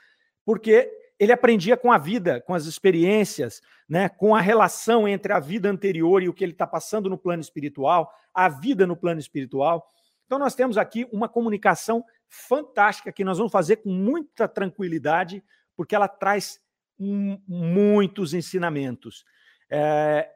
porque 0.45 0.91
ele 1.23 1.31
aprendia 1.31 1.77
com 1.77 1.93
a 1.93 1.99
vida, 1.99 2.41
com 2.41 2.53
as 2.53 2.67
experiências, 2.67 3.63
né, 3.89 4.09
com 4.09 4.35
a 4.35 4.41
relação 4.41 5.07
entre 5.07 5.33
a 5.33 5.39
vida 5.39 5.71
anterior 5.71 6.21
e 6.21 6.29
o 6.29 6.35
que 6.35 6.43
ele 6.43 6.51
está 6.51 6.67
passando 6.67 7.09
no 7.09 7.17
plano 7.17 7.41
espiritual, 7.41 8.13
a 8.35 8.49
vida 8.49 8.89
no 8.89 8.97
plano 8.97 9.21
espiritual. 9.21 9.87
Então, 10.27 10.37
nós 10.37 10.57
temos 10.57 10.77
aqui 10.77 11.07
uma 11.13 11.29
comunicação 11.29 12.05
fantástica 12.29 13.13
que 13.13 13.23
nós 13.23 13.39
vamos 13.39 13.53
fazer 13.53 13.77
com 13.77 13.91
muita 13.91 14.49
tranquilidade, 14.49 15.45
porque 15.77 15.95
ela 15.95 16.09
traz 16.09 16.61
muitos 16.99 18.35
ensinamentos. 18.35 19.25
É, 19.71 20.29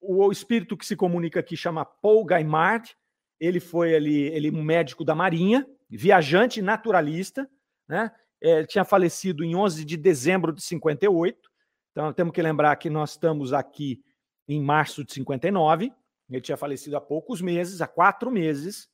o 0.00 0.28
espírito 0.32 0.76
que 0.76 0.84
se 0.84 0.96
comunica 0.96 1.38
aqui 1.38 1.56
chama 1.56 1.84
Paul 1.84 2.24
Gaimard. 2.24 2.96
Ele 3.38 3.60
foi 3.60 3.94
ali, 3.94 4.22
ele 4.22 4.50
um 4.50 4.64
médico 4.64 5.04
da 5.04 5.14
Marinha, 5.14 5.64
viajante 5.88 6.60
naturalista, 6.60 7.48
né? 7.88 8.10
É, 8.42 8.64
tinha 8.64 8.84
falecido 8.84 9.44
em 9.44 9.54
11 9.54 9.84
de 9.84 9.96
dezembro 9.96 10.52
de 10.52 10.62
58. 10.62 11.50
Então 11.92 12.12
temos 12.12 12.32
que 12.32 12.42
lembrar 12.42 12.74
que 12.76 12.90
nós 12.90 13.10
estamos 13.10 13.52
aqui 13.52 14.02
em 14.48 14.60
março 14.60 15.04
de 15.04 15.12
59. 15.12 15.92
Ele 16.28 16.40
tinha 16.40 16.56
falecido 16.56 16.96
há 16.96 17.00
poucos 17.00 17.40
meses, 17.40 17.80
há 17.80 17.86
quatro 17.86 18.30
meses, 18.30 18.88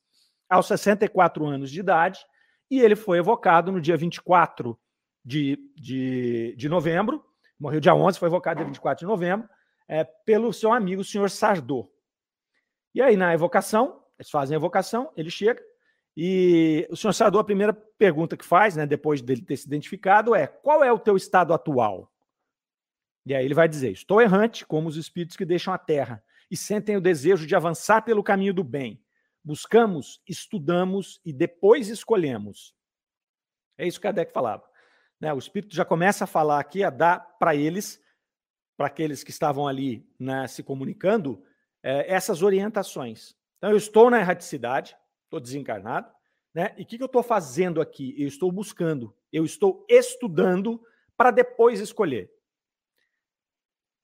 aos 0.49 0.67
64 0.67 1.45
anos 1.45 1.71
de 1.71 1.79
idade, 1.79 2.25
e 2.69 2.79
ele 2.81 2.95
foi 2.95 3.19
evocado 3.19 3.71
no 3.71 3.79
dia 3.79 3.95
24 3.95 4.77
de, 5.23 5.57
de, 5.75 6.55
de 6.57 6.67
novembro, 6.67 7.23
morreu 7.59 7.79
dia 7.79 7.93
11, 7.93 8.19
foi 8.19 8.27
evocado 8.27 8.57
dia 8.57 8.65
24 8.65 8.99
de 8.99 9.05
novembro, 9.05 9.47
é, 9.87 10.03
pelo 10.03 10.51
seu 10.51 10.73
amigo, 10.73 11.01
o 11.01 11.05
senhor 11.05 11.29
Sardô. 11.29 11.91
E 12.93 13.01
aí, 13.01 13.15
na 13.15 13.33
evocação, 13.33 14.03
eles 14.17 14.29
fazem 14.29 14.55
a 14.55 14.59
evocação, 14.59 15.11
ele 15.15 15.29
chega, 15.29 15.61
e 16.15 16.87
o 16.89 16.95
senhor 16.95 17.13
Sardô, 17.13 17.39
a 17.39 17.43
primeira 17.43 17.73
pergunta 17.73 18.35
que 18.35 18.45
faz, 18.45 18.75
né, 18.75 18.85
depois 18.85 19.21
dele 19.21 19.41
ter 19.41 19.57
se 19.57 19.67
identificado, 19.67 20.35
é: 20.35 20.47
qual 20.47 20.83
é 20.83 20.91
o 20.91 20.99
teu 20.99 21.15
estado 21.15 21.53
atual? 21.53 22.11
E 23.25 23.33
aí 23.33 23.45
ele 23.45 23.53
vai 23.53 23.67
dizer: 23.67 23.91
Estou 23.91 24.21
errante, 24.21 24.65
como 24.65 24.87
os 24.87 24.97
espíritos 24.97 25.37
que 25.37 25.45
deixam 25.45 25.73
a 25.73 25.77
terra 25.77 26.23
e 26.49 26.57
sentem 26.57 26.97
o 26.97 27.01
desejo 27.01 27.45
de 27.45 27.55
avançar 27.55 28.01
pelo 28.01 28.23
caminho 28.23 28.53
do 28.53 28.63
bem. 28.63 29.01
Buscamos, 29.43 30.21
estudamos 30.27 31.21
e 31.23 31.31
depois 31.31 31.89
escolhemos. 31.89 32.75
É 33.77 33.87
isso 33.87 33.99
que 33.99 34.03
Kardec 34.03 34.33
falava. 34.33 34.67
Né? 35.19 35.33
O 35.33 35.37
espírito 35.37 35.75
já 35.75 35.85
começa 35.85 36.23
a 36.23 36.27
falar 36.27 36.59
aqui, 36.59 36.83
a 36.83 36.89
dar 36.89 37.19
para 37.39 37.55
eles, 37.55 38.01
para 38.75 38.87
aqueles 38.87 39.23
que 39.23 39.31
estavam 39.31 39.67
ali 39.67 40.07
né, 40.19 40.47
se 40.47 40.63
comunicando, 40.63 41.43
é, 41.83 42.13
essas 42.13 42.41
orientações. 42.41 43.35
Então, 43.57 43.69
eu 43.69 43.77
estou 43.77 44.09
na 44.09 44.19
erraticidade, 44.19 44.95
estou 45.29 45.39
desencarnado, 45.39 46.11
né? 46.53 46.73
E 46.77 46.81
o 46.81 46.85
que, 46.85 46.97
que 46.97 47.03
eu 47.03 47.07
estou 47.07 47.23
fazendo 47.23 47.79
aqui? 47.79 48.15
Eu 48.17 48.27
estou 48.27 48.51
buscando, 48.51 49.15
eu 49.31 49.45
estou 49.45 49.85
estudando 49.87 50.81
para 51.15 51.31
depois 51.31 51.79
escolher. 51.79 52.31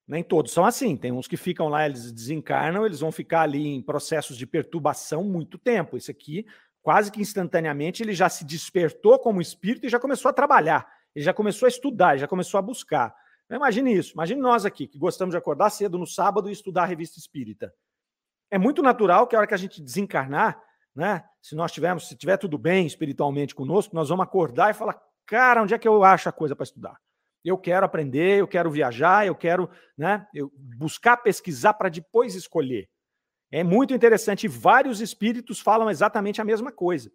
Nem 0.07 0.23
todos 0.23 0.51
são 0.51 0.63
assim. 0.63 0.95
Tem 0.95 1.11
uns 1.11 1.27
que 1.27 1.35
ficam 1.35 1.67
lá, 1.67 1.85
eles 1.85 2.11
desencarnam, 2.11 2.85
eles 2.85 2.99
vão 2.99 3.11
ficar 3.11 3.41
ali 3.41 3.65
em 3.67 3.81
processos 3.81 4.37
de 4.37 4.45
perturbação 4.45 5.23
muito 5.23 5.57
tempo. 5.57 5.97
Esse 5.97 6.11
aqui, 6.11 6.45
quase 6.81 7.11
que 7.11 7.19
instantaneamente, 7.19 8.03
ele 8.03 8.13
já 8.13 8.29
se 8.29 8.45
despertou 8.45 9.17
como 9.17 9.41
espírito 9.41 9.87
e 9.87 9.89
já 9.89 9.99
começou 9.99 10.29
a 10.29 10.33
trabalhar. 10.33 10.87
Ele 11.15 11.25
já 11.25 11.33
começou 11.33 11.65
a 11.65 11.69
estudar, 11.69 12.17
já 12.17 12.27
começou 12.27 12.59
a 12.59 12.61
buscar. 12.61 13.15
Imagine 13.49 13.97
isso. 13.97 14.13
Imagine 14.13 14.41
nós 14.41 14.65
aqui, 14.65 14.87
que 14.87 14.99
gostamos 14.99 15.33
de 15.33 15.37
acordar 15.37 15.71
cedo 15.71 15.97
no 15.97 16.05
sábado 16.05 16.49
e 16.49 16.53
estudar 16.53 16.83
a 16.83 16.87
revista 16.87 17.17
espírita. 17.17 17.73
É 18.51 18.57
muito 18.57 18.83
natural 18.83 19.25
que 19.25 19.35
a 19.35 19.39
hora 19.39 19.47
que 19.47 19.53
a 19.53 19.57
gente 19.57 19.81
desencarnar, 19.81 20.61
né? 20.95 21.23
Se 21.41 21.55
nós 21.55 21.71
tivermos, 21.71 22.07
se 22.07 22.15
tiver 22.15 22.37
tudo 22.37 22.57
bem 22.57 22.87
espiritualmente 22.87 23.53
conosco, 23.53 23.95
nós 23.95 24.09
vamos 24.09 24.23
acordar 24.23 24.71
e 24.71 24.73
falar: 24.73 24.99
cara, 25.25 25.61
onde 25.61 25.73
é 25.73 25.77
que 25.77 25.87
eu 25.87 26.03
acho 26.03 26.29
a 26.29 26.31
coisa 26.31 26.55
para 26.55 26.63
estudar? 26.63 26.97
Eu 27.43 27.57
quero 27.57 27.85
aprender, 27.85 28.39
eu 28.39 28.47
quero 28.47 28.71
viajar, 28.71 29.27
eu 29.27 29.35
quero 29.35 29.69
né, 29.97 30.25
eu 30.33 30.51
buscar 30.55 31.17
pesquisar 31.17 31.73
para 31.73 31.89
depois 31.89 32.33
escolher. 32.33 32.89
É 33.51 33.63
muito 33.63 33.93
interessante. 33.93 34.47
Vários 34.47 34.99
espíritos 34.99 35.59
falam 35.59 35.89
exatamente 35.89 36.41
a 36.41 36.45
mesma 36.45 36.71
coisa. 36.71 37.11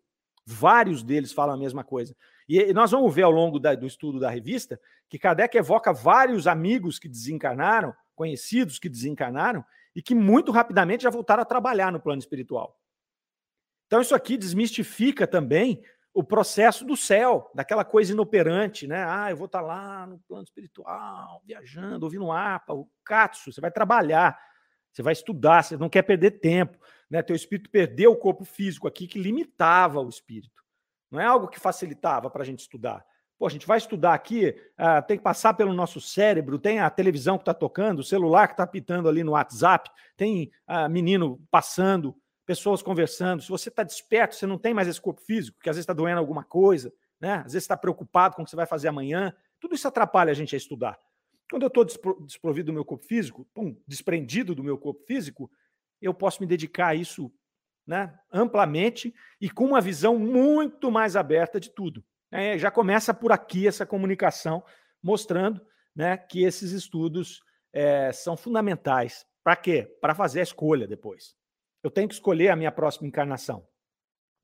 Vários 0.46 1.02
deles 1.02 1.32
falam 1.32 1.54
a 1.54 1.58
mesma 1.58 1.82
coisa. 1.82 2.14
E 2.48 2.72
nós 2.72 2.92
vamos 2.92 3.12
ver 3.14 3.22
ao 3.22 3.30
longo 3.30 3.58
da, 3.58 3.74
do 3.74 3.86
estudo 3.86 4.20
da 4.20 4.30
revista 4.30 4.80
que 5.08 5.18
Kardec 5.18 5.56
evoca 5.56 5.92
vários 5.92 6.46
amigos 6.46 6.98
que 6.98 7.08
desencarnaram, 7.08 7.92
conhecidos 8.14 8.78
que 8.78 8.88
desencarnaram, 8.88 9.64
e 9.94 10.00
que 10.00 10.14
muito 10.14 10.52
rapidamente 10.52 11.02
já 11.02 11.10
voltaram 11.10 11.42
a 11.42 11.46
trabalhar 11.46 11.90
no 11.90 12.00
plano 12.00 12.20
espiritual. 12.20 12.79
Então, 13.90 14.00
isso 14.00 14.14
aqui 14.14 14.36
desmistifica 14.36 15.26
também 15.26 15.82
o 16.14 16.22
processo 16.22 16.84
do 16.84 16.96
céu, 16.96 17.50
daquela 17.52 17.84
coisa 17.84 18.12
inoperante, 18.12 18.86
né? 18.86 19.04
Ah, 19.04 19.32
eu 19.32 19.36
vou 19.36 19.46
estar 19.46 19.58
tá 19.58 19.66
lá 19.66 20.06
no 20.06 20.20
plano 20.28 20.44
espiritual, 20.44 21.42
viajando, 21.44 22.06
ouvindo 22.06 22.30
APA, 22.30 22.72
o 22.72 22.88
Katsu, 23.04 23.52
você 23.52 23.60
vai 23.60 23.72
trabalhar, 23.72 24.38
você 24.92 25.02
vai 25.02 25.12
estudar, 25.12 25.64
você 25.64 25.76
não 25.76 25.88
quer 25.88 26.02
perder 26.02 26.38
tempo, 26.38 26.78
né? 27.10 27.20
Teu 27.20 27.34
espírito 27.34 27.68
perdeu 27.68 28.12
o 28.12 28.16
corpo 28.16 28.44
físico 28.44 28.86
aqui 28.86 29.08
que 29.08 29.18
limitava 29.18 30.00
o 30.00 30.08
espírito. 30.08 30.62
Não 31.10 31.18
é 31.18 31.26
algo 31.26 31.48
que 31.48 31.58
facilitava 31.58 32.30
para 32.30 32.42
a 32.42 32.46
gente 32.46 32.60
estudar. 32.60 33.04
Pô, 33.36 33.48
a 33.48 33.50
gente 33.50 33.66
vai 33.66 33.78
estudar 33.78 34.14
aqui, 34.14 34.54
ah, 34.78 35.02
tem 35.02 35.16
que 35.16 35.24
passar 35.24 35.54
pelo 35.54 35.74
nosso 35.74 36.00
cérebro, 36.00 36.60
tem 36.60 36.78
a 36.78 36.88
televisão 36.88 37.36
que 37.36 37.42
está 37.42 37.54
tocando, 37.54 37.98
o 37.98 38.04
celular 38.04 38.46
que 38.46 38.54
está 38.54 38.68
pitando 38.68 39.08
ali 39.08 39.24
no 39.24 39.32
WhatsApp, 39.32 39.90
tem 40.16 40.48
ah, 40.64 40.88
menino 40.88 41.42
passando, 41.50 42.14
pessoas 42.50 42.82
conversando. 42.82 43.40
Se 43.42 43.48
você 43.48 43.68
está 43.68 43.84
desperto, 43.84 44.34
você 44.34 44.44
não 44.44 44.58
tem 44.58 44.74
mais 44.74 44.88
esse 44.88 45.00
corpo 45.00 45.20
físico, 45.20 45.60
que 45.62 45.70
às 45.70 45.76
vezes 45.76 45.84
está 45.84 45.92
doendo 45.92 46.18
alguma 46.18 46.42
coisa, 46.42 46.92
né? 47.20 47.34
Às 47.46 47.52
vezes 47.52 47.62
está 47.62 47.76
preocupado 47.76 48.34
com 48.34 48.42
o 48.42 48.44
que 48.44 48.50
você 48.50 48.56
vai 48.56 48.66
fazer 48.66 48.88
amanhã. 48.88 49.32
Tudo 49.60 49.76
isso 49.76 49.86
atrapalha 49.86 50.32
a 50.32 50.34
gente 50.34 50.56
a 50.56 50.58
estudar. 50.58 50.98
Quando 51.48 51.62
eu 51.62 51.68
estou 51.68 51.84
desprovido 51.84 52.66
do 52.66 52.72
meu 52.72 52.84
corpo 52.84 53.06
físico, 53.06 53.46
pum, 53.54 53.76
desprendido 53.86 54.52
do 54.52 54.64
meu 54.64 54.76
corpo 54.76 55.00
físico, 55.06 55.48
eu 56.02 56.12
posso 56.12 56.42
me 56.42 56.46
dedicar 56.46 56.88
a 56.88 56.94
isso 56.96 57.32
né, 57.86 58.18
amplamente 58.32 59.14
e 59.40 59.48
com 59.48 59.66
uma 59.66 59.80
visão 59.80 60.18
muito 60.18 60.90
mais 60.90 61.14
aberta 61.14 61.60
de 61.60 61.70
tudo. 61.70 62.04
É, 62.32 62.58
já 62.58 62.68
começa 62.68 63.14
por 63.14 63.30
aqui 63.30 63.68
essa 63.68 63.86
comunicação, 63.86 64.64
mostrando 65.00 65.64
né, 65.94 66.16
que 66.16 66.42
esses 66.42 66.72
estudos 66.72 67.44
é, 67.72 68.10
são 68.10 68.36
fundamentais. 68.36 69.24
Para 69.44 69.54
quê? 69.54 69.96
Para 70.00 70.16
fazer 70.16 70.40
a 70.40 70.44
escolha 70.44 70.88
depois 70.88 71.38
eu 71.82 71.90
tenho 71.90 72.08
que 72.08 72.14
escolher 72.14 72.48
a 72.48 72.56
minha 72.56 72.72
próxima 72.72 73.06
encarnação. 73.06 73.66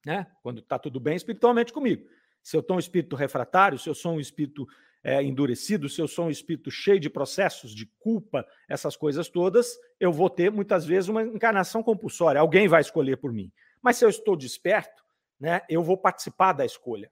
Né? 0.05 0.27
Quando 0.43 0.61
está 0.61 0.79
tudo 0.79 1.01
bem 1.01 1.17
espiritualmente 1.17 1.73
comigo. 1.73 2.07
Se 2.43 2.57
eu 2.57 2.61
estou 2.61 2.77
um 2.77 2.81
espírito 2.81 3.17
refratário, 3.17 3.79
se 3.79 3.89
eu 3.89 3.95
sou 3.95 4.13
um 4.13 4.21
espírito 4.21 4.67
é, 5.03 5.23
endurecido, 5.23 5.89
se 5.89 6.01
eu 6.01 6.09
sou 6.09 6.27
um 6.27 6.31
espírito 6.31 6.71
cheio 6.71 7.01
de 7.01 7.11
processos, 7.11 7.75
de 7.75 7.87
culpa, 7.99 8.47
essas 8.69 8.97
coisas 8.97 9.29
todas, 9.29 9.77
eu 9.99 10.13
vou 10.13 10.31
ter 10.31 10.51
muitas 10.51 10.85
vezes 10.85 11.09
uma 11.09 11.23
encarnação 11.23 11.83
compulsória. 11.83 12.41
Alguém 12.41 12.69
vai 12.69 12.81
escolher 12.81 13.17
por 13.17 13.33
mim. 13.33 13.53
Mas 13.83 13.97
se 13.97 14.05
eu 14.05 14.09
estou 14.09 14.37
desperto, 14.37 15.05
né, 15.39 15.63
eu 15.69 15.83
vou 15.83 15.97
participar 15.97 16.53
da 16.53 16.65
escolha. 16.65 17.11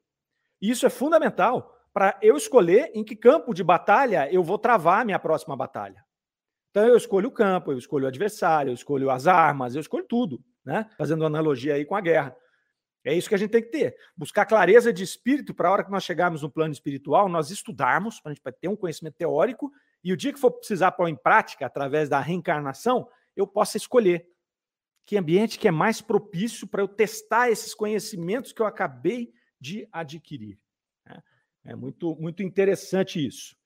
E 0.60 0.70
isso 0.70 0.86
é 0.86 0.90
fundamental 0.90 1.72
para 1.92 2.18
eu 2.20 2.36
escolher 2.36 2.90
em 2.94 3.04
que 3.04 3.14
campo 3.14 3.54
de 3.54 3.62
batalha 3.62 4.28
eu 4.32 4.42
vou 4.42 4.58
travar 4.58 5.02
a 5.02 5.04
minha 5.04 5.18
próxima 5.18 5.56
batalha. 5.56 6.03
Então 6.74 6.88
eu 6.88 6.96
escolho 6.96 7.28
o 7.28 7.32
campo, 7.32 7.70
eu 7.70 7.78
escolho 7.78 8.04
o 8.04 8.08
adversário, 8.08 8.70
eu 8.70 8.74
escolho 8.74 9.08
as 9.08 9.28
armas, 9.28 9.76
eu 9.76 9.80
escolho 9.80 10.04
tudo, 10.08 10.44
né? 10.64 10.90
Fazendo 10.98 11.24
analogia 11.24 11.74
aí 11.74 11.84
com 11.84 11.94
a 11.94 12.00
guerra. 12.00 12.36
É 13.04 13.14
isso 13.14 13.28
que 13.28 13.34
a 13.36 13.38
gente 13.38 13.52
tem 13.52 13.62
que 13.62 13.70
ter. 13.70 13.96
Buscar 14.16 14.44
clareza 14.44 14.92
de 14.92 15.04
espírito 15.04 15.54
para 15.54 15.68
a 15.68 15.70
hora 15.70 15.84
que 15.84 15.90
nós 15.92 16.02
chegarmos 16.02 16.42
no 16.42 16.50
plano 16.50 16.72
espiritual, 16.72 17.28
nós 17.28 17.52
estudarmos, 17.52 18.18
para 18.18 18.32
a 18.32 18.34
gente 18.34 18.42
ter 18.60 18.66
um 18.66 18.74
conhecimento 18.74 19.14
teórico, 19.14 19.70
e 20.02 20.12
o 20.12 20.16
dia 20.16 20.32
que 20.32 20.40
for 20.40 20.50
precisar 20.50 20.90
pôr 20.90 21.06
em 21.06 21.14
prática, 21.14 21.64
através 21.64 22.08
da 22.08 22.18
reencarnação, 22.18 23.08
eu 23.36 23.46
possa 23.46 23.76
escolher 23.76 24.26
que 25.06 25.16
ambiente 25.16 25.60
que 25.60 25.68
é 25.68 25.70
mais 25.70 26.00
propício 26.00 26.66
para 26.66 26.82
eu 26.82 26.88
testar 26.88 27.50
esses 27.50 27.72
conhecimentos 27.72 28.52
que 28.52 28.60
eu 28.60 28.66
acabei 28.66 29.32
de 29.60 29.86
adquirir. 29.92 30.58
Né? 31.06 31.22
É 31.66 31.76
muito, 31.76 32.16
muito 32.16 32.42
interessante 32.42 33.24
isso. 33.24 33.56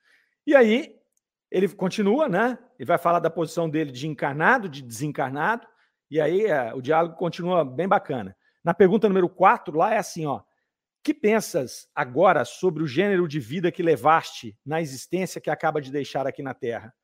E 0.47 0.55
aí, 0.55 0.95
ele 1.51 1.69
continua, 1.69 2.29
né? 2.29 2.59
Ele 2.79 2.87
vai 2.87 2.99
falar 2.99 3.21
da 3.21 3.31
posição 3.31 3.69
dele 3.69 3.91
de 3.91 4.07
encarnado, 4.07 4.69
de 4.69 4.83
desencarnado, 4.83 5.67
e 6.11 6.21
aí 6.21 6.47
é, 6.47 6.73
o 6.75 6.81
diálogo 6.81 7.17
continua 7.17 7.65
bem 7.65 7.89
bacana. 7.89 8.37
Na 8.63 8.75
pergunta 8.75 9.09
número 9.09 9.29
4, 9.29 9.77
lá 9.77 9.95
é 9.95 9.99
assim, 9.99 10.27
ó. 10.27 10.43
Que 11.03 11.15
pensas 11.15 11.89
agora 11.95 12.45
sobre 12.45 12.83
o 12.83 12.87
gênero 12.87 13.27
de 13.27 13.41
vida 13.41 13.73
que 13.73 13.83
levaste 13.83 14.59
na 14.65 14.81
existência 14.81 15.41
que 15.41 15.49
acaba 15.49 15.81
de 15.81 15.91
deixar 15.91 16.27
aqui 16.27 16.43
na 16.43 16.55
Terra? 16.55 16.95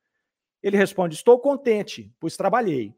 Ele 0.62 0.76
responde: 0.76 1.14
Estou 1.14 1.38
contente, 1.38 2.12
pois 2.18 2.36
trabalhei. 2.36 2.94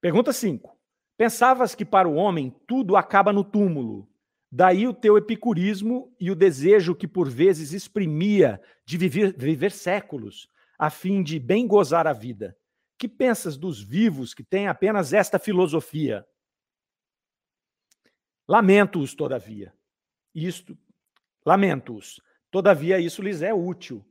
Pergunta 0.00 0.32
5. 0.32 0.76
Pensavas 1.16 1.74
que 1.74 1.84
para 1.84 2.08
o 2.08 2.14
homem 2.14 2.54
tudo 2.66 2.96
acaba 2.96 3.32
no 3.32 3.44
túmulo, 3.44 4.07
Daí 4.50 4.88
o 4.88 4.94
teu 4.94 5.18
epicurismo 5.18 6.14
e 6.18 6.30
o 6.30 6.34
desejo 6.34 6.94
que 6.94 7.06
por 7.06 7.28
vezes 7.28 7.72
exprimia 7.72 8.60
de 8.84 8.96
viver, 8.96 9.36
viver 9.36 9.70
séculos, 9.70 10.48
a 10.78 10.88
fim 10.88 11.22
de 11.22 11.38
bem 11.38 11.66
gozar 11.66 12.06
a 12.06 12.12
vida. 12.12 12.56
Que 12.96 13.06
pensas 13.06 13.56
dos 13.56 13.80
vivos 13.80 14.32
que 14.32 14.42
têm 14.42 14.66
apenas 14.66 15.12
esta 15.12 15.38
filosofia? 15.38 16.26
Lamento-os, 18.48 19.14
todavia. 19.14 19.74
Isto, 20.34 20.76
lamento-os. 21.44 22.20
Todavia, 22.50 22.98
isso 22.98 23.20
lhes 23.20 23.42
é 23.42 23.52
útil. 23.52 24.04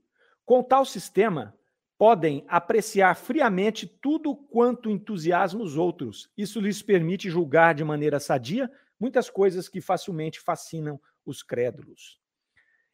Com 0.46 0.62
tal 0.62 0.86
sistema, 0.86 1.58
podem 1.98 2.46
apreciar 2.48 3.16
friamente 3.16 3.88
tudo 3.88 4.36
quanto 4.36 4.92
entusiasma 4.92 5.64
os 5.64 5.76
outros. 5.76 6.30
Isso 6.38 6.62
lhes 6.62 6.84
permite 6.84 7.30
julgar 7.30 7.74
de 7.74 7.84
maneira 7.84 8.20
sadia 8.20 8.72
muitas 9.00 9.30
coisas 9.30 9.70
que 9.70 9.82
facilmente 9.82 10.40
fascinam 10.40 11.00
os 11.26 11.44
crédulos. 11.44 12.20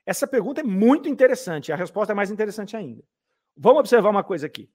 Essa 0.06 0.28
pergunta 0.28 0.62
é 0.62 0.64
muito 0.64 1.08
interessante, 1.08 1.72
a 1.72 1.76
resposta 1.76 2.12
é 2.12 2.16
mais 2.16 2.30
interessante 2.30 2.76
ainda. 2.76 3.04
Vamos 3.56 3.80
observar 3.80 4.10
uma 4.10 4.24
coisa 4.24 4.48
aqui. 4.48 4.70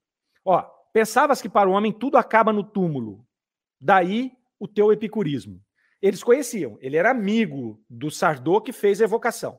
Ó, 0.44 0.62
pensavas 0.92 1.42
que 1.42 1.48
para 1.48 1.68
o 1.68 1.72
homem 1.72 1.92
tudo 1.92 2.16
acaba 2.16 2.52
no 2.52 2.64
túmulo. 2.64 3.26
Daí 3.80 4.32
o 4.58 4.66
teu 4.66 4.92
epicurismo. 4.92 5.62
Eles 6.00 6.22
conheciam, 6.22 6.78
ele 6.80 6.96
era 6.96 7.10
amigo 7.10 7.82
do 7.90 8.10
Sardô 8.10 8.60
que 8.60 8.72
fez 8.72 9.00
a 9.00 9.04
evocação. 9.04 9.58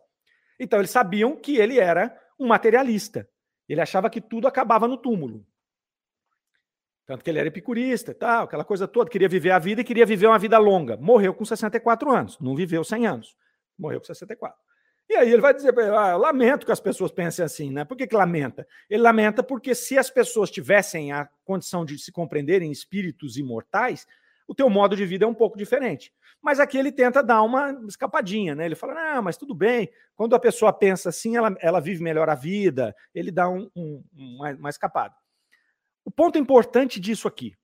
Então 0.59 0.79
eles 0.79 0.91
sabiam 0.91 1.35
que 1.35 1.57
ele 1.57 1.79
era 1.79 2.17
um 2.39 2.47
materialista. 2.47 3.29
Ele 3.67 3.81
achava 3.81 4.09
que 4.09 4.21
tudo 4.21 4.47
acabava 4.47 4.87
no 4.87 4.97
túmulo. 4.97 5.45
Tanto 7.09 7.23
que 7.23 7.29
ele 7.31 7.39
era 7.39 7.47
epicurista, 7.47 8.13
tal, 8.13 8.43
aquela 8.43 8.63
coisa 8.63 8.87
toda, 8.87 9.09
queria 9.09 9.27
viver 9.27 9.49
a 9.49 9.57
vida 9.57 9.81
e 9.81 9.83
queria 9.83 10.05
viver 10.05 10.27
uma 10.27 10.37
vida 10.37 10.59
longa. 10.59 10.95
Morreu 10.95 11.33
com 11.33 11.43
64 11.43 12.11
anos, 12.11 12.37
não 12.39 12.55
viveu 12.55 12.83
100 12.83 13.07
anos. 13.07 13.35
Morreu 13.79 13.99
com 13.99 14.05
64. 14.05 14.55
E 15.09 15.15
aí 15.15 15.33
ele 15.33 15.41
vai 15.41 15.51
dizer 15.51 15.73
para 15.73 15.87
ele, 15.87 15.95
ah, 15.95 16.15
lamento 16.15 16.67
que 16.67 16.71
as 16.71 16.79
pessoas 16.79 17.11
pensem 17.11 17.43
assim, 17.43 17.71
né? 17.71 17.83
Por 17.83 17.97
que, 17.97 18.05
que 18.05 18.15
lamenta? 18.15 18.67
Ele 18.87 19.01
lamenta 19.01 19.41
porque 19.41 19.73
se 19.73 19.97
as 19.97 20.07
pessoas 20.11 20.51
tivessem 20.51 21.11
a 21.11 21.27
condição 21.43 21.83
de 21.83 21.97
se 21.97 22.11
compreenderem 22.11 22.71
espíritos 22.71 23.37
imortais, 23.37 24.05
o 24.47 24.53
teu 24.53 24.69
modo 24.69 24.95
de 24.95 25.03
vida 25.03 25.25
é 25.25 25.27
um 25.27 25.33
pouco 25.33 25.57
diferente. 25.57 26.13
Mas 26.39 26.59
aqui 26.59 26.77
ele 26.77 26.91
tenta 26.91 27.23
dar 27.23 27.41
uma 27.41 27.71
escapadinha, 27.87 28.53
né? 28.53 28.67
Ele 28.67 28.75
fala, 28.75 28.93
não, 28.93 29.23
mas 29.23 29.35
tudo 29.35 29.55
bem. 29.55 29.89
Quando 30.15 30.35
a 30.35 30.39
pessoa 30.39 30.71
pensa 30.71 31.09
assim, 31.09 31.35
ela, 31.35 31.57
ela 31.59 31.79
vive 31.79 32.03
melhor 32.03 32.29
a 32.29 32.35
vida, 32.35 32.95
ele 33.15 33.31
dá 33.31 33.49
um, 33.49 33.67
um, 33.75 34.03
uma, 34.13 34.51
uma 34.51 34.69
escapada. 34.69 35.15
O 36.09 36.11
ponto 36.11 36.39
importante 36.39 36.99
disso 36.99 37.27
aqui, 37.27 37.55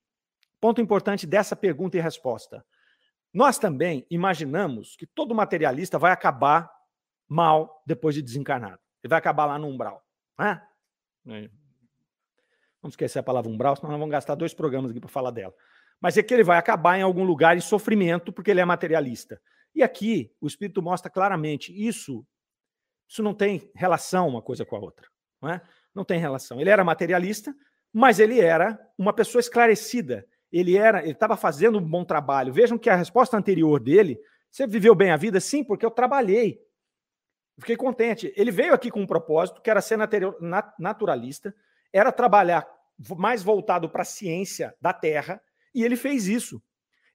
ponto 0.61 0.79
importante 0.79 1.25
dessa 1.25 1.55
pergunta 1.55 1.97
e 1.97 1.99
resposta. 1.99 2.63
Nós 3.33 3.57
também 3.57 4.05
imaginamos 4.07 4.95
que 4.95 5.07
todo 5.07 5.33
materialista 5.33 5.97
vai 5.97 6.11
acabar 6.11 6.71
mal 7.27 7.81
depois 7.87 8.13
de 8.13 8.21
desencarnado. 8.21 8.79
Ele 9.03 9.09
vai 9.09 9.17
acabar 9.17 9.47
lá 9.47 9.57
no 9.57 9.65
umbral. 9.65 10.05
Né? 10.37 10.61
Vamos 12.79 12.93
esquecer 12.93 13.17
a 13.17 13.23
palavra 13.23 13.49
umbral, 13.49 13.77
senão 13.77 13.89
nós 13.89 13.99
vamos 13.99 14.11
gastar 14.11 14.35
dois 14.35 14.53
programas 14.53 14.91
aqui 14.91 14.99
para 14.99 15.09
falar 15.09 15.31
dela. 15.31 15.55
Mas 15.99 16.15
é 16.15 16.21
que 16.21 16.31
ele 16.31 16.43
vai 16.43 16.59
acabar 16.59 16.99
em 16.99 17.01
algum 17.01 17.23
lugar 17.23 17.57
em 17.57 17.61
sofrimento 17.61 18.31
porque 18.31 18.51
ele 18.51 18.61
é 18.61 18.65
materialista. 18.65 19.41
E 19.73 19.81
aqui 19.81 20.31
o 20.39 20.45
Espírito 20.45 20.83
mostra 20.83 21.09
claramente 21.09 21.73
isso. 21.73 22.23
Isso 23.09 23.23
não 23.23 23.33
tem 23.33 23.71
relação 23.73 24.27
uma 24.27 24.41
coisa 24.43 24.63
com 24.63 24.75
a 24.75 24.79
outra. 24.79 25.07
Não, 25.41 25.49
é? 25.49 25.61
não 25.95 26.05
tem 26.05 26.19
relação. 26.19 26.61
Ele 26.61 26.69
era 26.69 26.83
materialista, 26.83 27.51
mas 27.95 28.19
ele 28.19 28.41
era 28.41 28.77
uma 28.97 29.13
pessoa 29.13 29.39
esclarecida. 29.39 30.27
Ele 30.51 30.75
era, 30.75 31.01
ele 31.01 31.13
estava 31.13 31.37
fazendo 31.37 31.77
um 31.77 31.81
bom 31.81 32.03
trabalho. 32.03 32.51
Vejam 32.51 32.77
que 32.77 32.89
a 32.89 32.95
resposta 32.95 33.37
anterior 33.37 33.79
dele, 33.79 34.19
você 34.51 34.67
viveu 34.67 34.93
bem 34.93 35.11
a 35.11 35.15
vida? 35.15 35.39
Sim, 35.39 35.63
porque 35.63 35.85
eu 35.85 35.89
trabalhei. 35.89 36.61
Fiquei 37.57 37.77
contente. 37.77 38.33
Ele 38.35 38.51
veio 38.51 38.73
aqui 38.73 38.91
com 38.91 38.99
um 38.99 39.07
propósito, 39.07 39.61
que 39.61 39.69
era 39.69 39.79
ser 39.79 39.97
naturalista, 40.77 41.55
era 41.93 42.11
trabalhar 42.11 42.67
mais 43.17 43.41
voltado 43.41 43.89
para 43.89 44.01
a 44.01 44.05
ciência 44.05 44.75
da 44.81 44.91
Terra, 44.91 45.41
e 45.73 45.81
ele 45.81 45.95
fez 45.95 46.27
isso. 46.27 46.61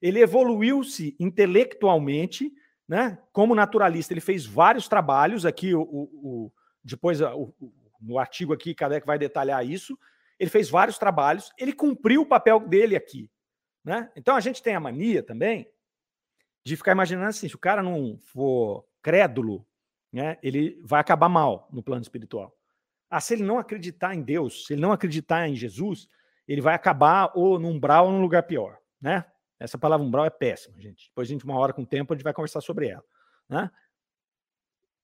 Ele 0.01 0.19
evoluiu-se 0.19 1.15
intelectualmente, 1.19 2.51
né? 2.87 3.19
Como 3.31 3.53
naturalista, 3.53 4.13
ele 4.13 4.19
fez 4.19 4.47
vários 4.47 4.87
trabalhos 4.87 5.45
aqui. 5.45 5.75
O, 5.75 5.83
o, 5.83 6.01
o 6.23 6.51
depois, 6.83 7.21
o, 7.21 7.53
no 8.01 8.17
artigo 8.17 8.51
aqui, 8.51 8.73
Kardec 8.73 9.05
vai 9.05 9.19
detalhar 9.19 9.63
isso. 9.63 9.95
Ele 10.41 10.49
fez 10.49 10.69
vários 10.69 10.97
trabalhos. 10.97 11.51
Ele 11.55 11.71
cumpriu 11.71 12.23
o 12.23 12.25
papel 12.25 12.59
dele 12.59 12.95
aqui, 12.95 13.29
né? 13.85 14.11
Então 14.15 14.35
a 14.35 14.39
gente 14.39 14.63
tem 14.63 14.73
a 14.73 14.79
mania 14.79 15.21
também 15.21 15.71
de 16.65 16.75
ficar 16.75 16.93
imaginando 16.93 17.27
assim: 17.27 17.47
se 17.47 17.55
o 17.55 17.59
cara 17.59 17.83
não 17.83 18.17
for 18.25 18.85
crédulo 19.01 19.65
né, 20.11 20.37
ele 20.43 20.81
vai 20.83 20.99
acabar 20.99 21.29
mal 21.29 21.69
no 21.71 21.81
plano 21.81 22.01
espiritual. 22.01 22.55
Ah, 23.09 23.21
se 23.21 23.33
ele 23.33 23.43
não 23.43 23.57
acreditar 23.57 24.13
em 24.15 24.21
Deus, 24.21 24.65
se 24.65 24.73
ele 24.73 24.81
não 24.81 24.91
acreditar 24.91 25.47
em 25.47 25.55
Jesus, 25.55 26.09
ele 26.47 26.61
vai 26.61 26.73
acabar 26.73 27.31
ou 27.35 27.59
num 27.59 27.71
umbral 27.71 28.07
ou 28.07 28.11
num 28.11 28.21
lugar 28.21 28.43
pior, 28.43 28.77
né? 28.99 29.25
Essa 29.59 29.77
palavra 29.77 30.05
umbral 30.05 30.25
é 30.25 30.29
péssima, 30.29 30.79
gente. 30.81 31.09
Depois 31.09 31.27
a 31.27 31.31
gente, 31.31 31.45
uma 31.45 31.57
hora 31.57 31.71
com 31.71 31.83
o 31.83 31.85
tempo, 31.85 32.11
a 32.11 32.15
gente 32.15 32.23
vai 32.23 32.33
conversar 32.33 32.61
sobre 32.61 32.87
ela, 32.87 33.03
né? 33.47 33.69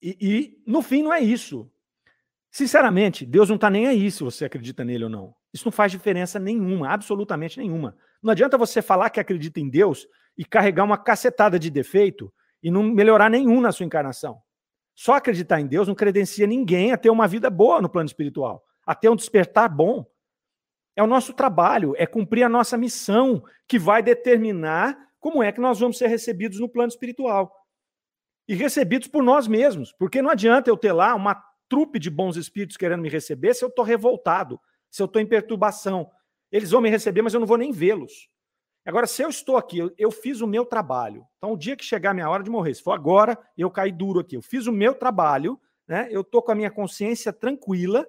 E, 0.02 0.18
e 0.20 0.64
no 0.66 0.82
fim 0.82 1.04
não 1.04 1.14
é 1.14 1.20
isso. 1.20 1.72
Sinceramente, 2.58 3.24
Deus 3.24 3.50
não 3.50 3.56
está 3.56 3.70
nem 3.70 3.86
aí 3.86 4.10
se 4.10 4.24
você 4.24 4.46
acredita 4.46 4.84
nele 4.84 5.04
ou 5.04 5.10
não. 5.12 5.36
Isso 5.54 5.64
não 5.64 5.72
faz 5.72 5.92
diferença 5.92 6.40
nenhuma, 6.40 6.90
absolutamente 6.90 7.60
nenhuma. 7.60 7.96
Não 8.20 8.32
adianta 8.32 8.58
você 8.58 8.82
falar 8.82 9.12
que 9.12 9.20
acredita 9.20 9.60
em 9.60 9.70
Deus 9.70 10.08
e 10.36 10.44
carregar 10.44 10.84
uma 10.84 10.98
cacetada 10.98 11.60
de 11.60 11.70
defeito 11.70 12.34
e 12.64 12.72
não 12.72 12.82
melhorar 12.82 13.30
nenhum 13.30 13.62
na 13.62 13.72
sua 13.72 13.86
encarnação. 13.86 14.42
Só 14.96 15.14
acreditar 15.14 15.62
em 15.62 15.68
Deus 15.68 15.88
não 15.88 15.94
credencia 15.94 16.48
ninguém 16.48 16.92
a 16.92 16.98
ter 16.98 17.12
uma 17.12 17.28
vida 17.28 17.48
boa 17.48 17.80
no 17.80 17.88
plano 17.88 18.08
espiritual, 18.08 18.64
a 18.88 18.96
ter 18.96 19.08
um 19.10 19.16
despertar 19.16 19.70
bom. 19.70 20.04
É 20.96 21.04
o 21.04 21.08
nosso 21.08 21.34
trabalho, 21.34 21.94
é 21.96 22.08
cumprir 22.08 22.42
a 22.42 22.50
nossa 22.50 22.76
missão 22.76 23.44
que 23.68 23.78
vai 23.78 24.02
determinar 24.02 24.98
como 25.20 25.44
é 25.44 25.52
que 25.52 25.62
nós 25.62 25.80
vamos 25.80 26.00
ser 26.00 26.08
recebidos 26.08 26.60
no 26.60 26.68
plano 26.68 26.90
espiritual. 26.90 27.54
E 28.48 28.56
recebidos 28.56 29.08
por 29.08 29.22
nós 29.22 29.48
mesmos, 29.48 29.94
porque 29.94 30.24
não 30.24 30.32
adianta 30.32 30.72
eu 30.72 30.76
ter 30.76 30.92
lá 30.92 31.14
uma 31.14 31.36
trupe 31.70 32.00
de 32.00 32.10
bons 32.10 32.38
espíritos 32.38 32.78
querendo 32.78 33.02
me 33.02 33.10
receber 33.10 33.54
se 33.54 33.64
eu 33.64 33.70
estou 33.70 33.84
revoltado, 33.84 34.60
se 34.90 35.02
eu 35.02 35.06
estou 35.06 35.22
em 35.22 35.26
perturbação. 35.26 36.10
Eles 36.52 36.72
vão 36.72 36.82
me 36.82 36.90
receber, 36.90 37.22
mas 37.22 37.34
eu 37.34 37.40
não 37.40 37.48
vou 37.48 37.58
nem 37.58 37.72
vê-los. 37.72 38.30
Agora, 38.86 39.06
se 39.06 39.22
eu 39.22 39.30
estou 39.30 39.58
aqui, 39.58 39.80
eu, 39.98 40.12
fiz 40.12 40.40
o 40.40 40.48
meu 40.48 40.66
trabalho. 40.66 41.26
Então, 41.38 41.52
o 41.52 41.58
dia 41.58 41.76
que 41.76 41.84
chegar 41.84 42.12
a 42.12 42.14
minha 42.14 42.30
hora 42.30 42.42
de 42.42 42.50
morrer, 42.50 42.74
se 42.74 42.82
for 42.82 42.94
agora, 42.94 43.38
eu 43.58 43.70
caí 43.70 43.92
duro 43.92 44.22
aqui. 44.22 44.38
Eu 44.38 44.42
fiz 44.42 44.66
o 44.66 44.72
meu 44.72 44.94
trabalho, 44.96 45.60
né? 45.86 46.08
Eu 46.10 46.22
estou 46.22 46.42
com 46.42 46.54
a 46.54 46.56
minha 46.56 46.72
consciência 46.72 47.34
tranquila 47.34 48.08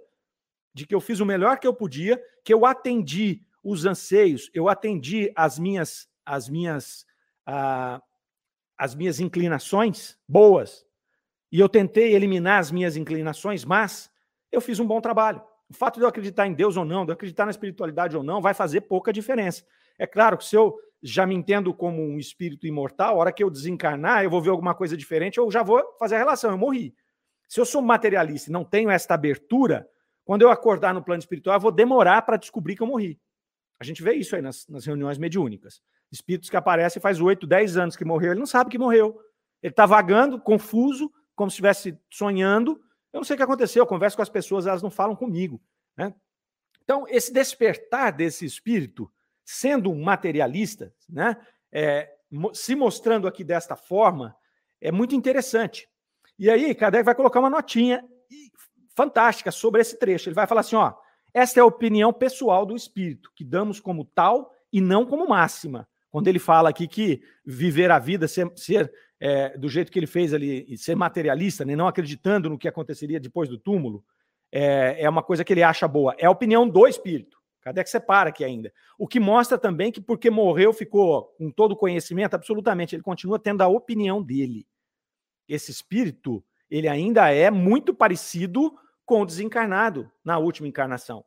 de 0.73 0.87
que 0.87 0.95
eu 0.95 1.01
fiz 1.01 1.19
o 1.19 1.27
melhor 1.27 1.59
que 1.59 1.67
eu 1.67 1.75
podia, 1.75 2.23
que 2.45 2.55
eu 2.55 2.65
atendi 2.65 3.43
os 3.63 3.85
anseios, 3.85 4.49
eu 4.55 4.69
atendi 4.69 5.33
as 5.35 5.59
minhas, 5.59 6.09
as 6.25 6.49
minhas, 6.49 7.05
ah, 7.45 8.01
as 8.77 8.95
minhas 8.95 9.19
inclinações 9.19 10.17
boas, 10.29 10.87
e 11.51 11.61
eu 11.61 11.69
tentei 11.69 12.15
eliminar 12.15 12.59
as 12.59 12.71
minhas 12.71 12.97
inclinações, 12.97 13.65
mas 13.65 14.11
eu 14.53 14.61
fiz 14.61 14.79
um 14.79 14.87
bom 14.87 15.01
trabalho. 15.01 15.43
O 15.69 15.75
fato 15.75 15.97
de 15.97 16.05
eu 16.05 16.09
acreditar 16.09 16.47
em 16.47 16.55
Deus 16.55 16.77
ou 16.77 16.85
não, 16.85 17.05
de 17.05 17.11
eu 17.11 17.15
acreditar 17.15 17.45
na 17.45 17.51
espiritualidade 17.51 18.17
ou 18.17 18.23
não, 18.23 18.41
vai 18.41 18.55
fazer 18.55 18.83
pouca 18.83 19.13
diferença. 19.13 19.65
É 19.99 20.07
claro 20.07 20.37
que 20.39 20.45
se 20.45 20.57
eu 20.57 20.79
já 21.03 21.27
me 21.27 21.35
entendo 21.35 21.73
como 21.73 22.03
um 22.03 22.19
espírito 22.19 22.67
imortal, 22.67 23.15
a 23.15 23.19
hora 23.19 23.33
que 23.33 23.43
eu 23.43 23.51
desencarnar, 23.51 24.25
eu 24.25 24.31
vou 24.31 24.41
ver 24.41 24.51
alguma 24.51 24.75
coisa 24.75 24.97
diferente, 24.97 25.39
eu 25.39 25.51
já 25.51 25.63
vou 25.63 25.83
fazer 25.99 26.17
a 26.17 26.19
relação, 26.19 26.51
eu 26.51 26.59
morri. 26.59 26.95
Se 27.49 27.61
eu 27.61 27.65
sou 27.65 27.81
materialista 27.81 28.51
e 28.51 28.53
não 28.53 28.65
tenho 28.65 28.91
esta 28.91 29.15
abertura, 29.15 29.89
quando 30.25 30.43
eu 30.43 30.51
acordar 30.51 30.93
no 30.93 31.03
plano 31.03 31.21
espiritual, 31.21 31.57
eu 31.57 31.61
vou 31.61 31.73
demorar 31.73 32.23
para 32.23 32.37
descobrir 32.37 32.77
que 32.77 32.83
eu 32.83 32.87
morri. 32.87 33.19
A 33.81 33.85
gente 33.85 34.03
vê 34.03 34.15
isso 34.15 34.35
aí 34.35 34.43
nas, 34.43 34.67
nas 34.69 34.85
reuniões 34.85 35.19
mediúnicas. 35.19 35.81
Espíritos 36.11 36.51
que 36.51 36.57
aparecem 36.57 37.01
faz 37.01 37.21
8, 37.21 37.47
10 37.47 37.77
anos 37.77 37.97
que 37.97 38.05
morreu, 38.05 38.33
ele 38.33 38.41
não 38.41 38.47
sabe 38.47 38.71
que 38.71 38.79
morreu. 38.79 39.19
Ele 39.63 39.73
está 39.73 39.87
vagando, 39.87 40.41
confuso, 40.41 41.11
como 41.39 41.51
se 41.51 41.55
estivesse 41.55 41.97
sonhando. 42.11 42.83
Eu 43.13 43.21
não 43.21 43.25
sei 43.25 43.35
o 43.35 43.37
que 43.37 43.43
aconteceu, 43.45 43.83
eu 43.83 43.87
converso 43.87 44.17
com 44.17 44.23
as 44.23 44.29
pessoas, 44.29 44.67
elas 44.67 44.83
não 44.83 44.91
falam 44.91 45.15
comigo. 45.15 45.63
Né? 45.97 46.13
Então, 46.83 47.07
esse 47.09 47.33
despertar 47.33 48.13
desse 48.13 48.45
espírito 48.45 49.11
sendo 49.45 49.91
um 49.91 50.03
materialista, 50.03 50.93
né, 51.09 51.37
é, 51.73 52.11
se 52.53 52.75
mostrando 52.75 53.27
aqui 53.27 53.43
desta 53.43 53.77
forma, 53.77 54.37
é 54.81 54.93
muito 54.93 55.15
interessante. 55.15 55.89
E 56.39 56.51
aí, 56.51 56.75
Kardec 56.75 57.05
vai 57.05 57.15
colocar 57.15 57.41
uma 57.41 57.49
notinha 57.49 58.05
fantástica 58.95 59.51
sobre 59.51 59.81
esse 59.81 59.97
trecho. 59.97 60.29
Ele 60.29 60.35
vai 60.35 60.47
falar 60.47 60.61
assim: 60.61 60.77
ó, 60.77 60.93
esta 61.33 61.61
é 61.61 61.63
a 61.63 61.67
opinião 61.67 62.13
pessoal 62.13 62.67
do 62.67 62.77
espírito, 62.77 63.31
que 63.35 63.45
damos 63.45 63.81
como 63.81 64.05
tal 64.05 64.53
e 64.73 64.81
não 64.81 65.07
como 65.07 65.29
máxima. 65.29 65.89
Quando 66.11 66.29
ele 66.29 66.39
fala 66.39 66.69
aqui 66.69 66.89
que 66.89 67.23
viver 67.45 67.91
a 67.91 67.99
vida, 67.99 68.27
ser, 68.27 68.51
ser 68.57 68.93
é, 69.21 69.57
do 69.57 69.69
jeito 69.69 69.91
que 69.91 69.99
ele 69.99 70.07
fez 70.07 70.33
ali, 70.33 70.77
ser 70.77 70.95
materialista, 70.95 71.65
né, 71.65 71.75
não 71.75 71.89
acreditando 71.89 72.49
no 72.49 72.59
que 72.59 72.69
aconteceria 72.69 73.19
depois 73.19 73.49
do 73.49 73.59
túmulo, 73.59 74.05
é, 74.51 75.03
é 75.03 75.09
uma 75.09 75.23
coisa 75.23 75.45
que 75.45 75.53
ele 75.53 75.63
acha 75.63 75.87
boa. 75.87 76.15
É 76.19 76.27
a 76.27 76.31
opinião 76.31 76.69
do 76.69 76.87
espírito. 76.87 77.39
Cadê 77.61 77.83
que 77.83 77.91
separa 77.91 78.31
aqui 78.31 78.45
ainda? 78.45 78.73
O 78.97 79.07
que 79.07 79.21
mostra 79.21 79.59
também 79.59 79.93
que 79.93 80.01
porque 80.01 80.31
morreu 80.31 80.73
ficou 80.73 81.35
com 81.37 81.51
todo 81.51 81.73
o 81.73 81.77
conhecimento, 81.77 82.35
absolutamente, 82.35 82.95
ele 82.95 83.03
continua 83.03 83.39
tendo 83.39 83.63
a 83.63 83.69
opinião 83.69 84.23
dele. 84.23 84.67
Esse 85.49 85.71
espírito, 85.71 86.43
ele 86.71 86.89
ainda 86.89 87.31
é 87.31 87.51
muito 87.51 87.93
parecido 87.93 88.75
com 89.05 89.23
o 89.23 89.27
desencarnado 89.27 90.11
na 90.25 90.39
última 90.39 90.69
encarnação. 90.69 91.25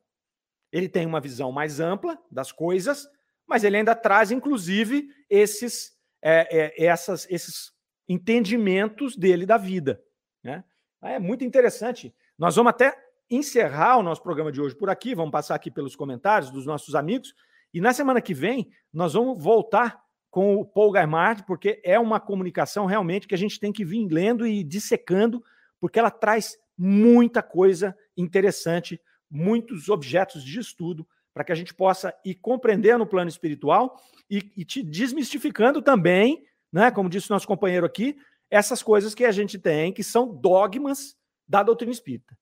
Ele 0.72 0.88
tem 0.88 1.04
uma 1.04 1.20
visão 1.20 1.52
mais 1.52 1.80
ampla 1.80 2.18
das 2.30 2.50
coisas, 2.50 3.06
mas 3.46 3.62
ele 3.62 3.76
ainda 3.76 3.94
traz, 3.94 4.30
inclusive, 4.30 5.08
esses, 5.28 5.92
é, 6.22 6.48
é, 6.50 6.86
essas, 6.86 7.26
esses 7.30 7.72
entendimentos 8.08 9.16
dele 9.16 9.46
da 9.46 9.56
vida. 9.56 10.02
Né? 10.42 10.64
É 11.02 11.18
muito 11.18 11.44
interessante. 11.44 12.14
Nós 12.38 12.56
vamos 12.56 12.70
até 12.70 12.96
encerrar 13.30 13.98
o 13.98 14.02
nosso 14.02 14.22
programa 14.22 14.52
de 14.52 14.60
hoje 14.60 14.74
por 14.74 14.90
aqui. 14.90 15.14
Vamos 15.14 15.32
passar 15.32 15.54
aqui 15.54 15.70
pelos 15.70 15.96
comentários 15.96 16.50
dos 16.50 16.66
nossos 16.66 16.94
amigos. 16.94 17.34
E 17.72 17.80
na 17.80 17.92
semana 17.92 18.20
que 18.20 18.34
vem, 18.34 18.70
nós 18.92 19.14
vamos 19.14 19.42
voltar 19.42 20.02
com 20.30 20.56
o 20.56 20.64
Paul 20.64 20.92
Gaimard, 20.92 21.44
porque 21.44 21.80
é 21.84 21.98
uma 21.98 22.18
comunicação 22.18 22.86
realmente 22.86 23.28
que 23.28 23.34
a 23.34 23.38
gente 23.38 23.60
tem 23.60 23.72
que 23.72 23.84
vir 23.84 24.08
lendo 24.08 24.46
e 24.46 24.64
dissecando, 24.64 25.42
porque 25.78 25.98
ela 25.98 26.10
traz 26.10 26.58
muita 26.76 27.42
coisa 27.42 27.96
interessante, 28.16 29.00
muitos 29.30 29.88
objetos 29.88 30.42
de 30.42 30.58
estudo 30.58 31.06
para 31.34 31.44
que 31.44 31.52
a 31.52 31.54
gente 31.54 31.74
possa 31.74 32.14
ir 32.24 32.34
compreendendo 32.34 33.04
o 33.04 33.06
plano 33.06 33.28
espiritual 33.28 34.00
e, 34.28 34.50
e 34.56 34.64
te 34.64 34.82
desmistificando 34.82 35.80
também, 35.80 36.44
né, 36.72 36.90
como 36.90 37.08
disse 37.08 37.30
o 37.30 37.34
nosso 37.34 37.46
companheiro 37.46 37.84
aqui, 37.84 38.16
essas 38.50 38.82
coisas 38.82 39.14
que 39.14 39.24
a 39.24 39.32
gente 39.32 39.58
tem, 39.58 39.92
que 39.92 40.02
são 40.02 40.34
dogmas 40.34 41.16
da 41.46 41.62
doutrina 41.62 41.92
espírita. 41.92 42.36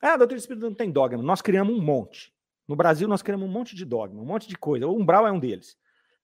Ah, 0.00 0.14
a 0.14 0.16
doutrina 0.16 0.38
espírita 0.38 0.66
não 0.66 0.74
tem 0.74 0.90
dogma, 0.90 1.22
nós 1.22 1.42
criamos 1.42 1.76
um 1.76 1.80
monte. 1.80 2.32
No 2.68 2.76
Brasil, 2.76 3.08
nós 3.08 3.22
criamos 3.22 3.48
um 3.48 3.50
monte 3.50 3.74
de 3.74 3.84
dogma, 3.84 4.20
um 4.20 4.26
monte 4.26 4.46
de 4.46 4.56
coisa. 4.56 4.86
O 4.86 4.94
umbral 4.94 5.26
é 5.26 5.32
um 5.32 5.38
deles. 5.38 5.76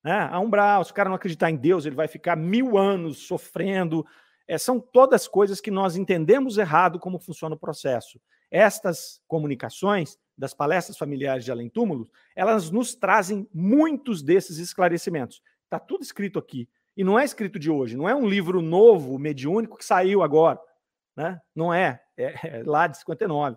Né? 0.05 0.29
A 0.31 0.39
umbral, 0.39 0.85
se 0.85 0.91
o 0.91 0.95
cara 0.95 1.09
não 1.09 1.17
acreditar 1.17 1.51
em 1.51 1.57
Deus, 1.57 1.87
ele 1.87 1.97
vai 1.97 2.07
ficar 2.07 2.37
mil 2.37 2.77
anos 2.77 3.27
sofrendo. 3.27 4.07
É, 4.47 4.59
são 4.59 4.79
todas 4.79 5.27
coisas 5.27 5.59
que 5.59 5.71
nós 5.71 5.97
entendemos 5.97 6.59
errado 6.59 7.01
como 7.01 7.19
funciona 7.19 7.55
o 7.55 7.59
processo. 7.59 8.21
Estas 8.51 9.23
comunicações 9.27 10.19
das 10.37 10.53
palestras 10.53 10.99
familiares 10.99 11.45
de 11.45 11.51
Além 11.51 11.71
Túmulos, 11.71 12.11
elas 12.37 12.71
nos 12.71 12.95
trazem 12.95 13.49
muitos 13.53 14.23
desses 14.23 14.59
esclarecimentos. 14.59 15.43
Está 15.65 15.79
tudo 15.79 16.03
escrito 16.03 16.39
aqui. 16.39 16.69
E 16.97 17.03
não 17.03 17.19
é 17.19 17.25
escrito 17.25 17.59
de 17.59 17.71
hoje, 17.71 17.97
não 17.97 18.09
é 18.09 18.15
um 18.15 18.27
livro 18.27 18.63
novo, 18.63 19.19
mediúnico, 19.19 19.79
que 19.79 19.85
saiu 19.85 20.23
agora. 20.23 20.61
Né? 21.17 21.41
Não 21.55 21.73
é, 21.73 22.01
é, 22.17 22.59
é 22.61 22.63
lá 22.65 22.87
de 22.87 22.99
59. 22.99 23.57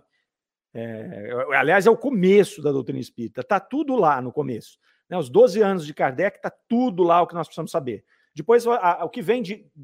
É, 0.74 1.32
aliás, 1.56 1.88
é 1.88 1.90
o 1.90 1.98
começo 1.98 2.62
da 2.62 2.72
doutrina 2.72 3.00
espírita, 3.00 3.42
está 3.42 3.60
tudo 3.60 3.96
lá 3.96 4.22
no 4.22 4.32
começo. 4.32 4.78
Né? 5.10 5.18
Os 5.18 5.30
12 5.30 5.62
anos 5.62 5.86
de 5.86 5.94
Kardec, 5.94 6.38
está 6.38 6.52
tudo 6.68 7.04
lá 7.04 7.22
o 7.22 7.28
que 7.28 7.34
nós 7.34 7.48
precisamos 7.48 7.72
saber. 7.72 8.04
Depois, 8.38 8.68
a, 8.68 9.02
a, 9.02 9.06
o 9.06 9.10
que 9.10 9.20
vem 9.20 9.42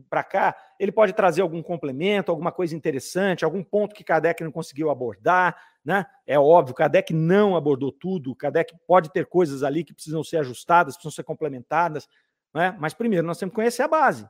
para 0.08 0.24
cá, 0.24 0.56
ele 0.80 0.92
pode 0.92 1.14
trazer 1.14 1.42
algum 1.42 1.64
complemento, 1.64 2.30
alguma 2.30 2.52
coisa 2.52 2.76
interessante, 2.76 3.44
algum 3.44 3.64
ponto 3.64 3.96
que 3.96 4.04
Kardec 4.04 4.44
não 4.44 4.52
conseguiu 4.52 4.92
abordar. 4.92 5.58
Né? 5.84 6.06
É 6.28 6.38
óbvio, 6.38 6.76
Kardec 6.76 7.12
não 7.12 7.56
abordou 7.56 7.92
tudo, 7.92 8.36
Kardec 8.36 8.76
pode 8.86 9.12
ter 9.12 9.26
coisas 9.26 9.64
ali 9.64 9.84
que 9.84 9.94
precisam 9.94 10.24
ser 10.24 10.38
ajustadas, 10.38 10.96
precisam 10.96 11.12
ser 11.12 11.24
complementadas. 11.24 12.08
Né? 12.54 12.76
Mas 12.80 12.94
primeiro, 12.94 13.26
nós 13.26 13.38
temos 13.38 13.52
que 13.52 13.56
conhecer 13.56 13.82
a 13.82 13.88
base. 13.88 14.30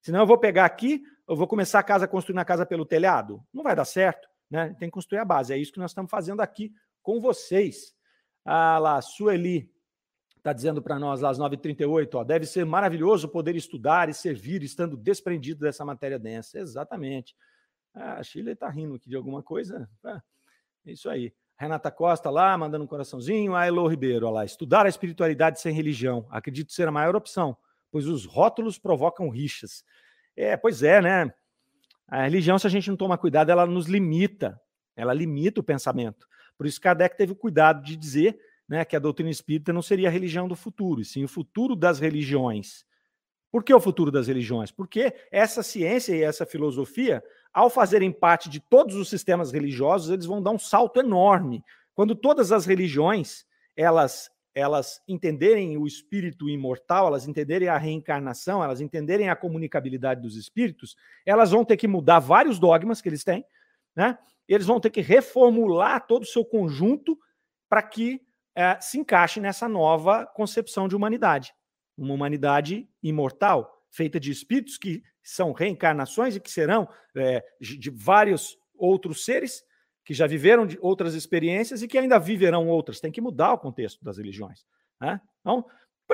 Senão 0.00 0.20
eu 0.20 0.26
vou 0.26 0.38
pegar 0.38 0.64
aqui, 0.64 1.02
eu 1.28 1.36
vou 1.36 1.46
começar 1.46 1.78
a 1.78 1.82
casa 1.82 2.08
construindo 2.08 2.38
a 2.38 2.44
casa 2.44 2.64
pelo 2.64 2.86
telhado. 2.86 3.44
Não 3.52 3.62
vai 3.62 3.76
dar 3.76 3.84
certo. 3.84 4.28
Né? 4.50 4.74
Tem 4.78 4.88
que 4.88 4.94
construir 4.94 5.18
a 5.18 5.24
base. 5.24 5.52
É 5.52 5.58
isso 5.58 5.72
que 5.72 5.78
nós 5.78 5.90
estamos 5.90 6.10
fazendo 6.10 6.40
aqui 6.40 6.72
com 7.02 7.20
vocês. 7.20 7.94
Ah 8.44 8.78
lá, 8.78 9.00
Sueli 9.02 9.70
está 10.36 10.52
dizendo 10.52 10.80
para 10.80 10.98
nós 10.98 11.20
lá 11.20 11.30
às 11.30 11.38
9h38, 11.38 12.14
ó, 12.14 12.24
deve 12.24 12.46
ser 12.46 12.64
maravilhoso 12.64 13.28
poder 13.28 13.54
estudar 13.56 14.08
e 14.08 14.14
servir 14.14 14.62
estando 14.62 14.96
desprendido 14.96 15.60
dessa 15.60 15.84
matéria 15.84 16.18
densa. 16.18 16.58
Exatamente. 16.58 17.36
Ah, 17.92 18.14
a 18.14 18.22
Chile 18.22 18.52
está 18.52 18.68
rindo 18.68 18.94
aqui 18.94 19.08
de 19.08 19.16
alguma 19.16 19.42
coisa. 19.42 19.88
Ah, 20.04 20.22
é 20.86 20.92
isso 20.92 21.10
aí. 21.10 21.34
Renata 21.58 21.90
Costa 21.90 22.30
lá, 22.30 22.56
mandando 22.56 22.84
um 22.84 22.86
coraçãozinho. 22.86 23.54
A 23.56 23.66
Elo 23.66 23.86
Ribeiro, 23.88 24.30
lá. 24.30 24.44
Estudar 24.44 24.86
a 24.86 24.88
espiritualidade 24.88 25.60
sem 25.60 25.74
religião. 25.74 26.24
Acredito 26.30 26.72
ser 26.72 26.86
a 26.86 26.92
maior 26.92 27.16
opção, 27.16 27.56
pois 27.90 28.06
os 28.06 28.24
rótulos 28.24 28.78
provocam 28.78 29.28
rixas. 29.28 29.84
É, 30.36 30.56
pois 30.56 30.84
é, 30.84 31.02
né? 31.02 31.34
A 32.06 32.22
religião, 32.22 32.58
se 32.58 32.66
a 32.66 32.70
gente 32.70 32.88
não 32.88 32.96
toma 32.96 33.18
cuidado, 33.18 33.50
ela 33.50 33.66
nos 33.66 33.86
limita. 33.86 34.58
Ela 34.96 35.12
limita 35.12 35.60
o 35.60 35.64
pensamento. 35.64 36.28
Por 36.56 36.64
isso, 36.64 36.80
Kardec 36.80 37.16
teve 37.16 37.32
o 37.32 37.36
cuidado 37.36 37.82
de 37.82 37.96
dizer 37.96 38.38
né, 38.68 38.84
que 38.84 38.94
a 38.94 39.00
doutrina 39.00 39.30
espírita 39.30 39.72
não 39.72 39.82
seria 39.82 40.08
a 40.08 40.12
religião 40.12 40.46
do 40.46 40.54
futuro, 40.54 41.00
e 41.00 41.04
sim 41.04 41.24
o 41.24 41.28
futuro 41.28 41.74
das 41.74 41.98
religiões. 41.98 42.84
Por 43.50 43.64
que 43.64 43.72
o 43.72 43.80
futuro 43.80 44.10
das 44.10 44.28
religiões? 44.28 44.70
Porque 44.70 45.14
essa 45.30 45.62
ciência 45.62 46.14
e 46.14 46.22
essa 46.22 46.44
filosofia, 46.44 47.22
ao 47.58 47.68
fazerem 47.68 48.12
parte 48.12 48.48
de 48.48 48.60
todos 48.60 48.94
os 48.94 49.08
sistemas 49.08 49.50
religiosos, 49.50 50.10
eles 50.10 50.26
vão 50.26 50.40
dar 50.40 50.52
um 50.52 50.58
salto 50.60 51.00
enorme. 51.00 51.64
Quando 51.92 52.14
todas 52.14 52.52
as 52.52 52.64
religiões 52.64 53.44
elas 53.76 54.30
elas 54.54 55.00
entenderem 55.06 55.76
o 55.76 55.84
espírito 55.84 56.48
imortal, 56.48 57.08
elas 57.08 57.26
entenderem 57.26 57.68
a 57.68 57.76
reencarnação, 57.76 58.62
elas 58.62 58.80
entenderem 58.80 59.28
a 59.28 59.36
comunicabilidade 59.36 60.20
dos 60.20 60.36
espíritos, 60.36 60.96
elas 61.26 61.50
vão 61.50 61.64
ter 61.64 61.76
que 61.76 61.86
mudar 61.86 62.18
vários 62.20 62.58
dogmas 62.60 63.00
que 63.00 63.08
eles 63.08 63.22
têm, 63.22 63.44
né? 63.94 64.18
Eles 64.48 64.66
vão 64.66 64.80
ter 64.80 64.90
que 64.90 65.00
reformular 65.00 66.06
todo 66.06 66.22
o 66.22 66.26
seu 66.26 66.44
conjunto 66.44 67.18
para 67.68 67.82
que 67.82 68.20
é, 68.54 68.80
se 68.80 68.98
encaixe 68.98 69.40
nessa 69.40 69.68
nova 69.68 70.26
concepção 70.26 70.88
de 70.88 70.94
humanidade, 70.94 71.52
uma 71.96 72.14
humanidade 72.14 72.88
imortal, 73.02 73.77
feita 73.90 74.18
de 74.18 74.30
espíritos 74.30 74.76
que 74.76 75.02
são 75.22 75.52
reencarnações 75.52 76.36
e 76.36 76.40
que 76.40 76.50
serão 76.50 76.88
é, 77.16 77.44
de 77.60 77.90
vários 77.90 78.56
outros 78.76 79.24
seres 79.24 79.62
que 80.04 80.14
já 80.14 80.26
viveram 80.26 80.66
de 80.66 80.78
outras 80.80 81.14
experiências 81.14 81.82
e 81.82 81.88
que 81.88 81.98
ainda 81.98 82.18
viverão 82.18 82.66
outras. 82.68 83.00
Tem 83.00 83.12
que 83.12 83.20
mudar 83.20 83.52
o 83.52 83.58
contexto 83.58 84.02
das 84.02 84.16
religiões. 84.16 84.64
Né? 85.00 85.20
Então, 85.40 85.66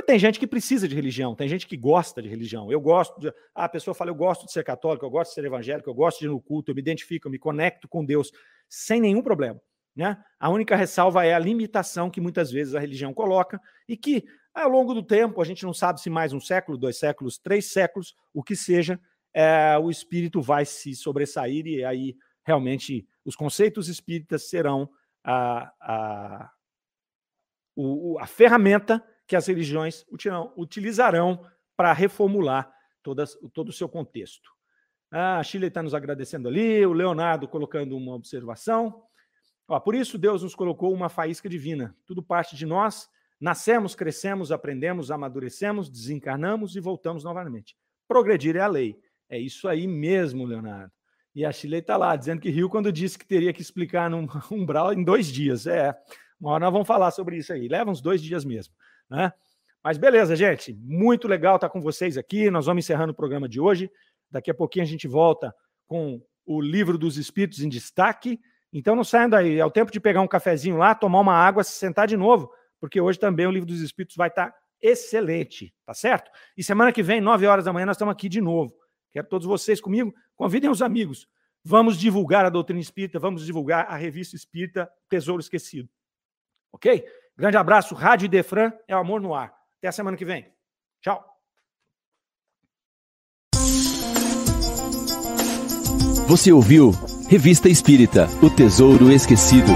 tem 0.05 0.18
gente 0.18 0.41
que 0.41 0.47
precisa 0.47 0.89
de 0.89 0.95
religião, 0.95 1.35
tem 1.35 1.49
gente 1.49 1.66
que 1.66 1.77
gosta 1.77 2.20
de 2.20 2.29
religião. 2.29 2.70
Eu 2.72 2.81
gosto 2.81 3.20
de. 3.20 3.29
Ah, 3.55 3.64
a 3.64 3.68
pessoa 3.68 3.95
fala, 3.95 4.11
eu 4.11 4.14
gosto 4.14 4.47
de 4.47 4.53
ser 4.53 4.64
católico, 4.64 5.07
eu 5.07 5.11
gosto 5.11 5.31
de 5.31 5.35
ser 5.35 5.45
evangélico, 5.45 5.89
eu 5.89 5.95
gosto 5.95 6.18
de 6.18 6.27
ir 6.27 6.29
no 6.29 6.41
culto, 6.41 6.72
eu 6.72 6.75
me 6.75 6.81
identifico, 6.81 7.29
eu 7.29 7.31
me 7.31 7.39
conecto 7.39 7.87
com 7.87 8.05
Deus, 8.05 8.33
sem 8.68 9.01
nenhum 9.01 9.22
problema. 9.22 9.61
Né? 9.95 10.22
A 10.40 10.51
única 10.51 10.74
ressalva 10.76 11.24
é 11.24 11.34
a 11.34 11.38
limitação 11.38 12.11
que 12.11 12.20
muitas 12.20 12.51
vezes 12.51 12.74
a 12.74 12.80
religião 12.80 13.14
coloca 13.14 13.61
e 13.88 13.97
que, 13.97 14.24
ao 14.53 14.68
longo 14.68 14.92
do 14.92 15.03
tempo, 15.03 15.40
a 15.40 15.45
gente 15.45 15.64
não 15.64 15.72
sabe 15.72 16.01
se 16.01 16.11
mais 16.11 16.32
um 16.32 16.40
século, 16.40 16.76
dois 16.76 16.99
séculos, 16.99 17.38
três 17.38 17.72
séculos, 17.72 18.14
o 18.32 18.42
que 18.42 18.57
seja, 18.57 19.01
é, 19.32 19.76
o 19.78 19.90
espírito 19.90 20.40
vai 20.40 20.64
se 20.64 20.95
sobressair 20.95 21.66
e 21.66 21.84
aí 21.84 22.16
realmente 22.45 23.07
os 23.24 23.34
conceitos 23.34 23.88
espíritas 23.88 24.49
serão 24.49 24.88
a, 25.24 25.72
a, 25.80 26.51
o, 27.74 28.18
a 28.20 28.26
ferramenta 28.26 29.03
que 29.26 29.34
as 29.34 29.47
religiões 29.47 30.05
utilizarão 30.57 31.45
para 31.76 31.92
reformular 31.92 32.72
todas, 33.03 33.36
todo 33.53 33.70
o 33.70 33.72
seu 33.72 33.88
contexto. 33.88 34.51
Ah, 35.11 35.38
a 35.38 35.42
Chile 35.42 35.66
está 35.66 35.82
nos 35.82 35.95
agradecendo 35.95 36.49
ali, 36.49 36.84
o 36.84 36.92
Leonardo 36.92 37.49
colocando 37.49 37.97
uma 37.97 38.14
observação. 38.14 39.03
Ó, 39.67 39.81
por 39.81 39.95
isso 39.95 40.19
Deus 40.19 40.43
nos 40.43 40.55
colocou 40.55 40.93
uma 40.93 41.09
faísca 41.09 41.49
divina. 41.49 41.97
Tudo 42.07 42.23
parte 42.23 42.57
de 42.57 42.67
nós. 42.67 43.09
Nascemos, 43.41 43.95
crescemos, 43.95 44.53
aprendemos, 44.53 45.11
amadurecemos, 45.11 45.91
desencarnamos 45.91 46.77
e 46.77 46.81
voltamos 46.81 47.25
novamente. 47.25 47.77
Progredir 48.07 48.57
é 48.57 48.61
a 48.61 48.67
lei. 48.67 48.99
É 49.29 49.39
isso 49.39 49.67
aí 49.69 49.87
mesmo, 49.87 50.45
Leonardo. 50.45 50.93
E 51.35 51.45
a 51.45 51.51
Chile 51.51 51.79
está 51.79 51.97
lá, 51.97 52.15
dizendo 52.15 52.41
que 52.41 52.49
riu 52.49 52.71
quando 52.71 52.93
disse 52.93 53.19
que 53.19 53.27
teria 53.27 53.53
que 53.53 53.61
explicar 53.61 54.09
num 54.09 54.29
umbral 54.51 54.93
em 54.93 55.03
dois 55.03 55.27
dias. 55.27 55.67
É, 55.67 55.95
uma 56.41 56.53
hora 56.53 56.65
nós 56.65 56.73
vamos 56.73 56.87
falar 56.87 57.11
sobre 57.11 57.37
isso 57.37 57.53
aí. 57.53 57.67
Leva 57.67 57.91
uns 57.91 58.01
dois 58.01 58.23
dias 58.23 58.45
mesmo. 58.45 58.73
Né? 59.11 59.33
Mas 59.83 59.99
beleza, 59.99 60.37
gente. 60.37 60.73
Muito 60.75 61.27
legal 61.27 61.57
estar 61.57 61.69
com 61.69 61.81
vocês 61.81 62.17
aqui. 62.17 62.51
Nós 62.51 62.67
vamos 62.67 62.85
encerrando 62.85 63.12
o 63.12 63.17
programa 63.17 63.49
de 63.49 63.61
hoje. 63.61 63.91
Daqui 64.31 64.51
a 64.51 64.55
pouquinho 64.55 64.85
a 64.85 64.89
gente 64.89 65.09
volta 65.09 65.55
com 65.87 66.23
o 66.47 66.61
livro 66.61 66.97
dos 66.97 67.17
Espíritos 67.17 67.61
em 67.61 67.69
destaque. 67.69 68.41
Então 68.75 68.97
não 68.97 69.05
saiam 69.05 69.29
daí. 69.31 69.59
É 69.59 69.64
o 69.64 69.70
tempo 69.70 69.93
de 69.93 70.01
pegar 70.01 70.20
um 70.20 70.27
cafezinho 70.27 70.77
lá, 70.77 70.97
tomar 70.97 71.20
uma 71.20 71.33
água, 71.33 71.62
se 71.62 71.72
sentar 71.72 72.09
de 72.09 72.16
novo, 72.16 72.51
porque 72.81 73.01
hoje 73.01 73.18
também 73.20 73.47
o 73.47 73.51
livro 73.51 73.68
dos 73.68 73.81
Espíritos 73.81 74.16
vai 74.16 74.29
estar 74.29 74.53
excelente, 74.83 75.72
tá 75.87 75.95
certo? 75.95 76.29
E 76.57 76.62
semana 76.62 76.93
que 76.93 77.03
vem, 77.03 77.20
nove 77.20 77.47
horas 77.47 77.64
da 77.64 77.72
manhã, 77.72 77.87
nós 77.87 77.97
estamos 77.97 78.12
aqui 78.12 78.29
de 78.29 78.41
novo. 78.41 78.75
Quero 79.12 79.29
todos 79.29 79.47
vocês 79.47 79.81
comigo. 79.81 80.12
Convidem 80.35 80.68
os 80.68 80.83
amigos. 80.83 81.29
Vamos 81.62 81.97
divulgar 81.97 82.45
a 82.45 82.51
doutrina 82.51 82.81
espírita, 82.81 83.18
vamos 83.18 83.47
divulgar 83.47 83.87
a 83.89 83.97
revista 83.97 84.35
espírita 84.35 84.91
Tesouro 85.09 85.41
Esquecido. 85.41 85.89
Ok? 86.72 87.07
Grande 87.37 87.57
abraço. 87.57 87.95
Rádio 87.95 88.29
Defran 88.29 88.72
é 88.89 88.95
o 88.97 88.99
amor 88.99 89.20
no 89.20 89.33
ar. 89.35 89.55
Até 89.79 89.89
a 89.89 89.93
semana 89.93 90.16
que 90.16 90.25
vem. 90.25 90.53
Tchau. 91.01 91.25
Você 96.27 96.53
ouviu 96.53 96.93
Revista 97.29 97.68
Espírita 97.68 98.29
O 98.43 98.51
Tesouro 98.51 99.11
Esquecido. 99.11 99.72